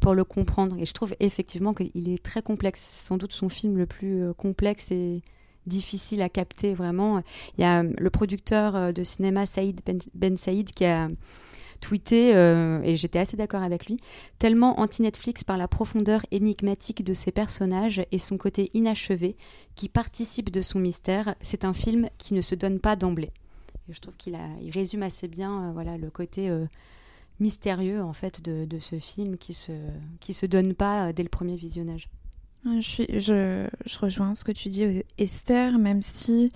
pour 0.00 0.14
le 0.14 0.24
comprendre. 0.24 0.76
Et 0.78 0.86
je 0.86 0.92
trouve 0.92 1.14
effectivement 1.20 1.72
qu'il 1.74 2.08
est 2.08 2.22
très 2.22 2.42
complexe. 2.42 2.80
C'est 2.84 3.06
sans 3.06 3.16
doute 3.16 3.32
son 3.32 3.48
film 3.48 3.76
le 3.78 3.86
plus 3.86 4.24
euh, 4.24 4.32
complexe 4.32 4.90
et 4.90 5.22
difficile 5.66 6.22
à 6.22 6.28
capter 6.28 6.74
vraiment. 6.74 7.22
Il 7.56 7.62
y 7.62 7.64
a 7.64 7.82
le 7.82 8.10
producteur 8.10 8.92
de 8.92 9.02
cinéma 9.02 9.46
Saïd 9.46 9.80
Ben, 9.84 9.98
ben 10.14 10.36
Saïd 10.36 10.72
qui 10.72 10.84
a 10.84 11.08
tweeté, 11.82 12.34
euh, 12.34 12.80
et 12.82 12.96
j'étais 12.96 13.18
assez 13.18 13.36
d'accord 13.36 13.62
avec 13.62 13.86
lui, 13.86 13.98
tellement 14.38 14.80
anti-Netflix 14.80 15.44
par 15.44 15.58
la 15.58 15.68
profondeur 15.68 16.24
énigmatique 16.30 17.04
de 17.04 17.12
ses 17.12 17.32
personnages 17.32 18.06
et 18.10 18.18
son 18.18 18.38
côté 18.38 18.70
inachevé 18.72 19.36
qui 19.74 19.90
participe 19.90 20.50
de 20.50 20.62
son 20.62 20.78
mystère. 20.78 21.34
C'est 21.42 21.66
un 21.66 21.74
film 21.74 22.08
qui 22.16 22.32
ne 22.32 22.40
se 22.40 22.54
donne 22.54 22.80
pas 22.80 22.96
d'emblée. 22.96 23.32
Et 23.90 23.92
je 23.92 24.00
trouve 24.00 24.16
qu'il 24.16 24.38
il 24.62 24.70
résume 24.70 25.02
assez 25.02 25.28
bien 25.28 25.68
euh, 25.68 25.72
voilà, 25.72 25.98
le 25.98 26.08
côté 26.08 26.48
euh, 26.48 26.64
mystérieux 27.40 28.00
en 28.00 28.12
fait 28.12 28.40
de, 28.40 28.64
de, 28.64 28.78
ce 28.78 28.98
film 28.98 29.36
qui 29.36 29.52
se, 29.52 29.72
qui 30.20 30.32
se 30.32 30.46
donne 30.46 30.74
pas 30.74 31.12
dès 31.12 31.24
le 31.24 31.28
premier 31.28 31.56
visionnage. 31.56 32.08
Je, 32.64 33.04
je, 33.18 33.68
je 33.86 33.98
rejoins 33.98 34.34
ce 34.34 34.44
que 34.44 34.52
tu 34.52 34.68
dis, 34.68 35.02
Esther, 35.18 35.78
même 35.78 36.00
si 36.00 36.50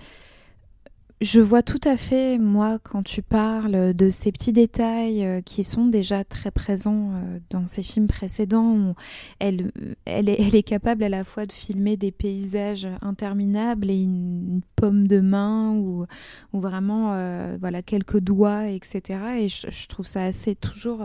je 1.19 1.39
vois 1.39 1.63
tout 1.63 1.79
à 1.83 1.97
fait, 1.97 2.37
moi, 2.37 2.77
quand 2.77 3.01
tu 3.01 3.23
parles 3.23 3.95
de 3.95 4.09
ces 4.11 4.31
petits 4.31 4.53
détails 4.53 5.25
euh, 5.25 5.41
qui 5.41 5.63
sont 5.63 5.85
déjà 5.87 6.23
très 6.23 6.51
présents 6.51 7.09
euh, 7.13 7.39
dans 7.49 7.65
ces 7.65 7.81
films 7.81 8.05
précédents, 8.05 8.75
où 8.75 8.93
elle, 9.39 9.71
est, 10.05 10.63
capable 10.63 11.03
à 11.03 11.09
la 11.09 11.23
fois 11.23 11.47
de 11.47 11.51
filmer 11.51 11.97
des 11.97 12.11
paysages 12.11 12.87
interminables 13.01 13.89
et 13.89 14.03
une, 14.03 14.61
pomme 14.75 15.07
de 15.07 15.19
main 15.19 15.71
ou, 15.73 16.05
vraiment 16.53 17.13
euh, 17.13 17.57
voilà 17.59 17.81
quelques 17.81 18.19
doigts, 18.19 18.67
etc. 18.67 19.19
Et 19.39 19.49
je, 19.49 19.87
trouve 19.87 20.05
ça 20.05 20.23
assez 20.23 20.53
toujours 20.53 21.03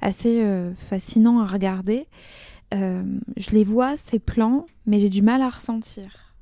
assez 0.00 0.42
fascinant 0.78 1.40
à 1.40 1.46
regarder. 1.46 2.06
Je 2.72 3.50
les 3.50 3.64
vois 3.64 3.96
ces 3.96 4.18
plans, 4.18 4.66
mais 4.86 4.98
j'ai 4.98 5.10
du 5.10 5.22
mal 5.22 5.42
à 5.42 5.48
ressentir. 5.48 6.32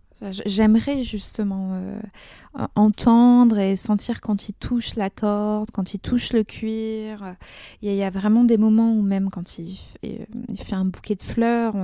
J'aimerais 0.45 1.03
justement 1.03 1.71
euh, 1.73 1.99
entendre 2.75 3.59
et 3.59 3.75
sentir 3.75 4.21
quand 4.21 4.51
il 4.51 4.53
touche 4.53 4.95
la 4.97 5.09
corde, 5.09 5.71
quand 5.71 5.95
il 5.95 5.99
touche 5.99 6.35
le 6.35 6.45
cuir. 6.45 7.37
Il 7.81 7.95
y, 7.95 8.03
a, 8.03 8.11
vraiment 8.11 8.45
des 8.45 8.59
moments 8.59 8.93
où 8.93 9.01
même 9.01 9.31
quand 9.31 9.59
il, 9.59 9.79
il 10.03 10.59
fait 10.59 10.75
un 10.75 10.85
bouquet 10.85 11.15
de 11.15 11.23
fleurs, 11.23 11.75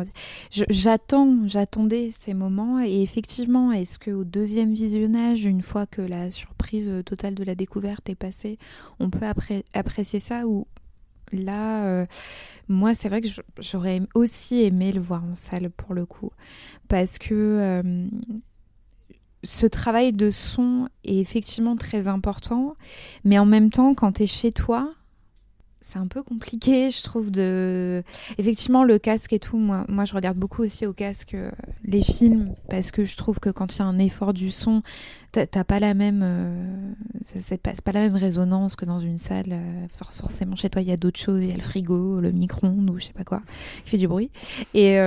j'attends, 0.51 1.47
j'attendais 1.47 2.11
ces 2.11 2.35
moments. 2.35 2.81
Et 2.81 3.01
effectivement, 3.01 3.73
est-ce 3.73 3.99
que 3.99 4.11
au 4.11 4.25
deuxième 4.25 4.75
visionnage, 4.75 5.47
une 5.47 5.63
fois 5.63 5.87
que 5.87 6.03
la 6.03 6.31
surprise 6.31 6.93
totale 7.07 7.35
de 7.35 7.45
la 7.45 7.55
découverte 7.55 8.11
est 8.11 8.15
passée, 8.17 8.59
on 9.01 9.09
peut 9.09 9.27
apprécier 9.73 10.21
ça 10.21 10.47
ou 10.47 10.67
là, 11.33 11.85
euh, 11.85 12.07
moi, 12.69 12.95
c'est 12.95 13.09
vrai 13.09 13.21
que 13.21 13.29
j'aurais 13.59 14.01
aussi 14.15 14.63
aimé 14.63 14.93
le 14.93 15.01
voir 15.01 15.23
en 15.25 15.35
salle 15.35 15.71
pour 15.71 15.95
le 15.95 16.07
coup. 16.07 16.31
Parce 16.89 17.19
que 17.19 17.35
euh, 17.35 18.07
ce 19.43 19.67
travail 19.67 20.13
de 20.13 20.31
son 20.31 20.89
est 21.05 21.19
effectivement 21.19 21.77
très 21.77 22.09
important. 22.09 22.77
Mais 23.25 23.39
en 23.39 23.47
même 23.47 23.71
temps, 23.71 23.95
quand 23.95 24.13
tu 24.13 24.25
es 24.25 24.27
chez 24.27 24.53
toi, 24.53 24.93
c'est 25.81 25.99
un 25.99 26.07
peu 26.07 26.23
compliqué, 26.23 26.91
je 26.97 27.03
trouve, 27.03 27.31
de... 27.31 28.03
Effectivement, 28.39 28.85
le 28.85 28.99
casque 28.99 29.33
et 29.33 29.39
tout, 29.39 29.59
moi, 29.59 29.85
moi 29.89 30.05
je 30.05 30.15
regarde 30.15 30.37
beaucoup 30.37 30.63
aussi 30.63 30.87
au 30.87 30.93
casque 30.93 31.35
euh, 31.35 31.51
les 31.85 32.03
films, 32.03 32.55
parce 32.69 32.91
que 32.91 33.05
je 33.05 33.17
trouve 33.17 33.39
que 33.39 33.51
quand 33.51 33.77
il 33.77 33.79
y 33.79 33.83
a 33.83 33.87
un 33.87 33.99
effort 33.99 34.33
du 34.33 34.51
son, 34.51 34.83
t'as 35.33 35.47
pas 35.47 35.81
la 35.81 35.95
même... 35.95 36.23
Euh, 36.25 36.93
c'est 37.23 37.61
pas, 37.61 37.93
la 37.93 38.01
même 38.01 38.17
résonance 38.17 38.77
que 38.77 38.85
dans 38.85 38.99
une 38.99 39.19
salle. 39.19 39.53
Euh, 39.53 39.87
forcément, 40.13 40.57
chez 40.57 40.71
toi, 40.71 40.83
il 40.83 40.89
y 40.89 40.93
a 40.93 40.97
d'autres 40.97 41.21
choses, 41.21 41.45
il 41.45 41.51
y 41.51 41.53
a 41.53 41.57
le 41.57 41.63
frigo, 41.63 42.21
le 42.21 42.33
micro-ondes 42.33 42.91
ou 42.91 42.99
je 42.99 43.07
sais 43.07 43.13
pas 43.13 43.25
quoi, 43.25 43.43
qui 43.85 43.91
fait 43.91 43.99
du 43.99 44.09
bruit. 44.09 44.31
Et... 44.75 44.99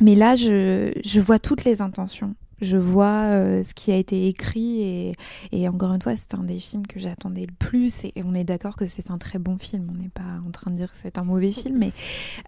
mais 0.00 0.14
là, 0.14 0.34
je, 0.34 0.92
je 1.04 1.20
vois 1.20 1.38
toutes 1.38 1.64
les 1.64 1.82
intentions 1.82 2.34
je 2.60 2.76
vois 2.76 3.26
euh, 3.26 3.62
ce 3.62 3.74
qui 3.74 3.92
a 3.92 3.96
été 3.96 4.26
écrit 4.26 5.14
et, 5.52 5.68
encore 5.68 5.92
une 5.92 6.02
fois 6.02 6.16
c'est 6.16 6.34
un 6.34 6.42
des 6.42 6.58
films 6.58 6.86
que 6.86 6.98
j'attendais 6.98 7.46
le 7.46 7.54
plus 7.58 8.04
et, 8.04 8.12
on 8.24 8.34
est 8.34 8.44
d'accord 8.44 8.76
que 8.76 8.86
c'est 8.86 9.10
un 9.10 9.18
très 9.18 9.38
bon 9.38 9.58
film 9.58 9.88
on 9.90 9.96
n'est 9.96 10.08
pas 10.08 10.40
en 10.46 10.50
train 10.50 10.70
de 10.70 10.76
dire 10.76 10.92
que 10.92 10.98
c'est 10.98 11.18
un 11.18 11.24
mauvais 11.24 11.52
film 11.52 11.78
mais 11.78 11.90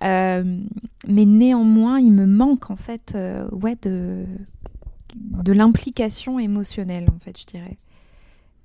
euh, 0.02 0.61
mais 1.06 1.24
néanmoins 1.24 2.00
il 2.00 2.12
me 2.12 2.26
manque 2.26 2.70
en 2.70 2.76
fait 2.76 3.12
euh, 3.14 3.48
ouais 3.50 3.76
de 3.82 4.24
de 5.14 5.52
l'implication 5.52 6.38
émotionnelle 6.38 7.08
en 7.14 7.18
fait 7.18 7.38
je 7.38 7.46
dirais 7.46 7.78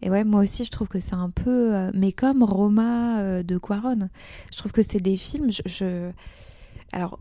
et 0.02 0.10
ouais, 0.10 0.24
moi 0.24 0.42
aussi, 0.42 0.66
je 0.66 0.70
trouve 0.70 0.88
que 0.88 1.00
c'est 1.00 1.16
un 1.16 1.32
peu. 1.32 1.74
mais 1.96 2.12
comme 2.12 2.44
Roma 2.44 3.42
de 3.42 3.58
Quaron, 3.58 4.10
je 4.52 4.58
trouve 4.58 4.72
que 4.72 4.84
c'est 4.84 5.00
des 5.00 5.16
films. 5.18 5.50
Je... 5.66 6.12
Alors, 6.92 7.18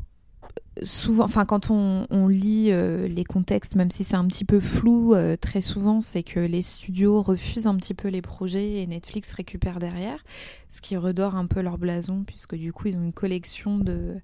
souvent, 0.82 1.24
enfin 1.24 1.44
quand 1.44 1.70
on, 1.70 2.28
lit 2.28 2.68
euh, 2.70 3.06
les 3.06 3.24
contextes, 3.24 3.76
même 3.76 3.90
si 3.90 4.04
c'est 4.04 4.16
un 4.16 4.26
petit 4.26 4.44
peu 4.44 4.60
flou, 4.60 5.14
euh, 5.14 5.36
très 5.36 5.60
souvent 5.60 6.00
c'est 6.00 6.22
que 6.22 6.40
les 6.40 6.62
studios 6.62 7.22
refusent 7.22 7.66
un 7.66 7.76
petit 7.76 7.94
peu 7.94 8.08
les 8.08 8.22
projets 8.22 8.82
et 8.82 8.86
Netflix 8.86 9.32
récupère 9.32 9.78
derrière, 9.78 10.24
ce 10.68 10.80
qui 10.80 10.96
redore 10.96 11.36
un 11.36 11.46
peu 11.46 11.60
leur 11.60 11.78
blason 11.78 12.24
puisque 12.26 12.56
du 12.56 12.72
coup 12.72 12.88
ils 12.88 12.96
ont 12.96 13.04
une 13.04 13.12
collection 13.12 13.78
de, 13.78 14.16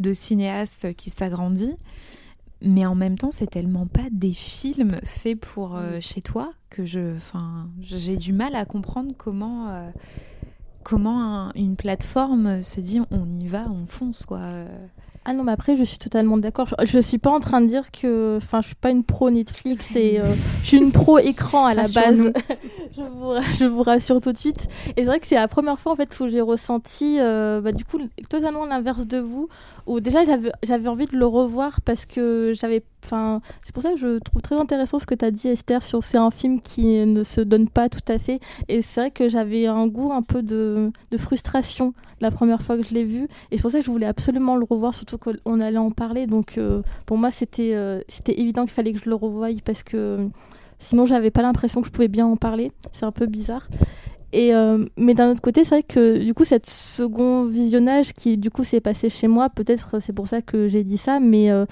de 0.00 0.12
cinéastes 0.12 0.94
qui 0.94 1.10
s'agrandit. 1.10 1.76
Mais 2.64 2.86
en 2.86 2.94
même 2.94 3.18
temps, 3.18 3.32
c'est 3.32 3.50
tellement 3.50 3.88
pas 3.88 4.06
des 4.12 4.30
films 4.30 4.94
faits 5.02 5.40
pour 5.40 5.74
euh, 5.74 5.98
mm. 5.98 6.00
chez 6.00 6.22
toi 6.22 6.52
que 6.70 6.86
je, 6.86 7.16
enfin, 7.16 7.68
j'ai 7.80 8.16
du 8.16 8.32
mal 8.32 8.54
à 8.54 8.64
comprendre 8.64 9.14
comment, 9.18 9.90
comment 10.84 11.52
une 11.56 11.74
plateforme 11.76 12.62
se 12.62 12.80
dit 12.80 13.00
on 13.10 13.26
y 13.26 13.46
va, 13.46 13.68
on 13.68 13.84
fonce 13.86 14.26
quoi. 14.26 14.64
Ah 15.24 15.34
non, 15.34 15.44
mais 15.44 15.52
après, 15.52 15.76
je 15.76 15.84
suis 15.84 15.98
totalement 15.98 16.36
d'accord. 16.36 16.74
Je, 16.84 16.96
ne 16.96 17.02
suis 17.02 17.18
pas 17.18 17.30
en 17.30 17.38
train 17.38 17.60
de 17.60 17.66
dire 17.66 17.92
que. 17.92 18.38
Enfin, 18.38 18.60
je 18.60 18.66
suis 18.66 18.74
pas 18.74 18.90
une 18.90 19.04
pro 19.04 19.30
Netflix 19.30 19.94
et 19.94 20.20
euh, 20.20 20.24
je 20.62 20.68
suis 20.68 20.78
une 20.78 20.90
pro 20.90 21.18
écran 21.18 21.64
à 21.64 21.74
la 21.74 21.84
base. 21.84 21.92
je, 22.96 23.02
vous, 23.02 23.34
je, 23.58 23.64
vous, 23.64 23.82
rassure 23.82 24.20
tout 24.20 24.32
de 24.32 24.36
suite. 24.36 24.66
Et 24.96 25.02
c'est 25.02 25.04
vrai 25.04 25.20
que 25.20 25.26
c'est 25.28 25.36
la 25.36 25.46
première 25.46 25.78
fois 25.78 25.92
en 25.92 25.96
fait 25.96 26.18
où 26.18 26.28
j'ai 26.28 26.40
ressenti, 26.40 27.18
euh, 27.20 27.60
bah, 27.60 27.70
du 27.70 27.84
coup, 27.84 28.00
totalement 28.28 28.66
l'inverse 28.66 29.06
de 29.06 29.18
vous, 29.18 29.48
où 29.86 30.00
déjà 30.00 30.20
j'avais 30.62 30.88
envie 30.88 31.06
de 31.06 31.16
le 31.16 31.26
revoir 31.26 31.80
parce 31.80 32.06
que 32.06 32.52
j'avais. 32.54 32.82
C'est 33.64 33.74
pour 33.74 33.82
ça 33.82 33.90
que 33.90 33.98
je 33.98 34.18
trouve 34.20 34.42
très 34.42 34.54
intéressant 34.54 35.00
ce 35.00 35.06
que 35.06 35.14
tu 35.14 35.24
as 35.24 35.32
dit, 35.32 35.48
Esther, 35.48 35.82
sur 35.82 36.04
c'est 36.04 36.18
un 36.18 36.30
film 36.30 36.60
qui 36.60 37.04
ne 37.04 37.24
se 37.24 37.40
donne 37.40 37.68
pas 37.68 37.88
tout 37.88 38.00
à 38.06 38.18
fait. 38.18 38.40
Et 38.68 38.80
c'est 38.80 39.00
vrai 39.00 39.10
que 39.10 39.28
j'avais 39.28 39.66
un 39.66 39.88
goût 39.88 40.12
un 40.12 40.22
peu 40.22 40.40
de, 40.42 40.92
de, 41.10 41.16
frustration 41.16 41.94
la 42.20 42.30
première 42.30 42.62
fois 42.62 42.76
que 42.76 42.84
je 42.84 42.94
l'ai 42.94 43.04
vu. 43.04 43.24
Et 43.50 43.56
c'est 43.56 43.62
pour 43.62 43.72
ça 43.72 43.80
que 43.80 43.84
je 43.84 43.90
voulais 43.90 44.06
absolument 44.06 44.56
le 44.56 44.64
revoir, 44.64 44.94
surtout 44.94 45.18
qu'on 45.18 45.60
allait 45.60 45.78
en 45.78 45.90
parler. 45.90 46.26
Donc 46.26 46.58
euh, 46.58 46.82
pour 47.04 47.18
moi, 47.18 47.32
c'était 47.32 47.74
euh, 47.74 48.00
c'était 48.06 48.40
évident 48.40 48.62
qu'il 48.62 48.72
fallait 48.72 48.92
que 48.92 49.00
je 49.00 49.10
le 49.10 49.16
revoie 49.16 49.48
parce 49.64 49.82
que 49.82 50.28
sinon, 50.78 51.04
j'avais 51.04 51.30
pas 51.30 51.42
l'impression 51.42 51.80
que 51.80 51.88
je 51.88 51.92
pouvais 51.92 52.08
bien 52.08 52.26
en 52.26 52.36
parler. 52.36 52.70
C'est 52.92 53.04
un 53.04 53.12
peu 53.12 53.26
bizarre. 53.26 53.68
Euh, 54.34 54.84
mais 54.96 55.14
d'un 55.14 55.30
autre 55.30 55.42
côté, 55.42 55.64
c'est 55.64 55.70
vrai 55.70 55.82
que 55.82 56.18
du 56.18 56.34
coup, 56.34 56.44
cette 56.44 56.66
second 56.66 57.44
visionnage 57.44 58.14
qui 58.14 58.38
du 58.38 58.50
coup 58.50 58.64
s'est 58.64 58.80
passé 58.80 59.10
chez 59.10 59.28
moi, 59.28 59.50
peut-être 59.50 60.00
c'est 60.00 60.12
pour 60.12 60.28
ça 60.28 60.40
que 60.40 60.68
j'ai 60.68 60.84
dit 60.84 60.96
ça, 60.96 61.20
mais 61.20 61.50
euh, 61.50 61.66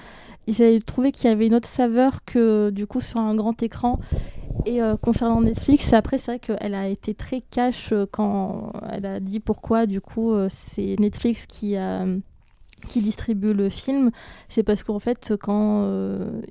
j'ai 0.47 0.79
trouvé 0.79 1.11
qu'il 1.11 1.29
y 1.29 1.33
avait 1.33 1.47
une 1.47 1.55
autre 1.55 1.67
saveur 1.67 2.23
que 2.23 2.69
du 2.69 2.85
coup 2.85 3.01
sur 3.01 3.19
un 3.19 3.35
grand 3.35 3.61
écran. 3.63 3.99
Et 4.67 4.81
euh, 4.81 4.95
concernant 4.95 5.41
Netflix, 5.41 5.91
après 5.93 6.19
c'est 6.19 6.37
vrai 6.37 6.39
qu'elle 6.39 6.75
a 6.75 6.87
été 6.87 7.15
très 7.15 7.41
cash 7.41 7.93
quand 8.11 8.71
elle 8.91 9.07
a 9.07 9.19
dit 9.19 9.39
pourquoi 9.39 9.87
du 9.87 10.01
coup 10.01 10.35
c'est 10.49 10.97
Netflix 10.99 11.47
qui 11.47 11.75
a 11.77 12.05
qui 12.89 12.99
distribue 12.99 13.53
le 13.53 13.69
film, 13.69 14.09
c'est 14.49 14.63
parce 14.63 14.83
qu'en 14.83 14.97
fait, 14.97 15.35
quand 15.39 15.87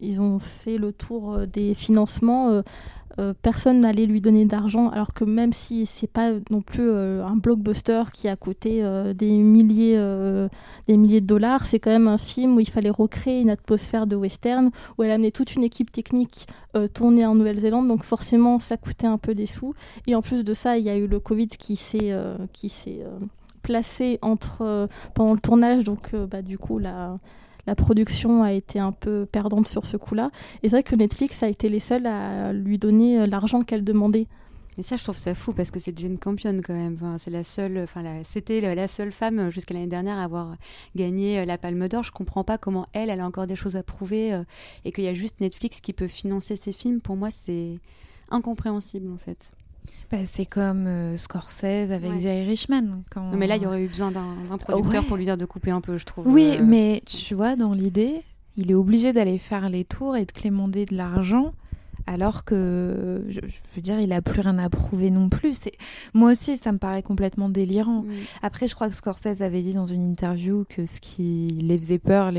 ils 0.01 0.21
ont 0.21 0.39
fait 0.39 0.79
le 0.79 0.93
tour 0.93 1.41
des 1.49 1.75
financements, 1.75 2.51
euh, 2.51 2.63
personne 3.43 3.81
n'allait 3.81 4.07
lui 4.07 4.21
donner 4.21 4.45
d'argent, 4.45 4.89
alors 4.89 5.13
que 5.13 5.25
même 5.25 5.53
si 5.53 5.87
c'est 5.87 6.11
pas 6.11 6.33
non 6.51 6.63
plus 6.63 6.89
euh, 6.89 7.25
un 7.25 7.37
blockbuster 7.37 8.05
qui 8.13 8.29
a 8.29 8.37
coûté 8.37 8.83
euh, 8.83 9.13
des, 9.13 9.31
milliers, 9.31 9.97
de 9.97 11.19
dollars, 11.21 11.67
c'est 11.67 11.79
quand 11.79 11.91
même 11.91 12.09
un 12.09 12.19
film 12.19 12.57
où 12.57 12.61
il 12.61 12.69
fallait 12.69 12.91
recréer 12.91 13.41
une 13.41 13.51
atmosphère 13.51 14.07
de 14.07 14.17
western, 14.17 14.71
où 14.97 15.03
elle 15.03 15.11
amenait 15.11 15.31
toute 15.31 15.55
une 15.55 15.65
équipe 15.65 15.91
technique 15.91 16.47
tournée 16.95 17.27
en 17.27 17.35
Nouvelle-Zélande, 17.35 17.89
donc 17.89 18.05
forcément 18.05 18.59
ça 18.59 18.77
coûtait 18.77 19.07
un 19.07 19.19
peu 19.19 19.35
des 19.35 19.47
sous. 19.47 19.75
Et 20.07 20.15
en 20.15 20.23
plus 20.23 20.45
de 20.45 20.55
ça, 20.55 20.79
il 20.79 20.85
y 20.85 20.91
a 20.91 20.97
eu 20.97 21.07
le 21.07 21.19
Covid 21.19 21.49
qui 21.49 21.75
s'est 21.77 22.15
qui 22.53 22.69
s'est 22.69 23.05
placé 23.63 24.19
entre 24.23 24.89
pendant 25.15 25.35
le 25.35 25.41
tournage, 25.41 25.85
donc 25.85 26.15
bah, 26.15 26.43
du 26.43 26.59
coup 26.59 26.79
la 26.79 27.19
la 27.71 27.77
production 27.77 28.43
a 28.43 28.53
été 28.53 28.81
un 28.81 28.91
peu 28.91 29.27
perdante 29.31 29.69
sur 29.69 29.87
ce 29.87 29.97
coup-là. 29.97 30.33
Et 30.65 30.69
c'est 30.69 30.75
vrai 30.75 30.83
que 30.83 30.97
Netflix 30.97 31.45
a 31.45 31.49
été 31.49 31.69
les 31.69 31.79
seuls 31.79 32.05
à 32.05 32.53
lui 32.53 32.79
donner 32.79 33.21
euh, 33.21 33.27
l'argent 33.29 33.63
qu'elle 33.63 33.85
demandait. 33.85 34.27
Et 34.77 34.83
ça, 34.83 34.97
je 34.97 35.05
trouve 35.05 35.17
ça 35.17 35.37
fou 35.37 35.53
parce 35.53 35.71
que 35.71 35.79
c'est 35.79 35.97
Jane 35.97 36.19
Campion 36.19 36.59
quand 36.65 36.75
même. 36.75 36.99
c'est 37.19 37.31
la 37.31 37.45
seule, 37.45 37.79
enfin, 37.79 38.03
c'était 38.25 38.75
la 38.75 38.89
seule 38.89 39.13
femme 39.13 39.39
euh, 39.39 39.51
jusqu'à 39.51 39.75
l'année 39.75 39.87
dernière 39.87 40.19
à 40.19 40.25
avoir 40.25 40.57
gagné 40.97 41.39
euh, 41.39 41.45
la 41.45 41.59
Palme 41.59 41.87
d'Or. 41.87 42.03
Je 42.03 42.11
comprends 42.11 42.43
pas 42.43 42.59
comment 42.59 42.89
elle, 42.93 43.09
elle 43.09 43.21
a 43.21 43.25
encore 43.25 43.47
des 43.47 43.55
choses 43.55 43.77
à 43.77 43.85
prouver 43.85 44.37
et 44.85 44.91
qu'il 44.91 45.05
y 45.05 45.09
a 45.09 45.15
juste 45.15 45.41
Netflix 45.41 45.81
qui 45.81 45.93
peut 45.93 46.09
financer 46.09 46.57
ses 46.57 46.73
films. 46.73 47.01
Pour 47.01 47.15
moi, 47.15 47.29
c'est 47.31 47.79
incompréhensible 48.33 49.09
en 49.13 49.19
fait. 49.19 49.53
Bah, 50.11 50.25
c'est 50.25 50.47
comme 50.47 50.87
euh, 50.87 51.17
Scorsese 51.17 51.93
avec 51.93 52.11
ouais. 52.11 52.45
Richman. 52.45 53.03
Quand... 53.11 53.31
mais 53.33 53.47
là, 53.47 53.57
il 53.57 53.63
y 53.63 53.67
aurait 53.67 53.83
eu 53.83 53.89
besoin 53.89 54.11
d'un 54.11 54.59
producteur 54.59 55.05
pour 55.07 55.17
lui 55.17 55.25
dire 55.25 55.37
de 55.37 55.45
couper 55.45 55.71
un 55.71 55.81
peu, 55.81 55.99
je 55.99 56.05
trouve. 56.05 56.27
Oui, 56.27 56.57
euh, 56.59 56.65
mais 56.65 57.03
tu 57.07 57.35
vois, 57.35 57.55
dans 57.55 57.75
l'idée, 57.75 58.23
il 58.57 58.71
est 58.73 58.75
obligé 58.75 59.13
d'aller 59.13 59.39
faire 59.39 59.69
les 59.69 59.85
tours 59.85 60.17
et 60.17 60.25
de 60.25 60.33
clémenter 60.33 60.85
de 60.85 60.97
l'argent 60.97 61.53
alors 62.11 62.43
que, 62.43 63.25
je, 63.29 63.39
veux 63.77 63.81
dire, 63.81 64.01
il 64.01 64.13
a 64.13 64.21
plus 64.21 64.41
rien 64.41 64.59
à 64.59 64.69
prouver 64.69 65.11
non 65.11 65.29
plus. 65.29 65.55
C'est 65.55 65.75
moi 66.13 66.33
aussi, 66.33 66.57
ça 66.57 66.73
me 66.73 66.79
paraît 66.79 67.05
complètement 67.05 67.49
délirant. 67.49 68.05
Après, 68.43 68.67
je 68.67 68.75
crois 68.75 68.89
que 68.89 68.97
Scorsese 68.97 69.43
avait 69.43 69.63
dit 69.63 69.75
dans 69.75 69.85
une 69.85 70.11
interview 70.11 70.65
que 70.69 70.87
ce 70.87 70.99
qui 70.99 71.61
les 71.63 71.79
faisait 71.79 72.01
peur, 72.01 72.33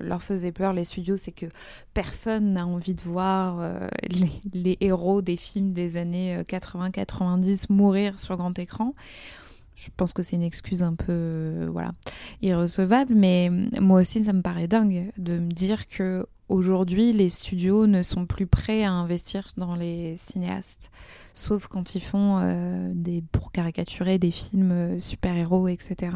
leur, 0.00 0.22
faisait 0.22 0.50
peur, 0.50 0.72
les 0.72 0.84
studios, 0.84 1.18
c'est 1.18 1.30
que 1.30 1.44
personne 1.92 2.54
n'a 2.54 2.66
envie 2.66 2.94
de 2.94 3.02
voir 3.02 3.58
euh, 3.60 3.86
les, 4.54 4.78
héros 4.80 5.20
des 5.20 5.36
films 5.36 5.74
des 5.74 5.98
années 5.98 6.42
80-90 6.44 7.64
euh, 7.70 7.74
mourir 7.74 8.18
sur 8.18 8.38
grand 8.38 8.58
écran 8.58 8.94
je 9.74 9.88
pense 9.96 10.12
que 10.12 10.22
c'est 10.22 10.36
une 10.36 10.42
excuse 10.42 10.82
un 10.82 10.94
peu 10.94 11.06
euh, 11.10 11.68
voilà 11.70 11.92
irrecevable 12.42 13.14
mais 13.14 13.50
moi 13.80 14.00
aussi 14.00 14.22
ça 14.22 14.32
me 14.32 14.42
paraît 14.42 14.68
dingue 14.68 15.10
de 15.16 15.38
me 15.38 15.50
dire 15.50 15.86
que 15.86 16.26
aujourd'hui, 16.52 17.12
les 17.12 17.28
studios 17.28 17.86
ne 17.86 18.02
sont 18.02 18.26
plus 18.26 18.46
prêts 18.46 18.84
à 18.84 18.92
investir 18.92 19.48
dans 19.56 19.74
les 19.74 20.16
cinéastes, 20.16 20.90
sauf 21.34 21.66
quand 21.66 21.94
ils 21.94 22.02
font 22.02 22.38
euh, 22.40 22.92
des 22.94 23.22
pour 23.32 23.52
caricaturer 23.52 24.18
des 24.18 24.30
films 24.30 24.72
euh, 24.72 25.00
super-héros, 25.00 25.68
etc. 25.68 26.12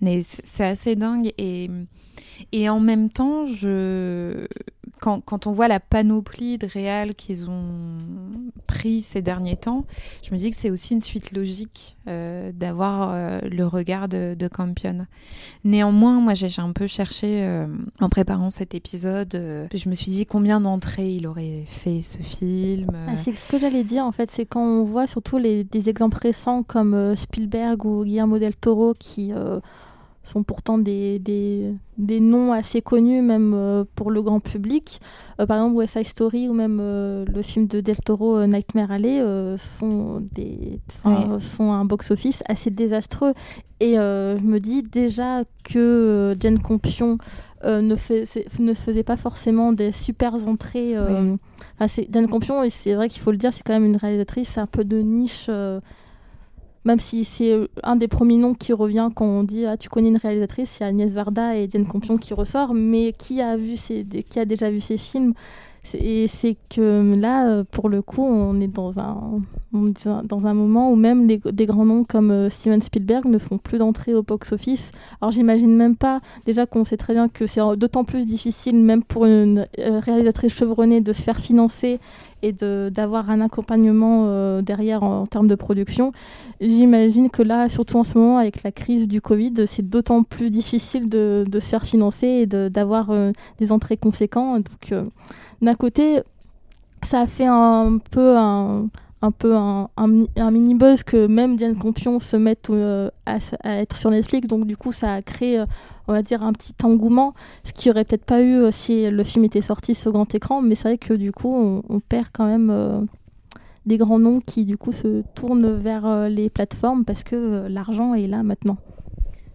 Mais 0.00 0.22
c'est 0.22 0.64
assez 0.64 0.96
dingue 0.96 1.32
et 1.36 1.70
et 2.52 2.68
en 2.68 2.80
même 2.80 3.10
temps, 3.10 3.46
je 3.46 4.46
quand, 5.00 5.20
quand, 5.20 5.46
on 5.46 5.52
voit 5.52 5.68
la 5.68 5.80
panoplie 5.80 6.58
de 6.58 6.66
réals 6.66 7.14
qu'ils 7.14 7.48
ont 7.48 7.98
pris 8.66 9.02
ces 9.02 9.22
derniers 9.22 9.56
temps, 9.56 9.84
je 10.22 10.32
me 10.32 10.38
dis 10.38 10.50
que 10.50 10.56
c'est 10.56 10.70
aussi 10.70 10.94
une 10.94 11.00
suite 11.00 11.32
logique 11.32 11.96
euh, 12.08 12.52
d'avoir 12.52 13.10
euh, 13.12 13.40
le 13.50 13.66
regard 13.66 14.08
de, 14.08 14.34
de, 14.38 14.48
Campion. 14.48 15.06
Néanmoins, 15.64 16.20
moi 16.20 16.34
j'ai 16.34 16.48
un 16.58 16.72
peu 16.72 16.86
cherché 16.86 17.42
euh, 17.42 17.66
en 18.00 18.08
préparant 18.08 18.50
cet 18.50 18.74
épisode, 18.74 19.32
je 19.72 19.88
me 19.88 19.94
suis 19.94 20.10
dit 20.10 20.26
combien 20.26 20.60
d'entrées 20.60 21.14
il 21.14 21.26
aurait 21.26 21.64
fait 21.66 22.02
ce 22.02 22.18
film. 22.18 22.90
Ah, 23.08 23.16
c'est 23.16 23.32
ce 23.32 23.50
que 23.50 23.58
j'allais 23.58 23.84
dire 23.84 24.04
en 24.04 24.12
fait, 24.12 24.30
c'est 24.30 24.46
quand 24.46 24.62
on 24.62 24.84
voit 24.84 25.06
surtout 25.06 25.40
des 25.40 25.88
exemples 25.88 26.18
récents 26.20 26.62
comme 26.62 27.16
Spielberg 27.16 27.84
ou 27.84 28.04
Guillermo 28.04 28.38
del 28.38 28.56
Toro 28.56 28.94
qui 28.98 29.32
sont 30.30 30.42
pourtant 30.42 30.78
des, 30.78 31.18
des, 31.18 31.74
des, 31.98 32.20
noms 32.20 32.52
assez 32.52 32.80
connus 32.80 33.20
même 33.22 33.52
euh, 33.54 33.84
pour 33.96 34.10
le 34.10 34.22
grand 34.22 34.40
public. 34.40 35.00
Euh, 35.40 35.46
par 35.46 35.58
exemple 35.58 35.76
West 35.76 35.94
Side 35.94 36.06
Story 36.06 36.48
ou 36.48 36.52
même 36.52 36.78
euh, 36.80 37.24
le 37.26 37.42
film 37.42 37.66
de 37.66 37.80
Del 37.80 37.96
Toro 37.96 38.46
Nightmare 38.46 38.92
Alley 38.92 39.22
font, 39.58 40.26
des, 40.32 40.80
font 41.40 41.72
un 41.72 41.84
box-office 41.84 42.42
assez 42.48 42.70
désastreux. 42.70 43.34
Et 43.80 43.94
je 43.94 44.44
me 44.44 44.58
dis 44.58 44.82
déjà 44.82 45.42
que 45.64 46.36
Jane 46.38 46.58
Campion 46.58 47.16
ne, 47.64 47.96
fait, 47.96 48.26
ne 48.58 48.74
faisait 48.74 49.02
pas 49.02 49.16
forcément 49.16 49.72
des 49.72 49.90
super 49.90 50.34
entrées. 50.46 50.96
Oui. 50.98 51.38
Jane 52.10 52.28
Campion, 52.28 52.62
et 52.62 52.70
c'est 52.70 52.94
vrai 52.94 53.08
qu'il 53.08 53.22
faut 53.22 53.30
le 53.30 53.38
dire, 53.38 53.52
c'est 53.54 53.62
quand 53.62 53.72
même 53.72 53.86
une 53.86 53.96
réalisatrice 53.96 54.58
un 54.58 54.66
peu 54.66 54.84
de 54.84 54.98
niche 54.98 55.48
même 56.84 56.98
si 56.98 57.24
c'est 57.24 57.52
euh, 57.52 57.68
un 57.82 57.96
des 57.96 58.08
premiers 58.08 58.36
noms 58.36 58.54
qui 58.54 58.72
revient 58.72 59.10
quand 59.14 59.26
on 59.26 59.42
dit 59.42 59.66
ah 59.66 59.76
tu 59.76 59.88
connais 59.88 60.08
une 60.08 60.16
réalisatrice, 60.16 60.78
il 60.78 60.82
y 60.82 60.84
a 60.84 60.88
Agnès 60.88 61.12
Varda 61.12 61.56
et 61.56 61.66
Diane 61.66 61.86
Campion 61.86 62.16
qui 62.16 62.34
ressort, 62.34 62.74
mais 62.74 63.12
qui 63.12 63.40
a 63.42 63.56
vu 63.56 63.76
ces, 63.76 64.04
qui 64.04 64.38
a 64.38 64.44
déjà 64.44 64.70
vu 64.70 64.80
ces 64.80 64.96
films 64.96 65.34
et 65.94 66.28
c'est 66.28 66.56
que 66.68 67.14
là, 67.16 67.48
euh, 67.48 67.64
pour 67.70 67.88
le 67.88 68.02
coup, 68.02 68.22
on 68.22 68.60
est 68.60 68.68
dans 68.68 68.98
un, 68.98 69.40
dans 69.72 70.46
un 70.46 70.54
moment 70.54 70.90
où 70.90 70.96
même 70.96 71.26
des 71.26 71.66
grands 71.66 71.84
noms 71.84 72.04
comme 72.04 72.30
euh, 72.30 72.50
Steven 72.50 72.82
Spielberg 72.82 73.24
ne 73.26 73.38
font 73.38 73.58
plus 73.58 73.78
d'entrée 73.78 74.14
au 74.14 74.22
box-office. 74.22 74.92
Alors 75.20 75.32
j'imagine 75.32 75.74
même 75.74 75.96
pas, 75.96 76.20
déjà 76.46 76.66
qu'on 76.66 76.84
sait 76.84 76.96
très 76.96 77.14
bien 77.14 77.28
que 77.28 77.46
c'est 77.46 77.60
d'autant 77.76 78.04
plus 78.04 78.26
difficile, 78.26 78.76
même 78.76 79.02
pour 79.02 79.26
une 79.26 79.66
réalisatrice 79.76 80.54
chevronnée, 80.54 81.00
de 81.00 81.12
se 81.12 81.22
faire 81.22 81.38
financer 81.38 81.98
et 82.42 82.52
d'avoir 82.52 83.30
un 83.30 83.40
accompagnement 83.40 84.24
euh, 84.26 84.62
derrière 84.62 85.02
en, 85.02 85.26
termes 85.26 85.48
de 85.48 85.54
production. 85.54 86.12
J'imagine 86.60 87.30
que 87.30 87.42
là, 87.42 87.68
surtout 87.68 87.96
en 87.96 88.04
ce 88.04 88.16
moment, 88.16 88.38
avec 88.38 88.62
la 88.62 88.72
crise 88.72 89.08
du 89.08 89.20
Covid, 89.20 89.66
c'est 89.66 89.88
d'autant 89.88 90.22
plus 90.22 90.50
difficile 90.50 91.08
de, 91.08 91.44
se 91.52 91.58
faire 91.60 91.84
financer 91.84 92.26
et 92.26 92.46
d'avoir 92.46 93.10
euh, 93.10 93.32
des 93.58 93.72
entrées 93.72 93.96
conséquentes. 93.96 94.64
Donc, 94.64 94.92
euh, 94.92 95.04
d'un 95.62 95.74
côté, 95.74 96.22
ça 97.02 97.20
a 97.20 97.26
fait 97.26 97.46
un 97.46 97.98
peu 98.10 98.36
un, 98.36 98.88
un 99.22 99.30
peu 99.30 99.54
un, 99.56 99.88
mini 100.50 100.74
buzz 100.74 101.02
que 101.02 101.26
même 101.26 101.56
Diane 101.56 101.76
Campion 101.76 102.20
se 102.20 102.36
mette 102.36 102.70
à, 103.26 103.38
à, 103.62 103.76
être 103.76 103.96
sur 103.96 104.10
Netflix. 104.10 104.48
Donc 104.48 104.66
du 104.66 104.76
coup, 104.76 104.92
ça 104.92 105.14
a 105.14 105.22
créé 105.22 105.64
on 106.10 106.12
va 106.12 106.22
dire, 106.22 106.42
un 106.42 106.52
petit 106.52 106.74
engouement, 106.82 107.34
ce 107.64 107.72
qui 107.72 107.88
aurait 107.88 108.04
peut-être 108.04 108.24
pas 108.24 108.42
eu 108.42 108.56
euh, 108.56 108.70
si 108.72 109.08
le 109.08 109.22
film 109.22 109.44
était 109.44 109.60
sorti 109.60 109.94
sur 109.94 110.10
grand 110.10 110.34
écran, 110.34 110.60
mais 110.60 110.74
c'est 110.74 110.88
vrai 110.88 110.98
que 110.98 111.14
du 111.14 111.30
coup, 111.30 111.82
on, 111.88 112.00
perd 112.00 112.26
quand 112.32 112.46
même 112.46 112.68
euh, 112.70 113.00
des 113.86 113.96
grands 113.96 114.18
noms 114.18 114.40
qui 114.40 114.64
du 114.64 114.76
coup 114.76 114.90
se 114.90 115.22
tournent 115.36 115.76
vers 115.76 116.04
euh, 116.06 116.28
les 116.28 116.50
plateformes 116.50 117.04
parce 117.04 117.22
que 117.22 117.68
l'argent 117.68 118.14
est 118.14 118.26
là 118.26 118.42
maintenant. 118.42 118.76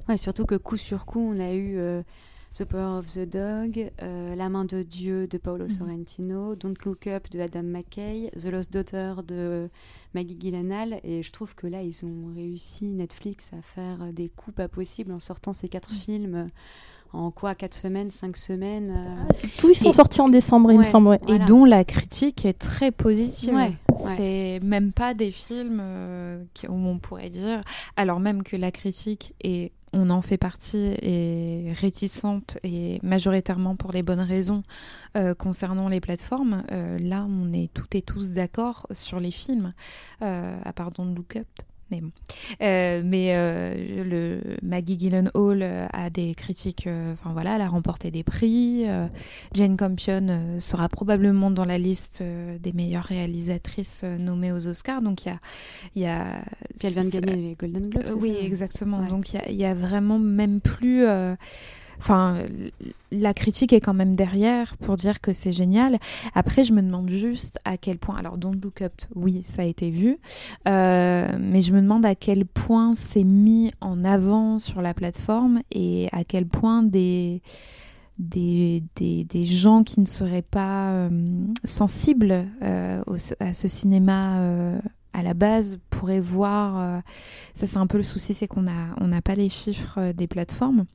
Ouais, 0.08 0.16
surtout 0.16 0.46
que 0.46 0.56
coup 0.56 0.78
sur 0.78 1.06
coup, 1.06 1.20
on 1.20 1.40
a 1.42 1.54
eu 1.54 1.78
The 2.58 2.64
Power 2.64 3.00
of 3.00 3.12
the 3.14 3.28
Dog, 3.28 3.92
La 4.00 4.48
main 4.48 4.64
de 4.64 4.82
Dieu 4.82 5.28
de 5.28 5.38
Paolo 5.38 5.66
mhm. 5.66 5.70
Sorrentino, 5.70 6.56
Don't 6.56 6.76
Look 6.86 7.08
Up 7.08 7.30
de 7.30 7.42
Adam 7.42 7.64
McKay, 7.64 8.32
The 8.40 8.46
Lost 8.46 8.72
Daughter 8.72 9.16
de 9.28 9.70
Maggie 10.14 10.38
Gyllenhaal. 10.40 11.02
Et 11.04 11.22
je 11.22 11.32
trouve 11.32 11.54
que 11.56 11.68
là, 11.68 11.82
ils 11.82 12.06
ont 12.06 12.34
réussi, 12.34 12.86
Netflix, 12.86 13.52
à 13.52 13.62
faire 13.62 14.14
des 14.14 14.30
coups 14.30 14.56
pas 14.56 14.70
possibles 14.70 15.12
en 15.12 15.20
sortant 15.20 15.52
ces 15.52 15.68
quatre 15.68 15.92
mm. 15.92 15.98
films 15.98 16.50
en 17.16 17.32
quoi 17.32 17.56
4 17.56 17.74
semaines, 17.74 18.12
5 18.12 18.36
semaines 18.38 18.92
euh... 18.92 19.26
Ah, 19.30 19.48
Tous 19.58 19.70
ils 19.70 19.76
sont 19.76 19.94
sortis 19.94 20.22
en 20.22 20.30
décembre, 20.30 20.72
il 20.72 20.80
me 20.80 20.84
semble. 20.84 21.18
Et 21.28 21.40
dont 21.40 21.66
la 21.66 21.84
critique 21.84 22.46
est 22.46 22.58
très 22.58 22.92
positive. 22.92 23.58
C'est 23.96 24.60
même 24.62 24.92
pas 24.92 25.14
des 25.14 25.32
films 25.32 25.80
euh, 25.82 26.44
où 26.68 26.74
on 26.74 27.00
pourrait 27.00 27.30
dire, 27.30 27.62
alors 27.96 28.20
même 28.20 28.44
que 28.44 28.58
la 28.58 28.72
critique 28.72 29.34
est 29.42 29.72
on 29.96 30.10
en 30.10 30.22
fait 30.22 30.38
partie 30.38 30.94
et 31.02 31.72
réticente 31.80 32.58
et 32.64 33.00
majoritairement 33.02 33.78
pour 33.78 33.94
les 33.94 34.04
bonnes 34.04 34.20
raisons 34.20 34.62
euh, 35.16 35.34
concernant 35.34 35.88
les 35.88 36.02
plateformes. 36.02 36.64
Euh, 36.72 37.00
là, 37.00 37.26
on 37.30 37.54
est 37.54 37.74
toutes 37.74 37.96
et 37.96 38.02
tous 38.02 38.32
d'accord 38.32 38.88
sur 38.92 39.22
les 39.22 39.32
films, 39.32 39.74
euh, 40.22 40.58
à 40.64 40.74
part 40.74 40.92
Don't 40.92 41.16
Look 41.16 41.38
Up 41.38 41.48
mais 41.92 42.02
euh, 42.62 43.02
mais 43.04 43.34
euh, 43.36 44.04
le 44.04 44.58
Maggie 44.62 44.98
Gyllenhaal 44.98 45.62
euh, 45.62 45.88
a 45.94 46.10
des 46.10 46.34
critiques. 46.36 46.88
Enfin 47.14 47.32
voilà, 47.34 47.56
elle 47.56 47.62
a 47.62 47.68
remporté 47.68 48.12
des 48.12 48.24
prix. 48.24 48.86
Jane 49.54 49.78
Campion 49.78 50.58
sera 50.60 50.90
probablement 50.90 51.52
dans 51.52 51.66
la 51.66 51.78
liste 51.78 52.24
des 52.60 52.74
meilleures 52.74 53.04
réalisatrices 53.04 54.04
nommées 54.04 54.52
aux 54.52 54.68
Oscars. 54.68 55.02
Donc 55.02 55.26
il 55.26 55.30
y 55.30 55.32
a 55.32 55.40
il 55.96 56.02
y 56.02 56.06
a. 56.06 56.44
elle 56.84 56.94
vient 56.94 57.04
de 57.04 57.10
gagner 57.10 57.50
les 57.50 57.56
Golden 57.56 57.90
Globes. 57.90 58.18
oui, 58.20 58.36
exactement. 58.40 59.06
Donc 59.06 59.34
il 59.34 59.54
y, 59.54 59.58
y 59.58 59.66
a, 59.66 59.74
vraiment 59.74 60.20
même 60.20 60.62
plus 60.62 61.06
Enfin, 62.00 62.46
la 63.12 63.34
critique 63.34 63.74
est 63.74 63.80
quand 63.80 63.94
même 63.94 64.16
derrière 64.16 64.78
pour 64.78 64.98
dire 64.98 65.22
que 65.22 65.34
c'est 65.34 65.52
génial. 65.52 66.00
Après, 66.34 66.64
je 66.64 66.74
me 66.74 66.82
demande 66.82 67.10
juste 67.10 67.60
à 67.66 67.78
quel 67.78 67.98
point. 67.98 68.18
Alors, 68.18 68.38
Don't 68.38 68.60
Look 68.62 68.82
Up, 68.82 68.94
oui, 69.16 69.42
ça 69.44 69.62
a 69.62 69.66
été 69.66 69.90
vu. 69.90 70.18
Euh, 70.68 71.28
mais 71.40 71.62
je 71.62 71.74
me 71.74 71.82
demande 71.82 72.06
à 72.06 72.16
quel 72.16 72.46
point 72.46 72.94
c'est 72.94 73.24
mis 73.24 73.72
en 73.82 74.04
avant 74.04 74.60
sur 74.60 74.82
la 74.82 74.94
plateforme 74.94 75.62
et 75.72 76.10
à 76.12 76.24
quel 76.24 76.46
point 76.46 76.84
des 76.84 77.42
des, 78.18 78.82
des, 78.96 79.44
gens 79.44 79.84
qui 79.84 80.00
ne 80.00 80.06
seraient 80.06 80.42
pas 80.42 81.10
sensibles 81.66 82.46
à 82.62 83.52
ce 83.52 83.68
cinéma 83.68 84.80
à 85.12 85.22
la 85.22 85.34
base 85.34 85.80
pourraient 85.90 86.22
voir. 86.22 87.02
ça, 87.54 87.68
c'est 87.68 87.78
un 87.78 87.88
peu 87.88 87.98
le 87.98 88.04
souci, 88.04 88.34
c'est 88.34 88.48
qu'on 88.48 88.66
on 89.02 89.08
n'a 89.08 89.22
pas 89.22 89.34
les 89.34 89.50
chiffres 89.50 90.14
des 90.14 90.28
plateformes. 90.28 90.86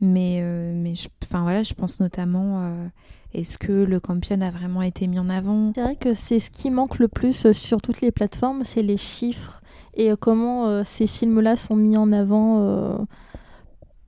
Mais, 0.00 0.42
mais 0.74 0.94
je, 0.94 1.08
voilà, 1.30 1.62
je 1.62 1.74
pense 1.74 2.00
notamment 2.00 2.90
est-ce 3.32 3.58
que 3.58 3.72
le 3.72 4.00
Campion 4.00 4.40
a 4.40 4.50
vraiment 4.50 4.82
été 4.82 5.06
mis 5.06 5.18
en 5.18 5.28
avant? 5.28 5.72
C'est 5.74 5.82
vrai 5.82 5.96
que 5.96 6.14
c'est 6.14 6.40
ce 6.40 6.50
qui 6.50 6.70
manque 6.70 6.98
le 6.98 7.06
plus 7.06 7.46
euh, 7.46 7.52
sur 7.52 7.80
toutes 7.80 8.00
les 8.00 8.10
plateformes, 8.10 8.64
c'est 8.64 8.82
les 8.82 8.96
chiffres 8.96 9.62
et 9.94 10.10
euh, 10.10 10.16
comment 10.18 10.66
euh, 10.66 10.82
ces 10.84 11.06
films-là 11.06 11.56
sont 11.56 11.76
mis 11.76 11.96
en 11.96 12.12
avant 12.12 13.06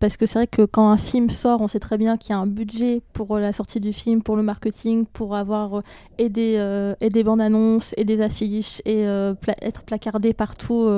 parce 0.00 0.16
que 0.16 0.26
c'est 0.26 0.34
vrai 0.40 0.46
que 0.48 0.62
quand 0.62 0.90
un 0.90 0.96
film 0.96 1.30
sort, 1.30 1.60
on 1.60 1.68
sait 1.68 1.78
très 1.78 1.96
bien 1.96 2.16
qu'il 2.16 2.30
y 2.30 2.32
a 2.32 2.38
un 2.38 2.48
budget 2.48 3.02
pour 3.12 3.38
la 3.38 3.52
sortie 3.52 3.78
du 3.78 3.92
film, 3.92 4.20
pour 4.20 4.34
le 4.34 4.42
marketing, 4.42 5.06
pour 5.06 5.36
avoir 5.36 5.82
et, 6.18 6.28
des, 6.28 6.94
des 7.00 7.22
bandes 7.22 7.40
annonces 7.40 7.94
et 7.96 8.04
des 8.04 8.20
affiches 8.20 8.82
et 8.84 9.02
être 9.02 9.82
placardé 9.84 10.32
partout 10.32 10.90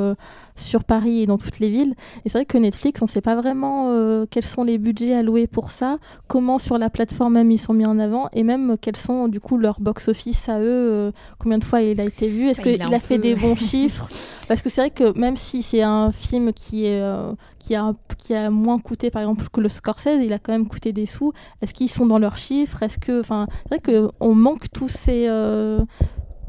sur 0.57 0.85
Paris 0.85 1.23
et 1.23 1.27
dans 1.27 1.39
toutes 1.39 1.59
les 1.59 1.71
villes. 1.71 1.95
Et 2.25 2.29
c'est 2.29 2.39
vrai 2.39 2.47
que 2.47 2.59
Netflix, 2.59 3.03
on 3.03 3.07
ne 3.07 3.11
sait 3.11 3.21
pas 3.21 3.35
vraiment 3.35 3.91
euh, 3.91 4.25
quels 4.29 4.45
sont 4.45 4.65
les 4.65 4.79
budgets 4.79 5.15
alloués 5.15 5.47
pour 5.47 5.71
ça, 5.71 5.99
comment 6.29 6.59
sur 6.59 6.79
la 6.79 6.91
plateforme 6.91 7.35
même 7.35 7.51
ils 7.51 7.59
sont 7.59 7.73
mis 7.73 7.87
en 7.87 7.99
avant, 7.99 8.29
et 8.33 8.43
même 8.43 8.77
quels 8.81 8.97
sont 8.97 9.29
du 9.29 9.41
coup 9.41 9.59
leur 9.59 9.81
box-office 9.81 10.49
à 10.49 10.61
eux, 10.61 10.65
euh, 10.65 11.13
combien 11.39 11.59
de 11.59 11.65
fois 11.65 11.83
il 11.83 12.01
a 12.01 12.05
été 12.05 12.29
vu, 12.29 12.49
est-ce 12.49 12.61
qu'il 12.61 12.81
a, 12.81 13.01
fait 13.01 13.19
des 13.19 13.35
bons 13.35 13.57
chiffres? 13.57 14.09
Parce 14.47 14.63
que 14.63 14.69
c'est 14.69 14.83
vrai 14.83 14.91
que 14.91 15.19
même 15.19 15.37
si 15.37 15.63
c'est 15.63 15.83
un 15.83 16.13
film 16.13 16.53
qui, 16.53 16.87
est, 16.87 17.01
euh, 17.01 17.33
qui, 17.59 17.75
a, 17.75 17.95
qui 18.19 18.35
a 18.35 18.51
moins 18.51 18.79
coûté 18.79 19.11
par 19.11 19.23
exemple 19.23 19.47
que 19.53 19.61
le 19.61 19.69
Scorsese, 19.69 20.21
il 20.23 20.33
a 20.33 20.39
quand 20.39 20.53
même 20.53 20.69
coûté 20.69 20.93
des 20.93 21.07
sous, 21.07 21.33
est-ce 21.63 21.75
qu'ils 21.75 21.91
sont 21.91 22.07
dans 22.07 22.19
leurs 22.19 22.37
chiffres? 22.37 22.83
Est-ce 22.83 22.99
que, 22.99 23.21
enfin, 23.21 23.47
c'est 23.69 23.81
vrai 23.81 24.09
qu'on 24.19 24.35
manque 24.35 24.71
tous 24.73 24.89
ces 24.89 25.29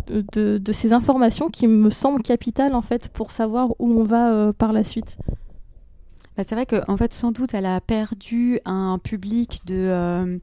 de, 0.08 0.72
ces 0.72 0.94
informations 0.94 1.50
qui 1.50 1.68
me 1.68 1.90
semblent 1.90 2.22
capitales 2.22 2.76
en 2.76 2.82
fait 2.82 3.10
pour 3.10 3.32
savoir 3.32 3.72
où 3.80 4.00
on 4.00 4.04
va 4.04 4.34
euh, 4.34 4.54
par 4.54 4.74
la 4.74 4.84
suite. 4.84 5.18
Bah, 6.38 6.44
c'est 6.46 6.56
vrai 6.56 6.66
qu'en 6.66 6.82
en 6.88 6.98
fait, 6.98 7.14
sans 7.14 7.32
doute, 7.32 7.54
elle 7.54 7.66
a 7.66 7.80
perdu 7.82 8.60
un 8.66 9.00
public 9.02 9.62
de. 9.66 10.40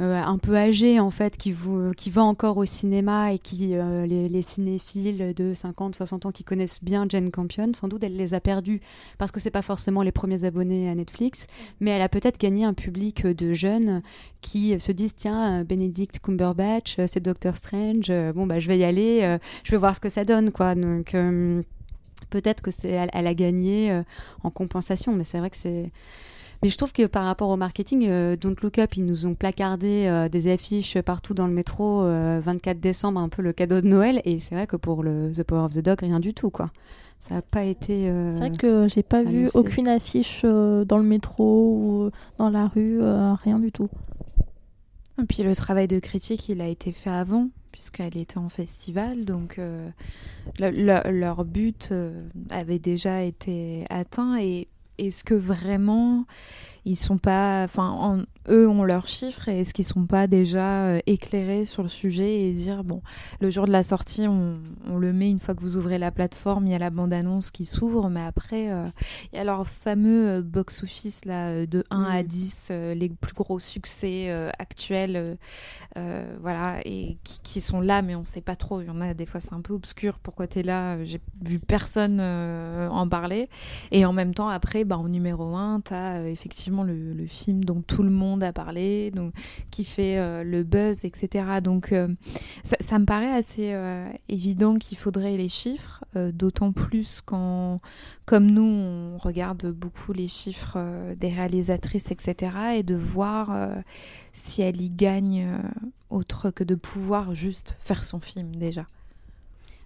Euh, 0.00 0.14
euh, 0.14 0.22
un 0.22 0.38
peu 0.38 0.56
âgé 0.56 1.00
en 1.00 1.10
fait 1.10 1.36
qui, 1.36 1.54
qui 1.96 2.10
va 2.10 2.22
encore 2.22 2.56
au 2.56 2.64
cinéma 2.64 3.32
et 3.32 3.38
qui 3.38 3.76
euh, 3.76 4.06
les, 4.06 4.42
cinéphiles 4.42 5.32
de 5.34 5.54
50 5.54 5.94
60 5.94 6.26
ans 6.26 6.32
qui 6.32 6.44
connaissent 6.44 6.82
bien 6.82 7.06
Jane 7.08 7.30
Campion 7.30 7.72
sans 7.74 7.88
doute 7.88 8.02
elle 8.04 8.16
les 8.16 8.34
a 8.34 8.40
perdus 8.40 8.80
parce 9.18 9.30
que 9.30 9.40
c'est 9.40 9.50
pas 9.50 9.62
forcément 9.62 10.02
les 10.02 10.12
premiers 10.12 10.44
abonnés 10.44 10.88
à 10.88 10.94
Netflix 10.94 11.46
mais 11.80 11.90
elle 11.90 12.02
a 12.02 12.08
peut-être 12.08 12.38
gagné 12.38 12.64
un 12.64 12.74
public 12.74 13.26
de 13.26 13.54
jeunes 13.54 14.02
qui 14.40 14.78
se 14.80 14.92
disent 14.92 15.14
tiens 15.14 15.64
Benedict 15.64 16.18
Cumberbatch 16.20 16.96
c'est 17.06 17.20
Doctor 17.20 17.56
Strange 17.56 18.12
bon 18.34 18.46
bah 18.46 18.58
je 18.58 18.68
vais 18.68 18.78
y 18.78 18.84
aller 18.84 19.38
je 19.62 19.70
vais 19.70 19.78
voir 19.78 19.94
ce 19.94 20.00
que 20.00 20.08
ça 20.08 20.24
donne 20.24 20.50
quoi. 20.52 20.74
Donc 20.74 21.14
peut-être 22.30 22.62
que 22.62 22.70
c'est 22.70 22.90
elle, 22.90 23.26
a 23.26 23.34
gagné 23.34 24.02
en 24.42 24.50
compensation 24.50 25.12
mais 25.14 25.24
c'est 25.24 25.38
vrai 25.38 25.50
que 25.50 25.56
c'est 25.56 25.90
mais 26.64 26.70
je 26.70 26.78
trouve 26.78 26.94
que 26.94 27.04
par 27.04 27.26
rapport 27.26 27.50
au 27.50 27.58
marketing, 27.58 28.06
euh, 28.08 28.36
Don't 28.36 28.56
Look 28.62 28.78
Up, 28.78 28.96
ils 28.96 29.04
nous 29.04 29.26
ont 29.26 29.34
placardé 29.34 30.06
euh, 30.06 30.30
des 30.30 30.50
affiches 30.50 30.98
partout 31.02 31.34
dans 31.34 31.46
le 31.46 31.52
métro, 31.52 32.00
24 32.00 32.78
euh, 32.78 32.80
décembre, 32.80 33.20
un 33.20 33.28
peu 33.28 33.42
le 33.42 33.52
cadeau 33.52 33.82
de 33.82 33.86
Noël. 33.86 34.22
Et 34.24 34.38
c'est 34.38 34.54
vrai 34.54 34.66
que 34.66 34.76
pour 34.76 35.02
le 35.02 35.30
The 35.30 35.42
Power 35.42 35.66
of 35.66 35.74
the 35.74 35.80
Dog, 35.80 36.00
rien 36.00 36.20
du 36.20 36.32
tout, 36.32 36.48
quoi. 36.48 36.70
Ça 37.20 37.34
n'a 37.34 37.42
pas 37.42 37.64
été. 37.64 38.06
c'est 38.06 38.38
vrai 38.38 38.50
que 38.50 38.88
j'ai 38.88 39.02
pas 39.02 39.22
vu 39.22 39.50
aucune 39.52 39.88
affiche 39.88 40.42
dans 40.42 40.96
le 40.96 41.02
métro 41.02 41.76
ou 41.76 42.10
dans 42.38 42.48
la 42.48 42.68
rue, 42.68 43.00
rien 43.02 43.58
du 43.58 43.70
tout. 43.70 43.90
Et 45.22 45.26
puis 45.26 45.42
le 45.42 45.54
travail 45.54 45.86
de 45.86 45.98
critique, 45.98 46.48
il 46.48 46.62
a 46.62 46.68
été 46.68 46.92
fait 46.92 47.10
avant, 47.10 47.48
puisqu'elle 47.72 48.16
était 48.16 48.38
en 48.38 48.48
festival, 48.48 49.26
donc 49.26 49.60
leur 50.58 51.44
but 51.44 51.92
avait 52.50 52.78
déjà 52.78 53.22
été 53.22 53.84
atteint 53.90 54.38
et 54.38 54.68
est-ce 54.98 55.24
que 55.24 55.34
vraiment 55.34 56.26
ils 56.84 56.96
sont 56.96 57.18
pas, 57.18 57.64
enfin, 57.64 58.24
eux 58.48 58.68
ont 58.68 58.84
leurs 58.84 59.06
chiffres 59.06 59.48
et 59.48 59.60
est-ce 59.60 59.72
qu'ils 59.72 59.84
sont 59.84 60.04
pas 60.04 60.26
déjà 60.26 60.84
euh, 60.84 61.00
éclairés 61.06 61.64
sur 61.64 61.82
le 61.82 61.88
sujet 61.88 62.42
et 62.42 62.52
dire 62.52 62.84
bon, 62.84 63.00
le 63.40 63.48
jour 63.48 63.66
de 63.66 63.72
la 63.72 63.82
sortie, 63.82 64.26
on, 64.28 64.58
le 64.98 65.12
met 65.12 65.30
une 65.30 65.38
fois 65.38 65.54
que 65.54 65.60
vous 65.60 65.76
ouvrez 65.76 65.98
la 65.98 66.10
plateforme, 66.10 66.66
il 66.66 66.72
y 66.72 66.74
a 66.74 66.78
la 66.78 66.90
bande-annonce 66.90 67.50
qui 67.50 67.64
s'ouvre, 67.64 68.10
mais 68.10 68.20
après, 68.20 68.70
euh, 68.70 68.88
il 69.32 69.38
y 69.38 69.38
a 69.40 69.44
leur 69.44 69.66
fameux 69.66 70.28
euh, 70.28 70.42
box-office 70.42 71.24
là 71.24 71.66
de 71.66 71.84
1 71.90 72.02
à 72.02 72.22
10, 72.22 72.70
les 72.94 73.08
plus 73.08 73.34
gros 73.34 73.58
succès 73.58 74.30
actuels, 74.58 75.38
voilà, 75.94 76.80
et 76.84 77.16
qui, 77.22 77.60
sont 77.60 77.80
là, 77.80 78.02
mais 78.02 78.14
on 78.14 78.24
sait 78.24 78.40
pas 78.40 78.56
trop. 78.56 78.80
Il 78.80 78.88
y 78.88 78.90
en 78.90 79.00
a 79.00 79.14
des 79.14 79.26
fois, 79.26 79.40
c'est 79.40 79.54
un 79.54 79.60
peu 79.60 79.72
obscur. 79.72 80.18
Pourquoi 80.18 80.46
tu 80.46 80.58
es 80.58 80.62
là 80.62 81.02
J'ai 81.04 81.20
vu 81.44 81.58
personne 81.58 82.20
en 82.20 83.08
parler. 83.08 83.48
Et 83.90 84.04
en 84.04 84.12
même 84.12 84.34
temps, 84.34 84.48
après, 84.48 84.84
bah, 84.84 84.98
en 84.98 85.08
numéro 85.08 85.56
1, 85.56 85.80
tu 85.82 85.94
as 85.94 86.28
effectivement 86.28 86.73
le, 86.82 87.26
film 87.26 87.64
dont 87.64 87.80
tout 87.80 88.02
le 88.02 88.10
monde 88.10 88.42
a 88.42 88.52
parlé, 88.52 89.10
donc, 89.10 89.32
qui 89.70 89.84
fait 89.84 90.18
euh, 90.18 90.44
le 90.44 90.62
buzz, 90.62 91.04
etc. 91.04 91.60
Donc 91.62 91.92
euh, 91.92 92.08
ça, 92.62 92.98
me 92.98 93.06
paraît 93.06 93.32
assez 93.32 93.72
euh, 93.72 94.06
évident 94.28 94.76
qu'il 94.76 94.98
faudrait 94.98 95.36
les 95.36 95.48
chiffres, 95.48 96.04
d'autant 96.32 96.72
plus 96.72 97.20
quand, 97.24 97.78
comme 98.26 98.50
nous, 98.50 98.62
on 98.62 99.18
regarde 99.18 99.70
beaucoup 99.72 100.12
les 100.12 100.28
chiffres 100.28 100.78
des 101.16 101.28
réalisatrices, 101.28 102.10
etc. 102.10 102.76
Et 102.76 102.82
de 102.82 102.94
voir 102.94 103.82
si 104.32 104.62
elle 104.62 104.80
y 104.80 104.90
gagne 104.90 105.46
autre 106.10 106.50
que 106.50 106.64
de 106.64 106.74
pouvoir 106.74 107.34
juste 107.34 107.74
faire 107.80 108.04
son 108.04 108.20
film 108.20 108.56
déjà. 108.56 108.86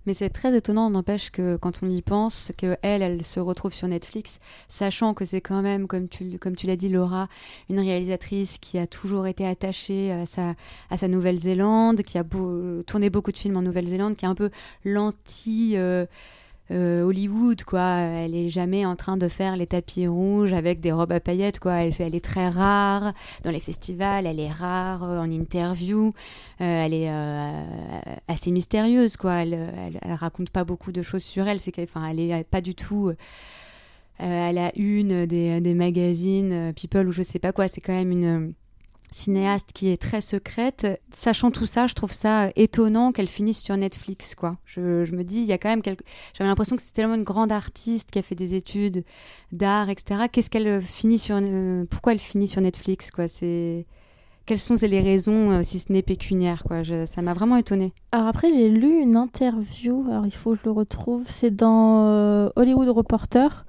Mais 0.08 0.14
c'est 0.14 0.30
très 0.30 0.56
étonnant, 0.56 0.88
n'empêche 0.88 1.28
que 1.28 1.56
quand 1.56 1.82
on 1.82 1.90
y 1.90 2.00
pense, 2.00 2.50
que 2.56 2.78
elle, 2.80 3.22
se 3.22 3.40
retrouve 3.40 3.74
sur 3.74 3.88
Netflix, 3.88 4.38
sachant 4.66 5.12
que 5.12 5.26
c'est 5.26 5.42
quand 5.42 5.60
même, 5.60 5.86
comme 5.86 6.08
tu, 6.08 6.38
comme 6.38 6.56
tu 6.56 6.66
l'as 6.66 6.76
dit, 6.76 6.88
Laura, 6.88 7.28
une 7.68 7.78
réalisatrice 7.78 8.56
qui 8.56 8.78
a 8.78 8.86
toujours 8.86 9.26
été 9.26 9.46
attachée 9.46 10.10
à 10.10 10.24
sa, 10.24 10.54
à 10.88 10.96
sa 10.96 11.08
Nouvelle-Zélande, 11.08 12.00
qui 12.04 12.16
a 12.16 12.24
tourné 12.24 13.10
beaucoup 13.10 13.32
de 13.32 13.36
films 13.36 13.58
en 13.58 13.60
Nouvelle-Zélande, 13.60 14.16
qui 14.16 14.24
est 14.24 14.28
un 14.28 14.34
peu 14.34 14.48
l'anti. 14.82 15.74
Euh, 15.76 16.06
euh, 16.70 17.02
Hollywood, 17.02 17.64
quoi. 17.64 17.96
Elle 17.98 18.34
est 18.34 18.48
jamais 18.48 18.84
en 18.84 18.94
train 18.94 19.16
de 19.16 19.28
faire 19.28 19.56
les 19.56 19.66
tapis 19.66 20.06
rouges 20.06 20.52
avec 20.52 20.80
des 20.80 20.92
robes 20.92 21.12
à 21.12 21.20
paillettes, 21.20 21.58
quoi. 21.58 21.76
Elle, 21.76 21.94
elle 21.98 22.14
est 22.14 22.24
très 22.24 22.48
rare 22.48 23.14
dans 23.42 23.50
les 23.50 23.60
festivals, 23.60 24.26
elle 24.26 24.38
est 24.38 24.52
rare 24.52 25.02
euh, 25.04 25.18
en 25.18 25.30
interview, 25.30 26.12
euh, 26.60 26.84
elle 26.84 26.94
est 26.94 27.10
assez 28.28 28.50
mystérieuse, 28.50 29.16
quoi. 29.16 29.42
Elle, 29.42 29.98
elle, 30.02 30.12
raconte 30.14 30.50
pas 30.50 30.64
beaucoup 30.64 30.92
de 30.92 31.02
choses 31.02 31.22
sur 31.22 31.48
elle, 31.48 31.60
c'est 31.60 31.72
qu'elle, 31.72 31.88
elle 32.10 32.20
est 32.20 32.48
pas 32.48 32.60
du 32.60 32.74
tout. 32.74 33.12
elle 34.18 34.58
a 34.58 34.72
une 34.76 35.26
des, 35.26 35.60
des 35.60 35.74
magazines 35.74 36.72
People 36.74 37.08
ou 37.08 37.12
je 37.12 37.22
sais 37.22 37.38
pas 37.38 37.52
quoi. 37.52 37.68
C'est 37.68 37.80
quand 37.80 37.94
même 37.94 38.10
une 38.10 38.54
cinéaste 39.10 39.72
qui 39.72 39.88
est 39.88 40.00
très 40.00 40.20
secrète. 40.20 40.86
Sachant 41.12 41.50
tout 41.50 41.66
ça, 41.66 41.86
je 41.86 41.94
trouve 41.94 42.12
ça 42.12 42.50
étonnant 42.56 43.12
qu'elle 43.12 43.28
finisse 43.28 43.62
sur 43.62 43.76
Netflix, 43.76 44.34
quoi. 44.34 44.56
Je, 44.64 44.80
me 44.80 45.22
dis, 45.22 45.40
il 45.40 45.46
y 45.46 45.52
a 45.52 45.58
quand 45.58 45.68
même. 45.68 45.82
J'avais 45.84 46.48
l'impression 46.48 46.76
que 46.76 46.82
c'était 46.82 47.02
tellement 47.02 47.14
une 47.14 47.24
grande 47.24 47.52
artiste 47.52 48.10
qui 48.10 48.18
a 48.18 48.22
fait 48.22 48.34
des 48.34 48.54
études 48.54 49.04
d'art, 49.52 49.88
etc. 49.88 50.24
Qu'est-ce 50.30 50.50
qu'elle 50.50 50.82
finit 50.82 51.18
sur... 51.18 51.38
Euh, 51.40 51.84
pourquoi 51.90 52.12
elle 52.12 52.18
finit 52.18 52.46
sur 52.46 52.60
Netflix, 52.60 53.10
quoi? 53.10 53.28
C'est... 53.28 53.86
Quelles 54.48 54.58
sont 54.58 54.76
les 54.80 55.02
raisons, 55.02 55.50
euh, 55.50 55.62
si 55.62 55.78
ce 55.78 55.92
n'est 55.92 56.00
pécuniaire, 56.00 56.64
quoi? 56.64 56.82
Ça 56.82 57.20
m'a 57.20 57.34
vraiment 57.34 57.56
étonnée. 57.56 57.92
Alors 58.12 58.28
après, 58.28 58.50
j'ai 58.50 58.70
lu 58.70 59.02
une 59.02 59.14
interview, 59.14 60.06
alors 60.08 60.24
il 60.24 60.32
faut 60.32 60.52
que 60.52 60.60
je 60.60 60.64
le 60.64 60.70
retrouve, 60.70 61.24
c'est 61.26 61.54
dans 61.54 62.06
euh, 62.06 62.48
Hollywood 62.56 62.88
Reporter, 62.88 63.66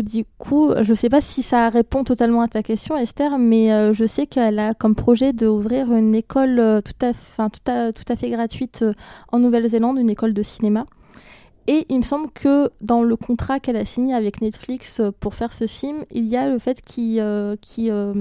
du 0.00 0.24
coup, 0.38 0.72
je 0.80 0.90
ne 0.90 0.96
sais 0.96 1.10
pas 1.10 1.20
si 1.20 1.42
ça 1.42 1.68
répond 1.68 2.02
totalement 2.02 2.40
à 2.40 2.48
ta 2.48 2.62
question, 2.62 2.96
Esther, 2.96 3.36
mais 3.36 3.70
euh, 3.72 3.92
je 3.92 4.06
sais 4.06 4.26
qu'elle 4.26 4.58
a 4.58 4.72
comme 4.72 4.94
projet 4.94 5.34
d'ouvrir 5.34 5.92
une 5.92 6.14
école 6.14 6.58
euh, 6.58 6.80
tout 6.80 6.94
à 7.02 8.16
fait 8.16 8.30
gratuite 8.30 8.80
euh, 8.80 8.94
en 9.32 9.38
Nouvelle-Zélande, 9.38 9.98
une 9.98 10.08
école 10.08 10.32
de 10.32 10.42
cinéma. 10.42 10.86
Et 11.68 11.86
il 11.88 11.98
me 11.98 12.02
semble 12.02 12.30
que 12.30 12.70
dans 12.80 13.02
le 13.02 13.14
contrat 13.14 13.60
qu'elle 13.60 13.76
a 13.76 13.84
signé 13.84 14.14
avec 14.14 14.40
Netflix 14.40 14.98
euh, 14.98 15.12
pour 15.20 15.34
faire 15.34 15.52
ce 15.52 15.68
film, 15.68 16.04
il 16.10 16.26
y 16.26 16.36
a 16.36 16.48
le 16.48 16.58
fait 16.58 16.82
qu'il 16.82 17.20
euh, 17.20 17.54
euh, 17.78 18.14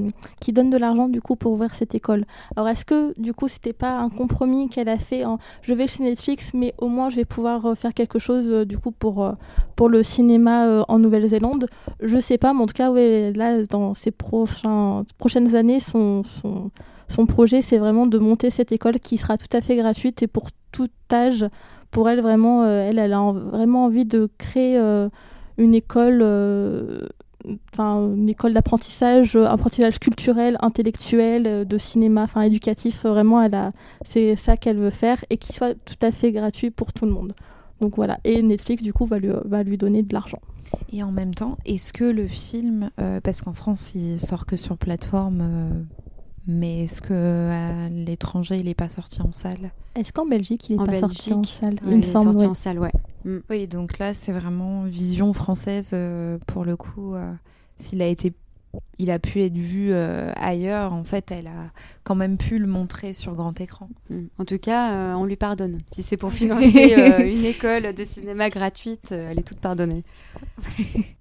donne 0.50 0.70
de 0.70 0.78
l'argent 0.78 1.08
du 1.08 1.22
coup 1.22 1.36
pour 1.36 1.54
ouvrir 1.54 1.74
cette 1.74 1.96
école. 1.96 2.26
Alors 2.56 2.70
est-ce 2.70 2.86
que 2.86 3.20
du 3.20 3.34
coup 3.34 3.48
c'était 3.48 3.74
pas 3.74 3.98
un 3.98 4.10
compromis 4.10 4.70
qu'elle 4.70 4.90
a 4.90 5.00
fait 5.00 5.26
en 5.26 5.40
je 5.64 5.74
vais 5.74 5.88
chez 5.88 6.04
Netflix 6.04 6.52
mais 6.54 6.76
au 6.78 6.88
moins 6.88 7.10
je 7.10 7.16
vais 7.16 7.26
pouvoir 7.26 7.76
faire 7.76 7.94
quelque 7.94 8.20
chose 8.20 8.48
du 8.68 8.78
coup 8.78 8.92
pour 8.92 9.34
pour 9.76 9.90
le 9.90 10.04
cinéma 10.04 10.86
en 10.88 11.00
Nouvelle-Zélande? 11.00 11.68
Je 12.02 12.20
sais 12.20 12.38
pas, 12.38 12.54
mais 12.54 12.62
en 12.62 12.66
tout 12.68 12.74
cas 12.74 12.92
là 12.92 13.64
dans 13.66 13.94
ces 13.94 14.12
prochaines 14.12 15.56
années 15.56 15.80
son, 15.80 16.24
son 16.24 16.70
son 17.08 17.26
projet 17.26 17.62
c'est 17.62 17.78
vraiment 17.78 18.08
de 18.08 18.18
monter 18.18 18.50
cette 18.50 18.72
école 18.72 19.00
qui 19.00 19.18
sera 19.18 19.38
tout 19.38 19.56
à 19.56 19.62
fait 19.62 19.76
gratuite 19.76 20.22
et 20.24 20.28
pour 20.28 20.48
tout 20.72 20.90
âge 21.12 21.46
pour 21.92 22.10
elle, 22.10 22.22
vraiment, 22.22 22.64
euh, 22.64 22.90
elle, 22.90 23.00
a 23.00 23.08
vraiment 23.32 23.86
envie 23.86 24.06
de 24.06 24.30
créer 24.38 24.78
euh, 24.78 25.10
une 25.58 25.76
école 25.76 26.22
euh, 26.22 27.08
enfin, 27.74 28.14
une 28.16 28.30
école 28.30 28.54
d'apprentissage, 28.54 29.36
apprentissage 29.36 30.00
culturel, 30.00 30.58
intellectuel, 30.62 31.68
de 31.68 31.78
cinéma, 31.78 32.24
enfin 32.24 32.42
éducatif. 32.42 33.06
Vraiment, 33.06 33.48
c'est 34.06 34.36
ça 34.38 34.58
qu'elle 34.58 34.78
veut 34.78 34.90
faire 34.90 35.24
et 35.30 35.38
qui 35.38 35.52
soit 35.52 35.74
tout 35.74 35.96
à 36.02 36.12
fait 36.12 36.32
gratuit 36.32 36.72
pour 36.72 36.94
tout 36.94 37.06
le 37.06 37.12
monde. 37.12 37.34
Donc 37.82 37.96
voilà. 37.96 38.20
Et 38.24 38.42
Netflix, 38.42 38.84
du 38.84 38.94
coup, 38.94 39.06
va 39.06 39.20
lui, 39.20 39.32
va 39.46 39.64
lui 39.64 39.78
donner 39.78 40.02
de 40.04 40.14
l'argent. 40.14 40.40
Et 40.94 41.04
en 41.04 41.12
même 41.12 41.34
temps, 41.34 41.58
est-ce 41.66 41.92
que 41.92 42.06
le 42.06 42.28
film, 42.28 42.92
parce 43.24 43.42
qu'en 43.42 43.54
France, 43.54 43.94
il 43.96 44.20
sort 44.20 44.46
que 44.46 44.56
sur 44.56 44.78
plateforme 44.78 45.88
mais 46.48 46.84
est-ce 46.84 47.02
qu'à 47.02 47.90
l'étranger, 47.90 48.58
il 48.58 48.66
n'est 48.66 48.74
pas 48.74 48.90
sorti 48.90 49.22
en 49.22 49.32
salle? 49.32 49.72
Est-ce 49.96 50.12
qu'en 50.12 50.26
Belgique, 50.26 50.70
il 50.70 50.78
n'est 50.78 50.86
pas 50.86 51.00
sorti 51.00 51.34
en 51.34 51.44
salle? 51.44 51.76
Il 51.88 51.98
me 51.98 52.02
semble. 52.02 52.32
Sorti 52.32 52.46
en 52.46 52.54
salle, 52.54 52.80
ouais. 52.80 52.92
Mm. 53.26 53.38
Oui, 53.50 53.68
donc 53.68 54.00
là, 54.00 54.14
c'est 54.14 54.32
vraiment 54.32 54.84
vision 54.84 55.34
française 55.34 55.92
euh, 55.94 56.38
pour 56.48 56.66
le 56.66 56.76
coup. 56.76 57.14
Euh, 57.14 57.32
s'il 57.76 58.02
a 58.02 58.08
été, 58.08 58.34
il 58.98 59.12
a 59.12 59.20
pu 59.20 59.42
être 59.42 59.58
vu 59.58 59.90
euh, 59.92 60.32
ailleurs. 60.36 60.94
En 60.94 61.04
fait, 61.04 61.30
elle 61.32 61.48
a 61.48 61.72
quand 62.04 62.16
même 62.16 62.38
pu 62.38 62.58
le 62.58 62.68
montrer 62.68 63.14
sur 63.14 63.34
grand 63.34 63.60
écran. 63.62 63.90
Mm. 64.10 64.26
En 64.40 64.46
tout 64.46 64.60
cas, 64.60 65.16
on 65.18 65.26
lui 65.26 65.36
pardonne. 65.36 65.80
Si 65.92 66.02
c'est 66.02 66.18
pour 66.18 66.32
financer 66.34 66.96
une 67.20 67.46
école 67.46 67.94
de 67.94 68.04
cinéma 68.04 68.50
gratuite, 68.50 69.12
elle 69.12 69.38
est 69.38 69.48
toute 69.48 69.60
pardonnée. 69.60 70.04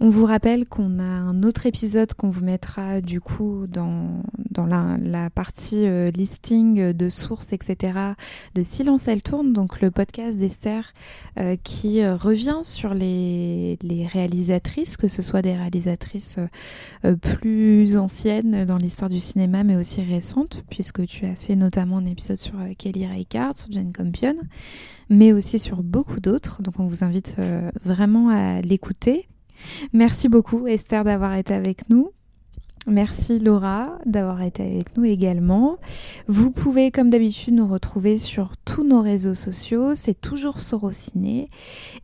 On 0.00 0.10
vous 0.10 0.26
rappelle 0.26 0.68
qu'on 0.68 1.00
a 1.00 1.02
un 1.02 1.42
autre 1.42 1.66
épisode 1.66 2.14
qu'on 2.14 2.28
vous 2.28 2.44
mettra 2.44 3.00
du 3.00 3.20
coup 3.20 3.66
dans, 3.66 4.22
dans 4.48 4.64
la, 4.64 5.28
partie 5.28 5.88
euh, 5.88 6.12
listing 6.12 6.92
de 6.92 7.08
sources, 7.08 7.52
etc. 7.52 7.98
de 8.54 8.62
Silence 8.62 9.08
elle 9.08 9.22
tourne, 9.22 9.52
donc 9.52 9.80
le 9.80 9.90
podcast 9.90 10.36
d'Esther 10.36 10.92
euh, 11.40 11.56
qui 11.64 12.00
euh, 12.00 12.14
revient 12.14 12.60
sur 12.62 12.94
les, 12.94 13.76
les, 13.82 14.06
réalisatrices, 14.06 14.96
que 14.96 15.08
ce 15.08 15.20
soit 15.20 15.42
des 15.42 15.56
réalisatrices 15.56 16.38
plus 17.20 17.96
anciennes 17.96 18.66
dans 18.66 18.76
l'histoire 18.76 19.10
du 19.10 19.18
cinéma, 19.18 19.64
mais 19.64 19.74
aussi 19.74 20.00
récentes, 20.00 20.62
puisque 20.70 21.06
tu 21.06 21.26
as 21.26 21.34
fait 21.34 21.56
notamment 21.56 21.96
un 21.96 22.06
épisode 22.06 22.36
sur 22.36 22.54
Kelly 22.78 23.04
Reichardt, 23.04 23.54
sur 23.54 23.72
Jane 23.72 23.92
Campion, 23.92 24.36
mais 25.10 25.32
aussi 25.32 25.58
sur 25.58 25.82
beaucoup 25.82 26.20
d'autres. 26.20 26.62
Donc 26.62 26.78
on 26.78 26.86
vous 26.86 27.02
invite 27.02 27.36
vraiment 27.84 28.28
à 28.28 28.60
l'écouter. 28.60 29.26
Merci 29.92 30.28
beaucoup 30.28 30.66
Esther 30.66 31.04
d'avoir 31.04 31.34
été 31.34 31.54
avec 31.54 31.88
nous. 31.90 32.12
Merci 32.88 33.38
Laura 33.38 33.98
d'avoir 34.06 34.40
été 34.40 34.62
avec 34.62 34.96
nous 34.96 35.04
également. 35.04 35.76
Vous 36.26 36.50
pouvez 36.50 36.90
comme 36.90 37.10
d'habitude 37.10 37.52
nous 37.52 37.66
retrouver 37.66 38.16
sur 38.16 38.56
tous 38.64 38.82
nos 38.82 39.02
réseaux 39.02 39.34
sociaux, 39.34 39.94
c'est 39.94 40.18
toujours 40.18 40.62
Sorociné. 40.62 41.50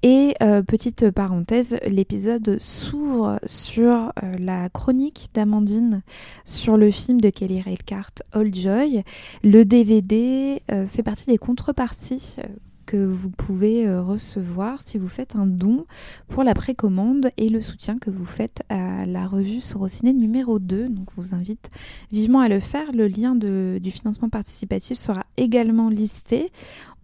Et 0.02 0.34
euh, 0.42 0.62
petite 0.62 1.11
parenthèse, 1.11 1.78
l'épisode 1.86 2.59
s'ouvre 2.61 3.40
sur 3.46 3.92
euh, 3.94 4.11
la 4.38 4.68
chronique 4.68 5.30
d'Amandine 5.32 6.02
sur 6.44 6.76
le 6.76 6.90
film 6.90 7.18
de 7.18 7.30
Kelly 7.30 7.62
Reichardt, 7.62 8.22
Old 8.34 8.55
Joy. 8.55 9.05
Le 9.42 9.64
DVD 9.64 10.61
euh, 10.70 10.86
fait 10.86 11.02
partie 11.02 11.26
des 11.26 11.38
contreparties 11.38 12.36
que 12.85 12.97
vous 12.97 13.30
pouvez 13.30 13.87
euh, 13.87 14.03
recevoir 14.03 14.80
si 14.82 14.99
vous 14.99 15.09
faites 15.09 15.37
un 15.37 15.47
don 15.47 15.87
pour 16.28 16.45
la 16.45 16.55
précommande 16.55 17.30
et 17.37 17.49
le 17.49 17.62
soutien 17.62 17.99
que 17.99 18.11
vous 18.11 18.24
faites 18.24 18.62
à 18.68 19.07
la 19.07 19.26
revue 19.26 19.61
Sorociné 19.61 20.12
numéro 20.12 20.59
2. 20.59 20.89
Donc, 20.89 21.09
je 21.16 21.20
vous 21.20 21.35
invite 21.35 21.70
vivement 22.12 22.41
à 22.41 22.49
le 22.49 22.61
faire. 22.61 22.93
Le 22.93 23.09
lien 23.09 23.35
de, 23.35 23.78
du 23.82 23.91
financement 23.91 24.28
participatif 24.28 24.99
sera 24.99 25.24
également 25.37 25.89
listé. 25.89 26.51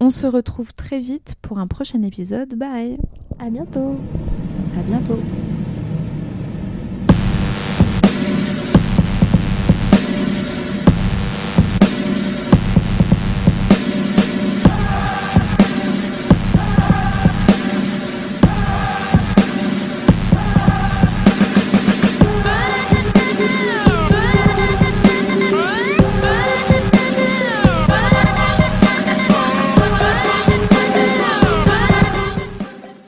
On 0.00 0.10
se 0.10 0.26
retrouve 0.26 0.72
très 0.74 1.00
vite 1.00 1.34
pour 1.42 1.58
un 1.58 1.66
prochain 1.66 2.02
épisode. 2.02 2.54
Bye 2.54 2.98
À 3.38 3.50
bientôt 3.50 3.96
À 4.78 4.82
bientôt 4.82 5.18